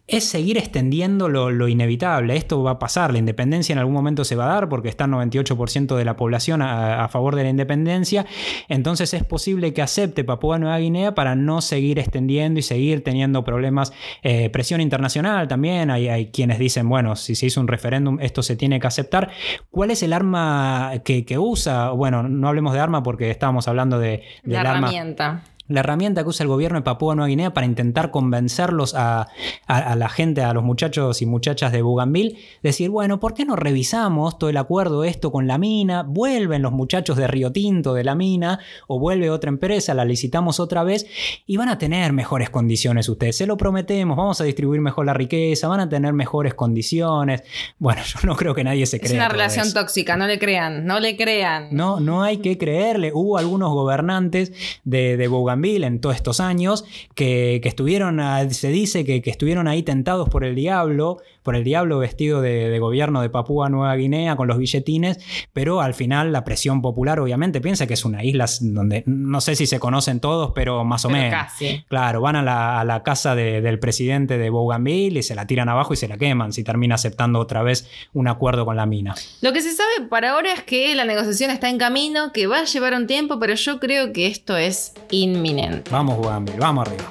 es 0.09 0.25
seguir 0.25 0.57
extendiendo 0.57 1.29
lo, 1.29 1.51
lo 1.51 1.67
inevitable. 1.67 2.35
Esto 2.35 2.63
va 2.63 2.71
a 2.71 2.79
pasar, 2.79 3.11
la 3.11 3.19
independencia 3.19 3.73
en 3.73 3.79
algún 3.79 3.93
momento 3.93 4.25
se 4.25 4.35
va 4.35 4.45
a 4.45 4.53
dar 4.55 4.69
porque 4.69 4.89
está 4.89 5.05
el 5.05 5.11
98% 5.11 5.95
de 5.95 6.05
la 6.05 6.15
población 6.15 6.61
a, 6.61 7.03
a 7.03 7.07
favor 7.07 7.35
de 7.35 7.43
la 7.43 7.49
independencia. 7.49 8.25
Entonces 8.67 9.13
es 9.13 9.23
posible 9.23 9.73
que 9.73 9.81
acepte 9.81 10.23
Papúa 10.23 10.57
Nueva 10.59 10.77
Guinea 10.79 11.15
para 11.15 11.35
no 11.35 11.61
seguir 11.61 11.99
extendiendo 11.99 12.59
y 12.59 12.63
seguir 12.63 13.03
teniendo 13.03 13.43
problemas. 13.43 13.93
Eh, 14.23 14.49
presión 14.49 14.81
internacional 14.81 15.47
también. 15.47 15.91
Hay, 15.91 16.07
hay 16.07 16.27
quienes 16.31 16.59
dicen, 16.59 16.89
bueno, 16.89 17.15
si 17.15 17.35
se 17.35 17.45
hizo 17.47 17.61
un 17.61 17.67
referéndum, 17.67 18.19
esto 18.21 18.43
se 18.43 18.55
tiene 18.55 18.79
que 18.79 18.87
aceptar. 18.87 19.31
¿Cuál 19.69 19.91
es 19.91 20.03
el 20.03 20.13
arma 20.13 20.93
que, 21.03 21.25
que 21.25 21.37
usa? 21.37 21.91
Bueno, 21.91 22.23
no 22.23 22.47
hablemos 22.47 22.73
de 22.73 22.79
arma 22.79 23.03
porque 23.03 23.29
estábamos 23.29 23.67
hablando 23.67 23.99
de, 23.99 24.23
del 24.43 24.53
La 24.53 24.61
herramienta. 24.61 25.43
La 25.69 25.79
herramienta 25.79 26.23
que 26.23 26.29
usa 26.29 26.43
el 26.43 26.49
gobierno 26.49 26.77
de 26.79 26.83
Papúa 26.83 27.15
Nueva 27.15 27.27
Guinea 27.29 27.53
para 27.53 27.65
intentar 27.65 28.11
convencerlos 28.11 28.93
a, 28.95 29.21
a- 29.67 29.77
a 29.77 29.95
la 29.95 30.09
gente, 30.09 30.41
a 30.43 30.53
los 30.53 30.63
muchachos 30.63 31.21
y 31.21 31.25
muchachas 31.25 31.71
de 31.71 31.81
Bougainville, 31.81 32.37
decir, 32.61 32.89
bueno, 32.89 33.19
¿por 33.21 33.33
qué 33.33 33.45
no 33.45 33.55
revisamos 33.55 34.37
todo 34.37 34.49
el 34.49 34.57
acuerdo 34.57 35.03
esto 35.03 35.31
con 35.31 35.47
la 35.47 35.57
mina? 35.57 36.03
Vuelven 36.03 36.61
los 36.61 36.71
muchachos 36.73 37.15
de 37.17 37.27
Río 37.27 37.51
Tinto 37.51 37.93
de 37.93 38.03
la 38.03 38.15
mina 38.15 38.59
o 38.87 38.99
vuelve 38.99 39.29
otra 39.29 39.49
empresa, 39.49 39.93
la 39.93 40.03
licitamos 40.05 40.59
otra 40.59 40.83
vez 40.83 41.05
y 41.45 41.55
van 41.57 41.69
a 41.69 41.77
tener 41.77 42.13
mejores 42.13 42.49
condiciones 42.49 43.07
ustedes, 43.07 43.37
se 43.37 43.45
lo 43.45 43.55
prometemos, 43.55 44.17
vamos 44.17 44.41
a 44.41 44.43
distribuir 44.43 44.81
mejor 44.81 45.05
la 45.05 45.13
riqueza, 45.13 45.67
van 45.67 45.79
a 45.81 45.87
tener 45.89 46.13
mejores 46.13 46.55
condiciones. 46.55 47.43
Bueno, 47.77 48.01
yo 48.05 48.19
no 48.27 48.35
creo 48.35 48.55
que 48.55 48.63
nadie 48.63 48.85
se 48.87 48.97
Es 48.97 49.03
crea. 49.03 49.13
una 49.17 49.27
todo 49.27 49.33
relación 49.37 49.67
eso. 49.67 49.79
tóxica, 49.79 50.17
no 50.17 50.25
le 50.25 50.39
crean, 50.39 50.85
no 50.85 50.99
le 50.99 51.15
crean. 51.15 51.67
No, 51.71 51.99
no 51.99 52.23
hay 52.23 52.37
que 52.37 52.57
creerle. 52.57 53.11
Hubo 53.13 53.37
algunos 53.37 53.71
gobernantes 53.71 54.51
de, 54.83 55.15
de 55.15 55.27
Bougainville 55.27 55.58
en 55.65 55.99
todos 56.01 56.15
estos 56.15 56.39
años 56.39 56.85
que, 57.15 57.59
que 57.61 57.69
estuvieron, 57.69 58.19
a- 58.19 58.49
se 58.49 58.69
dice 58.69 59.03
que, 59.05 59.21
que 59.21 59.29
estuvieron 59.29 59.67
ahí 59.67 59.83
tentados 59.83 60.29
por 60.29 60.43
el 60.43 60.55
diablo, 60.55 61.17
por 61.49 61.55
el 61.55 61.63
diablo 61.63 61.97
vestido 61.97 62.41
de, 62.43 62.69
de 62.69 62.77
gobierno 62.77 63.23
de 63.23 63.29
Papúa 63.31 63.69
Nueva 63.69 63.95
Guinea 63.95 64.35
con 64.35 64.47
los 64.47 64.59
billetines, 64.59 65.17
pero 65.51 65.81
al 65.81 65.95
final 65.95 66.31
la 66.31 66.43
presión 66.43 66.79
popular 66.83 67.19
obviamente 67.19 67.59
piensa 67.59 67.87
que 67.87 67.95
es 67.95 68.05
una 68.05 68.23
isla 68.23 68.45
donde 68.61 69.01
no 69.07 69.41
sé 69.41 69.55
si 69.55 69.65
se 69.65 69.79
conocen 69.79 70.19
todos, 70.19 70.51
pero 70.53 70.83
más 70.85 71.05
o 71.05 71.07
Pero 71.07 71.19
menos. 71.23 71.39
casi. 71.45 71.83
Claro, 71.87 72.21
van 72.21 72.35
a 72.35 72.43
la, 72.43 72.79
a 72.79 72.83
la 72.83 73.01
casa 73.01 73.33
de- 73.33 73.61
del 73.61 73.79
presidente 73.79 74.37
de 74.37 74.51
Bougainville 74.51 75.17
y 75.17 75.23
se 75.23 75.33
la 75.33 75.47
tiran 75.47 75.69
abajo 75.69 75.91
y 75.91 75.97
se 75.97 76.07
la 76.07 76.19
queman 76.19 76.53
si 76.53 76.63
termina 76.63 76.93
aceptando 76.93 77.39
otra 77.39 77.63
vez 77.63 77.89
un 78.13 78.27
acuerdo 78.27 78.63
con 78.63 78.75
la 78.75 78.85
mina. 78.85 79.15
Lo 79.41 79.51
que 79.51 79.61
se 79.61 79.71
sabe 79.73 80.07
para 80.07 80.33
ahora 80.33 80.53
es 80.53 80.61
que 80.61 80.93
la 80.93 81.05
negociación 81.05 81.49
está 81.49 81.67
en 81.67 81.79
camino, 81.79 82.31
que 82.31 82.45
va 82.45 82.59
a 82.59 82.63
llevar 82.65 82.93
un 82.93 83.07
tiempo, 83.07 83.39
pero 83.39 83.55
yo 83.55 83.79
creo 83.79 84.13
que 84.13 84.27
esto 84.27 84.55
es 84.55 84.93
inminente. 85.09 85.89
Vamos, 85.89 86.15
Bougainville, 86.17 86.59
vamos 86.59 86.87
arriba. 86.87 87.05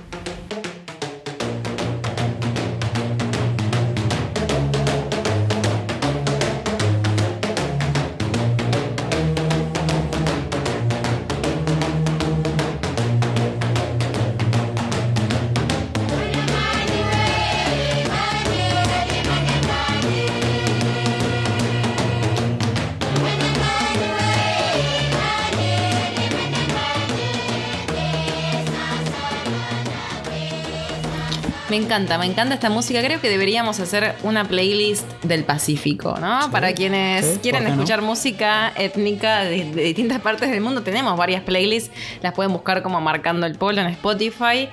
Encanta, 31.79 32.19
me 32.19 32.27
encanta 32.27 32.55
esta 32.55 32.69
música. 32.71 33.03
Creo 33.03 33.21
que 33.21 33.29
deberíamos 33.31 33.81
hacer 33.81 34.15
una 34.23 34.45
playlist 34.45 35.11
del 35.25 35.45
Pacífico, 35.45 36.17
¿no? 36.21 36.43
Sí, 36.43 36.49
Para 36.51 36.73
quienes 36.75 37.25
sí, 37.25 37.33
¿por 37.33 37.41
quieren 37.41 37.65
no? 37.65 37.71
escuchar 37.71 38.03
música 38.03 38.73
étnica 38.77 39.45
de, 39.45 39.65
de 39.65 39.83
distintas 39.85 40.21
partes 40.21 40.51
del 40.51 40.61
mundo, 40.61 40.83
tenemos 40.83 41.17
varias 41.17 41.43
playlists. 41.43 41.91
Las 42.23 42.35
pueden 42.35 42.53
buscar 42.53 42.83
como 42.83 43.01
marcando 43.01 43.47
el 43.47 43.57
polo 43.57 43.81
en 43.81 43.87
Spotify. 43.89 44.69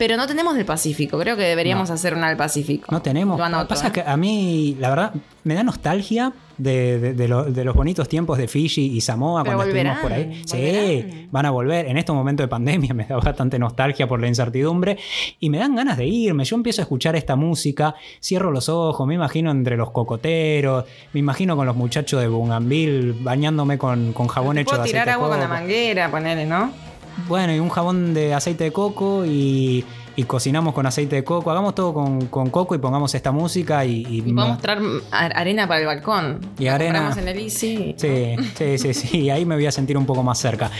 Pero 0.00 0.16
no 0.16 0.26
tenemos 0.26 0.56
del 0.56 0.64
Pacífico. 0.64 1.18
Creo 1.18 1.36
que 1.36 1.42
deberíamos 1.42 1.90
hacer 1.90 2.14
una 2.14 2.28
del 2.28 2.38
Pacífico. 2.38 2.86
No 2.90 3.02
tenemos. 3.02 3.36
Lo 3.38 3.44
anoto, 3.44 3.68
pasa 3.68 3.84
¿eh? 3.84 3.86
es 3.88 3.92
que 3.92 4.00
a 4.00 4.16
mí, 4.16 4.74
la 4.80 4.88
verdad, 4.88 5.12
me 5.44 5.52
da 5.52 5.62
nostalgia 5.62 6.32
de, 6.56 6.98
de- 6.98 7.12
de 7.12 7.28
lo- 7.28 7.44
de 7.44 7.64
los 7.64 7.74
bonitos 7.76 8.08
tiempos 8.08 8.38
de 8.38 8.48
Fiji 8.48 8.96
y 8.96 9.00
Samoa 9.02 9.44
Pero 9.44 9.56
cuando 9.58 9.74
estuvimos 9.74 9.98
por 10.00 10.12
ahí. 10.14 10.24
volverán. 10.24 10.48
Sí, 10.48 11.28
van 11.30 11.44
a 11.44 11.50
volver. 11.50 11.84
En 11.86 11.98
estos 11.98 12.16
momentos 12.16 12.44
de 12.44 12.48
pandemia 12.48 12.94
me 12.94 13.04
da 13.04 13.16
bastante 13.18 13.58
nostalgia 13.58 14.08
por 14.08 14.22
la 14.22 14.28
incertidumbre 14.28 14.96
y 15.38 15.50
me 15.50 15.58
dan 15.58 15.74
ganas 15.76 15.98
de 15.98 16.06
irme. 16.06 16.44
Yo 16.44 16.56
empiezo 16.56 16.80
a 16.80 16.84
escuchar 16.84 17.14
esta 17.14 17.36
música, 17.36 17.94
cierro 18.22 18.50
los 18.50 18.70
ojos, 18.70 19.06
me 19.06 19.14
imagino 19.16 19.50
entre 19.50 19.76
los 19.76 19.90
cocoteros, 19.90 20.86
me 21.12 21.20
imagino 21.20 21.56
con 21.56 21.66
los 21.66 21.76
muchachos 21.76 22.22
de 22.22 22.28
Bougainville 22.28 23.16
bañándome 23.20 23.76
con, 23.76 24.14
con 24.14 24.28
jabón 24.28 24.56
hecho 24.56 24.70
puedo 24.70 24.82
de 24.82 24.88
tirar 24.88 25.02
aceite 25.08 25.18
de 25.18 25.24
agua 25.24 25.28
con 25.36 25.40
la 25.40 25.48
manguera, 25.48 26.10
ponele, 26.10 26.46
¿no? 26.46 26.72
Bueno, 27.28 27.54
y 27.54 27.58
un 27.60 27.68
jabón 27.68 28.14
de 28.14 28.34
aceite 28.34 28.64
de 28.64 28.72
coco 28.72 29.24
y, 29.24 29.84
y 30.16 30.24
cocinamos 30.24 30.74
con 30.74 30.86
aceite 30.86 31.16
de 31.16 31.24
coco. 31.24 31.50
Hagamos 31.50 31.74
todo 31.74 31.94
con, 31.94 32.26
con 32.26 32.50
coco 32.50 32.74
y 32.74 32.78
pongamos 32.78 33.14
esta 33.14 33.32
música 33.32 33.84
y... 33.84 34.06
y- 34.08 34.18
Y 34.26 34.32
podemos 34.32 34.60
traer 34.60 34.80
ar- 35.10 35.32
arena 35.36 35.66
para 35.68 35.80
el 35.80 35.86
balcón. 35.86 36.40
Y 36.58 36.64
La 36.64 36.74
arena. 36.74 37.14
en 37.16 37.28
el 37.28 37.38
Easy. 37.38 37.94
Sí, 37.96 38.36
sí, 38.56 38.78
sí, 38.78 38.94
sí, 38.94 39.30
ahí 39.30 39.44
me 39.44 39.54
voy 39.54 39.66
a 39.66 39.72
sentir 39.72 39.96
un 39.96 40.06
poco 40.06 40.22
más 40.22 40.38
cerca. 40.38 40.70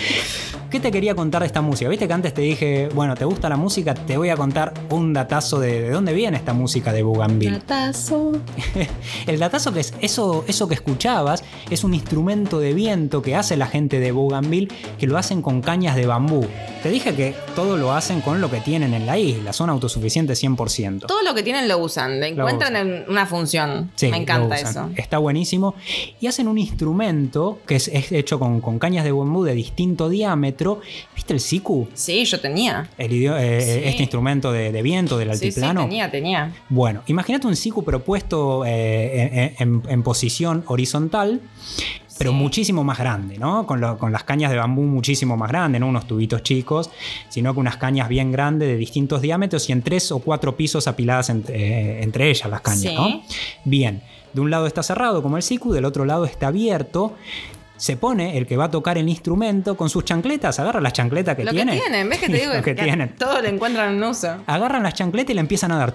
¿Qué 0.71 0.79
te 0.79 0.93
quería 0.93 1.17
contar 1.17 1.41
de 1.43 1.47
esta 1.47 1.63
música? 1.63 1.91
Viste 1.91 2.07
que 2.07 2.13
antes 2.13 2.33
te 2.33 2.43
dije, 2.43 2.89
bueno, 2.95 3.17
¿te 3.17 3.25
gusta 3.25 3.49
la 3.49 3.57
música? 3.57 3.93
Te 3.93 4.17
voy 4.17 4.29
a 4.31 4.37
contar 4.37 4.73
un 4.91 5.13
datazo 5.13 5.59
de, 5.59 5.83
de 5.83 5.91
dónde 5.91 6.13
viene 6.13 6.37
esta 6.37 6.53
música 6.53 6.93
de 6.93 7.03
Bougainville. 7.03 7.53
Datazo. 7.59 8.33
El 9.27 9.39
datazo 9.41 9.73
que 9.73 9.81
es 9.81 9.95
eso, 10.01 10.45
eso 10.47 10.69
que 10.69 10.75
escuchabas 10.75 11.43
es 11.71 11.83
un 11.83 11.93
instrumento 11.93 12.61
de 12.61 12.73
viento 12.73 13.21
que 13.21 13.35
hace 13.35 13.57
la 13.57 13.67
gente 13.67 13.99
de 13.99 14.13
Bougainville 14.13 14.69
que 14.99 15.09
lo 15.09 15.19
hacen 15.19 15.43
con 15.43 15.61
cañas 15.61 15.97
de 15.97 16.07
bambú. 16.07 16.47
Te 16.85 16.89
dije 16.91 17.15
que 17.17 17.35
todo 17.57 17.77
lo 17.77 17.93
hacen 17.93 18.21
con 18.21 18.41
lo 18.41 18.49
que 18.49 18.61
tienen 18.61 18.95
en 18.95 19.07
la 19.07 19.19
isla, 19.21 19.53
son 19.53 19.71
autosuficientes 19.71 20.43
100%. 20.43 21.07
Todo 21.07 21.23
lo 21.23 21.35
que 21.35 21.43
tienen 21.43 21.69
lo 21.69 21.79
usan, 21.79 22.21
le 22.21 22.29
encuentran 22.29 22.73
usan. 22.75 22.89
en 22.89 23.05
una 23.09 23.27
función. 23.27 23.91
Sí, 23.97 24.09
Me 24.09 24.17
encanta 24.19 24.49
lo 24.49 24.69
eso. 24.69 24.91
Está 24.97 25.19
buenísimo. 25.19 25.75
Y 26.21 26.27
hacen 26.27 26.49
un 26.49 26.59
instrumento 26.59 27.59
que 27.67 27.77
es, 27.77 27.89
es 27.89 28.11
hecho 28.13 28.39
con, 28.39 28.61
con 28.61 28.79
cañas 28.79 29.05
de 29.05 29.13
bambú 29.13 29.45
de 29.45 29.55
distinto 29.55 30.09
diámetro. 30.09 30.81
¿Viste 31.15 31.33
el 31.35 31.41
siku? 31.41 31.89
Sí, 31.95 32.25
yo 32.25 32.41
tenía. 32.41 32.89
El 32.99 33.13
eh, 33.13 33.61
Sí. 33.61 33.89
Este 33.89 34.03
instrumento 34.03 34.53
de, 34.53 34.73
de 34.73 34.83
viento 34.83 35.19
del 35.19 35.31
Sí, 35.33 35.39
sí, 35.39 35.45
altiplano. 35.47 35.83
tenía, 35.83 36.11
tenía. 36.11 36.55
Bueno, 36.69 37.03
imagínate 37.07 37.47
un 37.47 37.57
siku 37.57 37.83
propuesto 37.85 38.65
eh, 38.67 39.55
en, 39.59 39.71
en- 39.71 39.83
en 39.89 40.03
posición 40.03 40.65
horizontal, 40.67 41.41
pero 42.21 42.33
muchísimo 42.35 42.85
más 42.85 42.99
grande, 42.99 43.39
¿no? 43.39 43.67
Con, 43.67 43.81
lo- 43.81 43.97
con 43.99 44.13
las 44.13 44.25
cañas 44.25 44.51
de 44.51 44.59
bambú 44.59 44.83
muchísimo 44.83 45.37
más 45.39 45.49
grandes, 45.51 45.81
no 45.81 45.89
unos 45.89 46.07
tubitos 46.07 46.43
chicos, 46.43 46.91
sino 47.31 47.55
que 47.55 47.61
unas 47.61 47.79
cañas 47.79 48.09
bien 48.09 48.31
grandes 48.31 48.69
de 48.69 48.77
distintos 48.77 49.23
diámetros 49.23 49.69
y 49.69 49.73
en 49.73 49.81
tres 49.83 50.13
o 50.13 50.19
cuatro 50.19 50.55
pisos 50.57 50.87
apiladas 50.87 51.31
entre, 51.31 51.57
eh, 51.57 52.03
entre 52.03 52.29
ellas 52.29 52.49
las 52.51 52.61
cañas, 52.61 52.81
Sí. 52.81 52.95
¿no? 52.95 53.23
Bien, 53.65 54.03
de 54.35 54.41
un 54.43 54.51
lado 54.51 54.67
está 54.67 54.83
cerrado 54.83 55.23
como 55.23 55.37
el 55.39 55.43
siku, 55.43 55.73
del 55.73 55.85
otro 55.87 56.05
lado 56.05 56.25
está 56.27 56.49
abierto 56.49 57.15
se 57.81 57.97
pone 57.97 58.37
el 58.37 58.47
que 58.47 58.59
va 58.59 58.65
a 58.67 58.71
tocar 58.71 58.99
el 58.99 59.09
instrumento 59.09 59.75
con 59.75 59.89
sus 59.89 60.05
chancletas, 60.05 60.61
agarra 60.61 60.83
las 60.83 60.93
chancletas 60.93 61.35
que 61.35 61.45
lo 61.45 61.51
tiene. 61.51 61.73
Que 61.73 61.81
tienen, 61.81 62.09
ves 62.11 62.19
que 62.19 62.27
te 62.27 62.37
digo, 62.37 62.53
lo 62.53 62.63
que 62.63 62.75
tienen. 62.75 63.15
todo 63.17 63.41
le 63.41 63.49
encuentran 63.49 63.95
en 63.95 64.05
uso. 64.05 64.37
Agarran 64.47 64.83
las 64.83 64.93
chancletas 64.93 65.31
y 65.31 65.35
le 65.35 65.41
empiezan 65.41 65.73
a 65.73 65.79
dar 65.79 65.95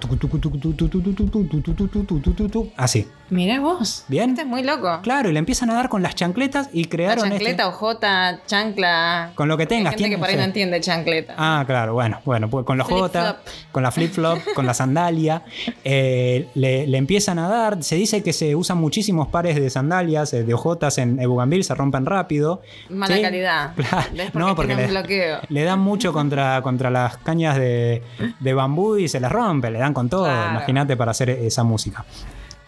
así. 2.76 3.08
Mirá 3.30 3.60
vos. 3.60 4.04
Bien. 4.08 4.32
Este 4.32 4.42
es 4.42 4.48
muy 4.48 4.64
loco. 4.64 5.00
Claro, 5.02 5.30
y 5.30 5.34
le 5.34 5.40
empiezan 5.40 5.70
a 5.70 5.76
dar 5.76 5.90
con 5.90 6.02
las 6.04 6.16
chancletas 6.16 6.70
y 6.74 6.86
crearon. 6.86 7.30
Chancleta, 7.30 7.50
este... 7.50 7.64
ojota, 7.64 8.42
chancla. 8.46 9.32
Con 9.36 9.48
lo 9.48 9.58
que 9.58 9.66
tengas. 9.66 9.96
Gente 9.96 10.10
que 10.10 10.18
por 10.18 10.30
ahí 10.30 10.36
no 10.36 10.44
entiende 10.44 10.80
chancleta. 10.82 11.36
Ah, 11.38 11.64
claro, 11.66 11.94
bueno, 11.94 12.20
bueno, 12.26 12.50
pues 12.50 12.66
con 12.66 12.78
la 12.78 12.84
ojota, 12.84 13.42
con 13.72 13.84
la 13.84 13.92
flip 13.92 14.12
flop, 14.12 14.40
con 14.56 14.66
la 14.66 14.74
sandalia. 14.74 15.44
Le, 15.84 16.48
le, 16.54 16.98
empiezan 16.98 17.40
a 17.40 17.48
dar. 17.48 17.84
Se 17.84 17.96
dice 17.96 18.24
que 18.24 18.34
se 18.34 18.56
usan 18.56 18.78
muchísimos 18.78 19.28
pares 19.28 19.56
de 19.56 19.70
sandalias, 19.70 20.32
de 20.32 20.54
ojotas 20.54 20.98
en 20.98 21.20
Ebugambil, 21.20 21.64
se 21.76 21.80
rompen 21.80 22.06
rápido. 22.06 22.62
Mala 22.90 23.16
Sí, 23.16 23.22
calidad. 23.22 23.74
No, 24.34 24.56
porque 24.56 24.76
le, 24.76 24.88
bloqueo. 24.88 25.40
le 25.50 25.64
dan 25.64 25.80
mucho 25.80 26.14
contra, 26.14 26.62
contra 26.62 26.90
las 26.90 27.18
cañas 27.18 27.56
de, 27.58 28.02
de 28.40 28.54
bambú 28.54 28.98
y 28.98 29.08
se 29.08 29.20
las 29.20 29.32
rompe, 29.32 29.70
le 29.72 29.80
dan 29.80 29.94
con 29.94 30.10
todo. 30.10 30.26
Claro. 30.26 30.52
Imagínate 30.52 30.98
para 30.98 31.12
hacer 31.12 31.30
esa 31.30 31.64
música. 31.64 32.06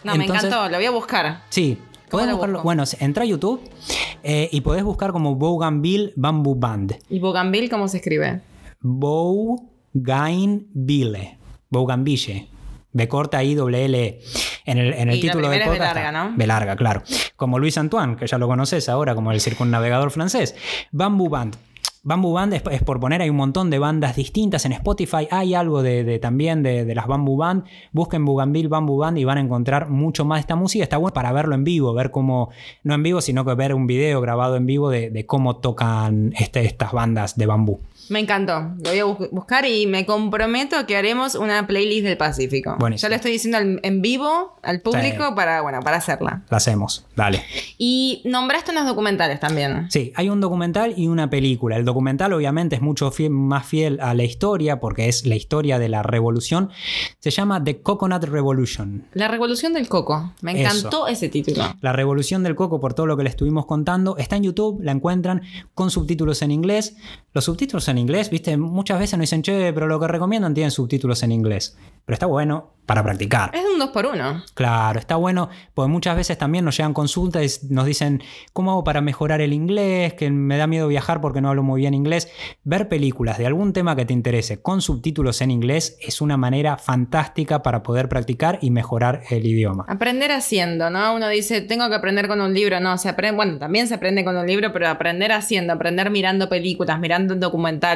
No, 0.04 0.16
me 0.16 0.26
encantó, 0.26 0.70
lo 0.70 0.78
voy 0.78 0.86
a 0.86 0.92
buscar. 0.92 1.42
Sí, 1.50 1.78
Podés 2.10 2.28
lo 2.28 2.34
buscarlo, 2.34 2.64
bueno, 2.64 2.84
entra 3.00 3.24
a 3.24 3.26
YouTube 3.26 3.62
eh, 4.24 4.48
y 4.52 4.62
podés 4.62 4.84
buscar 4.84 5.12
como 5.12 5.36
Bougainville 5.36 6.14
Bamboo 6.16 6.56
Band. 6.56 6.96
¿Y 7.10 7.20
Bougainville 7.20 7.70
cómo 7.70 7.88
se 7.90 7.98
escribe? 7.98 8.42
Bougainville. 8.82 11.38
Bougainville. 11.70 12.48
B 12.94 13.08
corta 13.08 13.44
I 13.44 13.56
doble 13.56 13.84
L 13.86 14.00
E. 14.02 14.20
En 14.68 14.78
el, 14.78 14.94
en 14.94 15.10
el 15.10 15.16
Y 15.16 15.22
la 15.24 15.32
título 15.34 15.50
de 15.50 15.58
es 15.58 15.64
podcast 15.64 15.96
larga, 15.96 16.08
está- 16.10 16.24
¿no? 16.30 16.34
B 16.38 16.46
larga, 16.46 16.76
claro. 16.76 17.02
Como 17.36 17.58
Luis 17.58 17.78
Antoine, 17.78 18.16
que 18.18 18.28
ya 18.28 18.38
lo 18.38 18.48
conoces 18.48 18.88
ahora 18.90 19.16
como 19.16 19.32
el 19.32 19.42
circunnavegador 19.42 20.12
francés. 20.12 20.56
Bamboo 20.92 21.30
Band. 21.30 21.56
Bamboo 22.04 22.32
Band 22.32 22.54
es, 22.54 22.64
es 22.72 22.84
por 22.84 23.02
poner, 23.02 23.22
hay 23.22 23.30
un 23.30 23.36
montón 23.36 23.70
de 23.70 23.80
bandas 23.80 24.16
distintas 24.16 24.64
en 24.66 24.72
Spotify. 24.72 25.28
Hay 25.30 25.54
algo 25.56 25.84
de, 25.84 26.06
de- 26.06 26.20
también 26.20 26.64
de, 26.64 26.86
de 26.86 26.96
las 26.96 27.06
Bamboo 27.08 27.36
Band. 27.36 27.66
Busquen 27.92 28.24
Bougainville 28.24 28.70
Bamboo 28.70 28.98
Band 28.98 29.18
y 29.18 29.26
van 29.26 29.40
a 29.40 29.42
encontrar 29.42 29.90
mucho 29.90 30.24
más 30.24 30.38
de 30.38 30.42
esta 30.42 30.56
música. 30.56 30.84
Está 30.84 30.96
bueno 30.98 31.14
para 31.14 31.34
verlo 31.34 31.54
en 31.56 31.66
vivo, 31.66 31.94
ver 31.94 32.12
cómo, 32.12 32.50
no 32.84 32.94
en 32.94 33.04
vivo, 33.04 33.20
sino 33.20 33.44
que 33.44 33.56
ver 33.56 33.74
un 33.74 33.88
video 33.88 34.22
grabado 34.22 34.56
en 34.56 34.66
vivo 34.66 34.90
de, 34.90 35.10
de 35.10 35.26
cómo 35.26 35.58
tocan 35.58 36.34
este- 36.38 36.64
estas 36.66 36.94
bandas 36.94 37.36
de 37.36 37.46
bambú. 37.46 37.82
Me 38.10 38.20
encantó. 38.20 38.74
Lo 38.84 38.90
voy 38.90 39.00
a 39.00 39.06
bus- 39.06 39.30
buscar 39.32 39.66
y 39.66 39.86
me 39.88 40.06
comprometo 40.06 40.76
a 40.78 40.86
que 40.86 40.96
haremos 40.96 41.36
una 41.36 41.68
playlist 41.68 42.04
del 42.06 42.18
Pacífico. 42.18 42.76
Buenísimo. 42.80 43.04
Ya 43.06 43.10
le 43.10 43.16
estoy 43.16 43.32
diciendo 43.32 43.58
al- 43.58 43.80
en 43.84 44.02
vivo 44.02 44.58
al 44.64 44.82
público 44.82 45.28
Sí. 45.30 45.34
para, 45.36 45.62
bueno, 45.62 45.80
para 45.82 45.98
hacerla. 45.98 46.44
La 46.50 46.58
hacemos, 46.58 47.06
dale. 47.16 47.44
Y 47.78 48.22
nombraste 48.26 48.72
unos 48.72 48.86
documentales 48.86 49.40
también. 49.40 49.88
Sí, 49.92 50.12
hay 50.16 50.30
un 50.30 50.40
documental 50.42 50.94
y 50.98 51.08
una 51.08 51.30
película. 51.30 51.76
El 51.78 51.86
documental 51.86 52.34
obviamente 52.34 52.76
es 52.76 52.82
mucho 52.82 53.12
fiel- 53.12 53.30
más 53.30 53.66
fiel 53.66 54.00
a 54.02 54.14
la 54.14 54.24
historia 54.24 54.80
porque 54.80 55.08
es 55.08 55.26
la 55.26 55.36
historia 55.36 55.80
de 55.80 55.90
la 55.90 56.04
revolución. 56.04 56.70
Se 57.20 57.32
llama 57.32 57.64
The 57.64 57.82
Coconut 57.82 58.24
Revolution. 58.24 59.06
La 59.14 59.28
revolución 59.28 59.74
del 59.74 59.88
coco. 59.90 60.34
Me 60.42 60.52
Eso. 60.52 60.62
encantó 60.78 61.08
ese 61.08 61.30
título. 61.30 61.64
La 61.82 61.94
revolución 61.94 62.44
del 62.44 62.56
coco, 62.56 62.80
por 62.80 62.94
todo 62.94 63.06
lo 63.06 63.18
que 63.18 63.24
le 63.24 63.30
estuvimos 63.30 63.66
contando, 63.66 64.18
está 64.18 64.36
en 64.36 64.44
YouTube, 64.44 64.82
la 64.82 64.92
encuentran 64.92 65.42
con 65.74 65.92
subtítulos 65.92 66.42
en 66.42 66.52
inglés. 66.52 66.96
Los 67.34 67.46
subtítulos 67.46 67.88
en 67.88 67.97
inglés, 67.98 68.30
viste, 68.30 68.58
muchas 68.58 69.00
veces 69.00 69.18
nos 69.18 69.24
dicen, 69.24 69.42
che, 69.42 69.74
pero 69.74 69.88
lo 69.88 70.00
que 70.00 70.08
recomiendan 70.08 70.54
tienen 70.54 70.72
subtítulos 70.72 71.24
en 71.24 71.32
inglés. 71.32 71.78
Pero 72.06 72.14
está 72.14 72.26
bueno 72.26 72.78
para 72.88 73.04
practicar. 73.04 73.52
Es 73.54 73.66
un 73.72 73.78
2 73.80 73.90
por 73.90 74.06
1 74.06 74.44
Claro, 74.54 74.98
está 74.98 75.18
bueno, 75.18 75.50
porque 75.74 75.92
muchas 75.92 76.16
veces 76.16 76.38
también 76.38 76.64
nos 76.64 76.78
llegan 76.78 76.94
consultas 76.94 77.62
y 77.64 77.74
nos 77.74 77.86
dicen, 77.86 78.24
¿cómo 78.54 78.72
hago 78.72 78.86
para 78.86 79.02
mejorar 79.02 79.42
el 79.42 79.52
inglés? 79.52 80.14
Que 80.14 80.32
me 80.32 80.58
da 80.58 80.68
miedo 80.68 80.88
viajar 80.88 81.20
porque 81.20 81.42
no 81.42 81.50
hablo 81.50 81.64
muy 81.64 81.82
bien 81.82 81.94
inglés. 81.94 82.32
Ver 82.64 82.88
películas 82.88 83.38
de 83.38 83.46
algún 83.46 83.74
tema 83.74 83.98
que 83.98 84.06
te 84.06 84.14
interese 84.14 84.62
con 84.62 84.82
subtítulos 84.82 85.42
en 85.42 85.52
inglés 85.52 85.98
es 86.00 86.22
una 86.22 86.38
manera 86.38 86.78
fantástica 86.78 87.62
para 87.62 87.84
poder 87.84 88.08
practicar 88.08 88.58
y 88.62 88.72
mejorar 88.72 89.24
el 89.30 89.46
idioma. 89.46 89.86
Aprender 89.90 90.32
haciendo, 90.32 90.90
¿no? 90.90 91.14
Uno 91.14 91.28
dice, 91.28 91.60
tengo 91.60 91.90
que 91.90 91.96
aprender 91.96 92.30
con 92.30 92.40
un 92.40 92.54
libro. 92.54 92.80
No, 92.80 92.98
se 92.98 93.10
aprende, 93.10 93.36
bueno, 93.36 93.60
también 93.60 93.90
se 93.90 93.96
aprende 93.96 94.24
con 94.24 94.38
un 94.38 94.48
libro, 94.48 94.72
pero 94.72 94.88
aprender 94.88 95.34
haciendo, 95.34 95.74
aprender 95.74 96.10
mirando 96.10 96.48
películas, 96.48 97.02
mirando 97.02 97.36
documentales. 97.36 97.87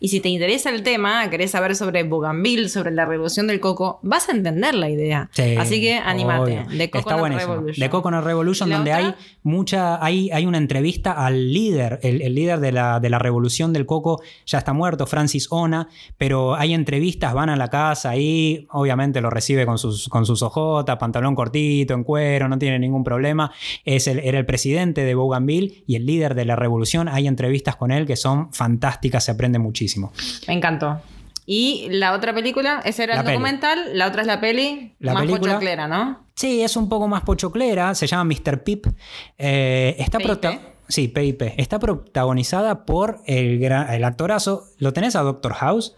Y 0.00 0.08
si 0.08 0.20
te 0.20 0.28
interesa 0.28 0.70
el 0.70 0.82
tema, 0.82 1.28
querés 1.30 1.52
saber 1.52 1.74
sobre 1.76 2.02
Bougainville, 2.02 2.68
sobre 2.68 2.90
la 2.90 3.04
revolución 3.04 3.46
del 3.46 3.60
coco, 3.60 4.00
vas 4.02 4.28
a 4.28 4.32
entender 4.32 4.74
la 4.74 4.90
idea. 4.90 5.30
Sí, 5.32 5.56
Así 5.58 5.80
que 5.80 5.94
anímate. 5.96 6.64
De 6.70 6.84
Está 6.84 7.00
Coconut 7.00 7.20
buenísimo. 7.20 7.54
Revolution. 7.54 7.80
De 7.84 7.90
Coconut 7.90 8.24
Revolution, 8.24 8.68
¿Y 8.68 8.70
la 8.70 8.76
donde 8.76 8.92
otra? 8.92 9.06
hay 9.06 9.14
mucha, 9.42 10.04
hay, 10.04 10.30
hay 10.30 10.46
una 10.46 10.58
entrevista 10.58 11.12
al 11.12 11.52
líder, 11.52 12.00
el, 12.02 12.22
el 12.22 12.34
líder 12.34 12.60
de 12.60 12.72
la, 12.72 13.00
de 13.00 13.10
la 13.10 13.18
revolución 13.18 13.72
del 13.72 13.86
coco, 13.86 14.20
ya 14.46 14.58
está 14.58 14.72
muerto, 14.72 15.06
Francis 15.06 15.46
Ona, 15.50 15.88
pero 16.18 16.54
hay 16.54 16.74
entrevistas, 16.74 17.32
van 17.34 17.50
a 17.50 17.56
la 17.56 17.68
casa 17.68 18.16
y 18.16 18.66
obviamente 18.70 19.20
lo 19.20 19.30
recibe 19.30 19.66
con 19.66 19.78
sus, 19.78 20.08
con 20.08 20.26
sus 20.26 20.42
ojotas, 20.42 20.96
pantalón 20.96 21.34
cortito, 21.34 21.94
en 21.94 22.04
cuero, 22.04 22.48
no 22.48 22.58
tiene 22.58 22.78
ningún 22.78 23.04
problema. 23.04 23.52
Es 23.84 24.06
el, 24.06 24.18
era 24.20 24.38
el 24.38 24.46
presidente 24.46 25.04
de 25.04 25.14
Bougainville 25.14 25.84
y 25.86 25.96
el 25.96 26.06
líder 26.06 26.34
de 26.34 26.44
la 26.44 26.56
revolución. 26.56 27.08
Hay 27.08 27.26
entrevistas 27.26 27.76
con 27.76 27.90
él 27.90 28.06
que 28.06 28.16
son 28.16 28.52
fantásticas, 28.52 29.24
se 29.30 29.34
aprende 29.34 29.58
muchísimo. 29.58 30.12
Me 30.48 30.54
encantó. 30.54 31.00
Y 31.46 31.88
la 31.90 32.12
otra 32.12 32.32
película, 32.34 32.80
ese 32.84 33.04
era 33.04 33.14
La 33.14 33.20
el 33.20 33.26
peli. 33.26 33.36
documental, 33.38 33.78
la 33.94 34.06
otra 34.08 34.20
es 34.22 34.26
la 34.26 34.40
peli, 34.40 34.94
La 35.00 35.14
más 35.14 35.22
película. 35.22 35.52
pochoclera, 35.54 35.88
¿no? 35.88 36.20
Sí, 36.34 36.62
es 36.62 36.76
un 36.76 36.88
poco 36.88 37.08
más 37.08 37.22
pochoclera, 37.22 37.94
se 37.94 38.06
llama 38.06 38.24
Mr. 38.24 38.62
Pip. 38.62 38.86
Eh, 39.38 39.96
está 39.98 40.18
PIP. 40.18 40.26
prota- 40.26 40.60
Sí, 40.88 41.06
PIP. 41.08 41.42
Está 41.56 41.78
protagonizada 41.78 42.84
por 42.84 43.20
el, 43.26 43.58
gran- 43.60 43.92
el 43.92 44.02
actorazo. 44.04 44.64
¿Lo 44.78 44.92
tenés 44.92 45.14
a 45.14 45.20
Doctor 45.22 45.52
House? 45.54 45.94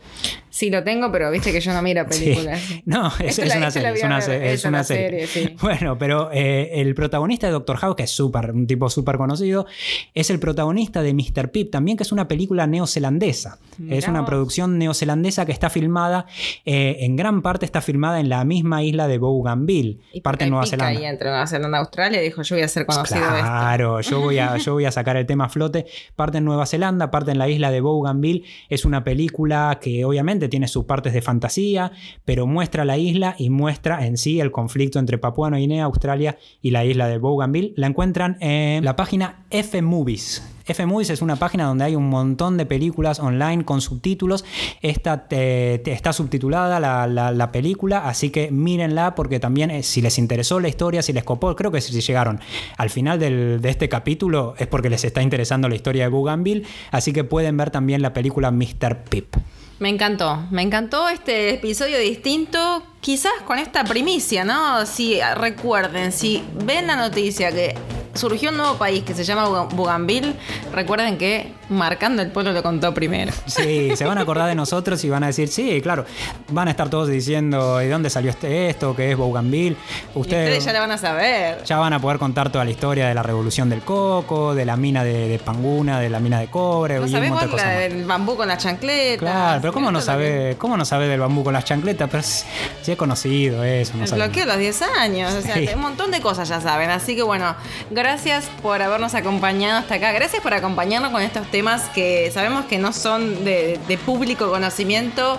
Sí, 0.55 0.69
lo 0.69 0.85
tengo, 0.85 1.11
pero 1.11 1.31
viste 1.31 1.51
que 1.51 1.61
yo 1.63 1.73
no 1.73 1.81
miro 1.81 2.05
Sí. 2.11 2.21
películas. 2.27 2.61
No, 2.85 3.11
es, 3.19 3.39
es 3.39 3.49
la- 3.49 3.57
una 3.57 3.71
serie. 3.71 3.93
Es 3.95 4.03
una, 4.05 4.15
ver, 4.17 4.23
se- 4.23 4.53
es 4.53 4.65
una 4.67 4.85
serie. 4.85 5.27
serie, 5.27 5.49
sí. 5.49 5.57
Bueno, 5.63 5.97
pero 5.97 6.31
eh, 6.31 6.81
el 6.83 6.95
protagonista 6.95 7.47
de 7.47 7.55
Doctor 7.55 7.79
House, 7.79 7.97
que 7.97 8.03
es 8.03 8.11
súper, 8.11 8.51
un 8.53 8.67
tipo 8.67 8.91
súper 8.91 9.17
conocido, 9.17 9.67
es 10.13 10.29
el 10.29 10.39
protagonista 10.39 11.03
de 11.03 11.15
Mr. 11.15 11.51
Pip, 11.51 11.71
también 11.71 11.97
que 11.97 12.03
es 12.03 12.13
una 12.13 12.29
película 12.29 12.67
neozelandesa. 12.67 13.59
Mirá 13.79 13.97
es 13.97 14.07
una 14.09 14.21
vos. 14.21 14.29
producción 14.29 14.79
neozelandesa 14.79 15.47
que 15.47 15.53
está 15.53 15.71
filmada, 15.71 16.27
eh, 16.67 16.99
en 17.01 17.17
gran 17.17 17.41
parte 17.41 17.65
está 17.65 17.81
filmada 17.81 18.21
en 18.21 18.29
la 18.29 18.45
misma 18.45 18.83
isla 18.83 19.09
de 19.09 19.17
Bougainville, 19.17 20.01
Y 20.13 20.21
parte 20.21 20.45
de 20.45 20.51
Nueva 20.51 20.67
Zelanda. 20.67 20.99
ahí 21.01 21.05
entre 21.07 21.31
Nueva 21.31 21.47
Zelanda 21.47 21.79
y 21.79 21.81
Australia, 21.81 22.21
dijo, 22.21 22.43
yo 22.43 22.57
voy 22.57 22.63
a 22.63 22.69
ser 22.69 22.85
conocido 22.85 23.21
de 23.21 23.27
esto. 23.39 23.41
Claro, 23.41 24.01
yo 24.03 24.21
voy, 24.21 24.39
a, 24.39 24.59
yo 24.59 24.75
voy 24.75 24.85
a 24.85 24.93
sacar 24.93 25.17
el 25.17 25.25
tema 25.25 25.47
a 25.47 25.49
flote. 25.49 25.87
Parte 26.15 26.39
en 26.39 26.45
Nueva 26.45 26.67
Zelanda, 26.67 27.11
parte 27.11 27.31
en 27.31 27.39
la 27.39 27.49
isla 27.49 27.71
de 27.71 27.81
Bougainville. 27.81 28.45
Es 28.69 28.85
una 28.85 29.03
película 29.03 29.79
que 29.81 30.05
obviamente 30.05 30.42
tiene 30.49 30.69
sus 30.69 30.85
partes 30.85 31.13
de 31.13 31.23
fantasía, 31.23 31.93
pero 32.25 32.47
muestra 32.47 32.85
la 32.85 32.99
isla 32.99 33.35
y 33.39 33.51
muestra 33.51 34.07
en 34.07 34.17
sí 34.17 34.41
el 34.41 34.51
conflicto 34.51 34.99
entre 34.99 35.19
Papua 35.19 35.51
Nueva 35.51 35.61
Guinea, 35.61 35.85
Australia 35.85 36.37
y 36.61 36.71
la 36.71 36.85
isla 36.85 37.09
de 37.09 37.19
Bougainville. 37.19 37.73
La 37.77 37.87
encuentran 37.87 38.37
en 38.41 38.85
la 38.85 38.97
página 38.97 39.45
F 39.51 39.81
Movies. 39.83 40.49
F 40.65 40.87
Movies 40.87 41.11
es 41.11 41.23
una 41.23 41.35
página 41.35 41.65
donde 41.65 41.83
hay 41.85 41.97
un 41.97 42.09
montón 42.09 42.57
de 42.57 42.65
películas 42.67 43.19
online 43.19 43.65
con 43.65 43.81
subtítulos. 43.81 44.45
Esta 44.81 45.27
te- 45.27 45.91
está 45.93 46.13
subtitulada 46.13 46.79
la, 46.79 47.09
la- 47.09 47.33
la 47.33 47.51
película, 47.51 48.07
así 48.09 48.31
que 48.31 48.53
mírenla 48.53 49.17
porque 49.17 49.41
también 49.41 49.73
eh, 49.73 49.83
si 49.83 50.01
les 50.03 50.19
interesó 50.19 50.61
la 50.61 50.69
historia, 50.69 51.03
si 51.03 51.13
les 51.13 51.25
copó, 51.25 51.57
creo 51.57 51.73
que 51.73 51.81
si 51.81 52.01
llegaron 52.01 52.39
al 52.77 52.91
final 52.91 53.19
de 53.19 53.61
este 53.69 53.89
capítulo 53.89 54.55
es 54.57 54.69
porque 54.69 54.89
les 54.89 55.03
está 55.05 55.21
interesando 55.21 55.69
la 55.69 55.75
historia 55.75 56.05
de 56.05 56.11
Bougainville, 56.11 56.63
así 56.93 57.13
que 57.13 57.25
pueden 57.25 57.57
ver 57.57 57.71
también 57.71 58.01
la 58.01 58.13
película 58.13 58.53
Mr. 58.53 59.03
Pip. 59.11 59.35
Me 59.83 59.89
encantó, 59.89 60.47
me 60.53 60.63
encantó 60.63 61.09
este 61.09 61.55
episodio 61.55 61.99
distinto, 61.99 62.85
quizás 63.01 63.33
con 63.45 63.59
esta 63.59 63.83
primicia, 63.83 64.45
¿no? 64.45 64.87
Si 64.87 65.19
recuerden, 65.35 66.13
si 66.13 66.45
ven 66.65 66.87
la 66.87 66.95
noticia 66.95 67.51
que 67.51 67.75
surgió 68.15 68.51
un 68.51 68.57
nuevo 68.59 68.77
país 68.77 69.03
que 69.05 69.15
se 69.15 69.25
llama 69.25 69.49
Bougainville, 69.73 70.35
recuerden 70.73 71.19
que 71.19 71.53
Marcando 71.69 72.23
el 72.23 72.31
Pueblo 72.31 72.53
lo 72.53 72.63
contó 72.63 72.93
primero. 72.93 73.33
Sí, 73.47 73.91
se 73.97 74.05
van 74.05 74.19
a 74.19 74.23
acordar 74.23 74.49
de 74.49 74.55
nosotros 74.55 75.03
y 75.05 75.09
van 75.09 75.25
a 75.25 75.29
decir, 75.29 75.49
sí, 75.49 75.81
claro, 75.81 76.05
van 76.51 76.69
a 76.69 76.71
estar 76.73 76.91
todos 76.91 77.09
diciendo, 77.09 77.79
¿de 77.79 77.89
dónde 77.89 78.11
salió 78.11 78.31
este 78.31 78.69
esto? 78.69 78.95
¿Qué 78.95 79.13
es 79.13 79.17
Bougainville? 79.17 79.77
Y 80.15 80.19
ustedes 80.19 80.65
ya 80.65 80.73
la 80.73 80.81
van 80.81 80.93
a 80.93 80.99
saber. 80.99 81.65
Ya 81.65 81.79
van 81.79 81.93
a 81.93 82.01
poder 82.01 82.19
contar 82.19 82.51
toda 82.51 82.65
la 82.65 82.71
historia 82.71 83.09
de 83.09 83.15
la 83.15 83.23
revolución 83.23 83.69
del 83.71 83.81
coco, 83.83 84.55
de 84.55 84.65
la 84.65 84.77
mina 84.77 85.05
de, 85.05 85.29
de 85.29 85.39
Panguna, 85.39 86.01
de 86.01 86.11
la 86.11 86.21
mina 86.21 86.41
de 86.41 86.49
cobre 86.49 86.99
No 86.99 87.09
sabemos 87.09 87.51
la 87.53 87.71
del 87.71 88.05
bambú 88.05 88.37
con 88.37 88.49
la 88.49 88.59
chancleta. 88.59 89.19
Claro, 89.19 89.61
pero 89.61 89.73
¿cómo 89.73 89.91
no, 89.91 90.01
sabe, 90.01 90.57
¿cómo 90.59 90.77
no 90.77 90.85
sabe 90.85 91.09
del 91.09 91.21
bambú 91.21 91.45
con 91.45 91.53
las 91.53 91.65
chancletas? 91.65 92.09
Pero 92.11 92.23
si 92.23 92.45
si 92.83 92.93
es 92.93 92.99
conocido 92.99 93.65
eso, 93.65 93.97
no 93.97 94.05
El 94.05 94.13
bloqueo 94.13 94.45
a 94.45 94.47
los 94.47 94.59
10 94.59 94.83
años, 94.99 95.33
o 95.35 95.41
sea, 95.41 95.55
Sí. 95.55 95.69
un 95.75 95.81
montón 95.81 96.11
de 96.11 96.21
cosas 96.21 96.49
ya 96.49 96.61
saben. 96.61 96.91
Así 96.91 97.15
que 97.15 97.23
bueno, 97.23 97.55
gracias 98.03 98.51
por 98.61 98.83
habernos 98.83 99.15
acompañado 99.15 99.79
hasta 99.79 99.95
acá. 99.95 100.11
Gracias 100.11 100.43
por 100.43 100.53
acompañarnos 100.55 101.13
con 101.13 101.23
estos 101.23 101.47
temas 101.53 101.83
que 101.91 102.33
sabemos 102.33 102.65
que 102.65 102.77
no 102.77 102.93
son 102.93 103.45
de, 103.45 103.79
de 103.87 103.97
público 103.97 104.51
conocimiento 104.51 105.39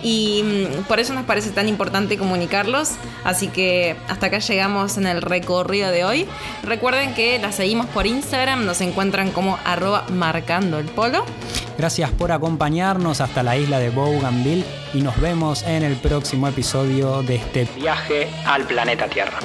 y 0.00 0.44
mm, 0.44 0.82
por 0.84 1.00
eso 1.00 1.12
nos 1.12 1.24
parece 1.24 1.50
tan 1.50 1.68
importante 1.68 2.16
comunicarlos. 2.16 2.92
Así 3.24 3.48
que 3.48 3.96
hasta 4.06 4.26
acá 4.26 4.38
llegamos 4.38 4.96
en 4.96 5.08
el 5.08 5.22
recorrido 5.22 5.90
de 5.90 6.04
hoy. 6.04 6.28
Recuerden 6.62 7.14
que 7.14 7.40
la 7.40 7.50
seguimos 7.50 7.86
por 7.86 8.06
Instagram, 8.06 8.64
nos 8.64 8.80
encuentran 8.80 9.32
como 9.32 9.58
arroba 9.64 10.04
marcando 10.12 10.78
el 10.78 10.86
polo. 10.86 11.24
Gracias 11.76 12.12
por 12.12 12.30
acompañarnos 12.30 13.20
hasta 13.20 13.42
la 13.42 13.56
isla 13.56 13.80
de 13.80 13.90
Bougainville 13.90 14.64
y 14.92 15.00
nos 15.00 15.20
vemos 15.20 15.64
en 15.64 15.82
el 15.82 15.96
próximo 15.96 16.46
episodio 16.46 17.24
de 17.24 17.34
este 17.34 17.66
viaje 17.74 18.28
al 18.46 18.62
planeta 18.68 19.08
Tierra. 19.08 19.40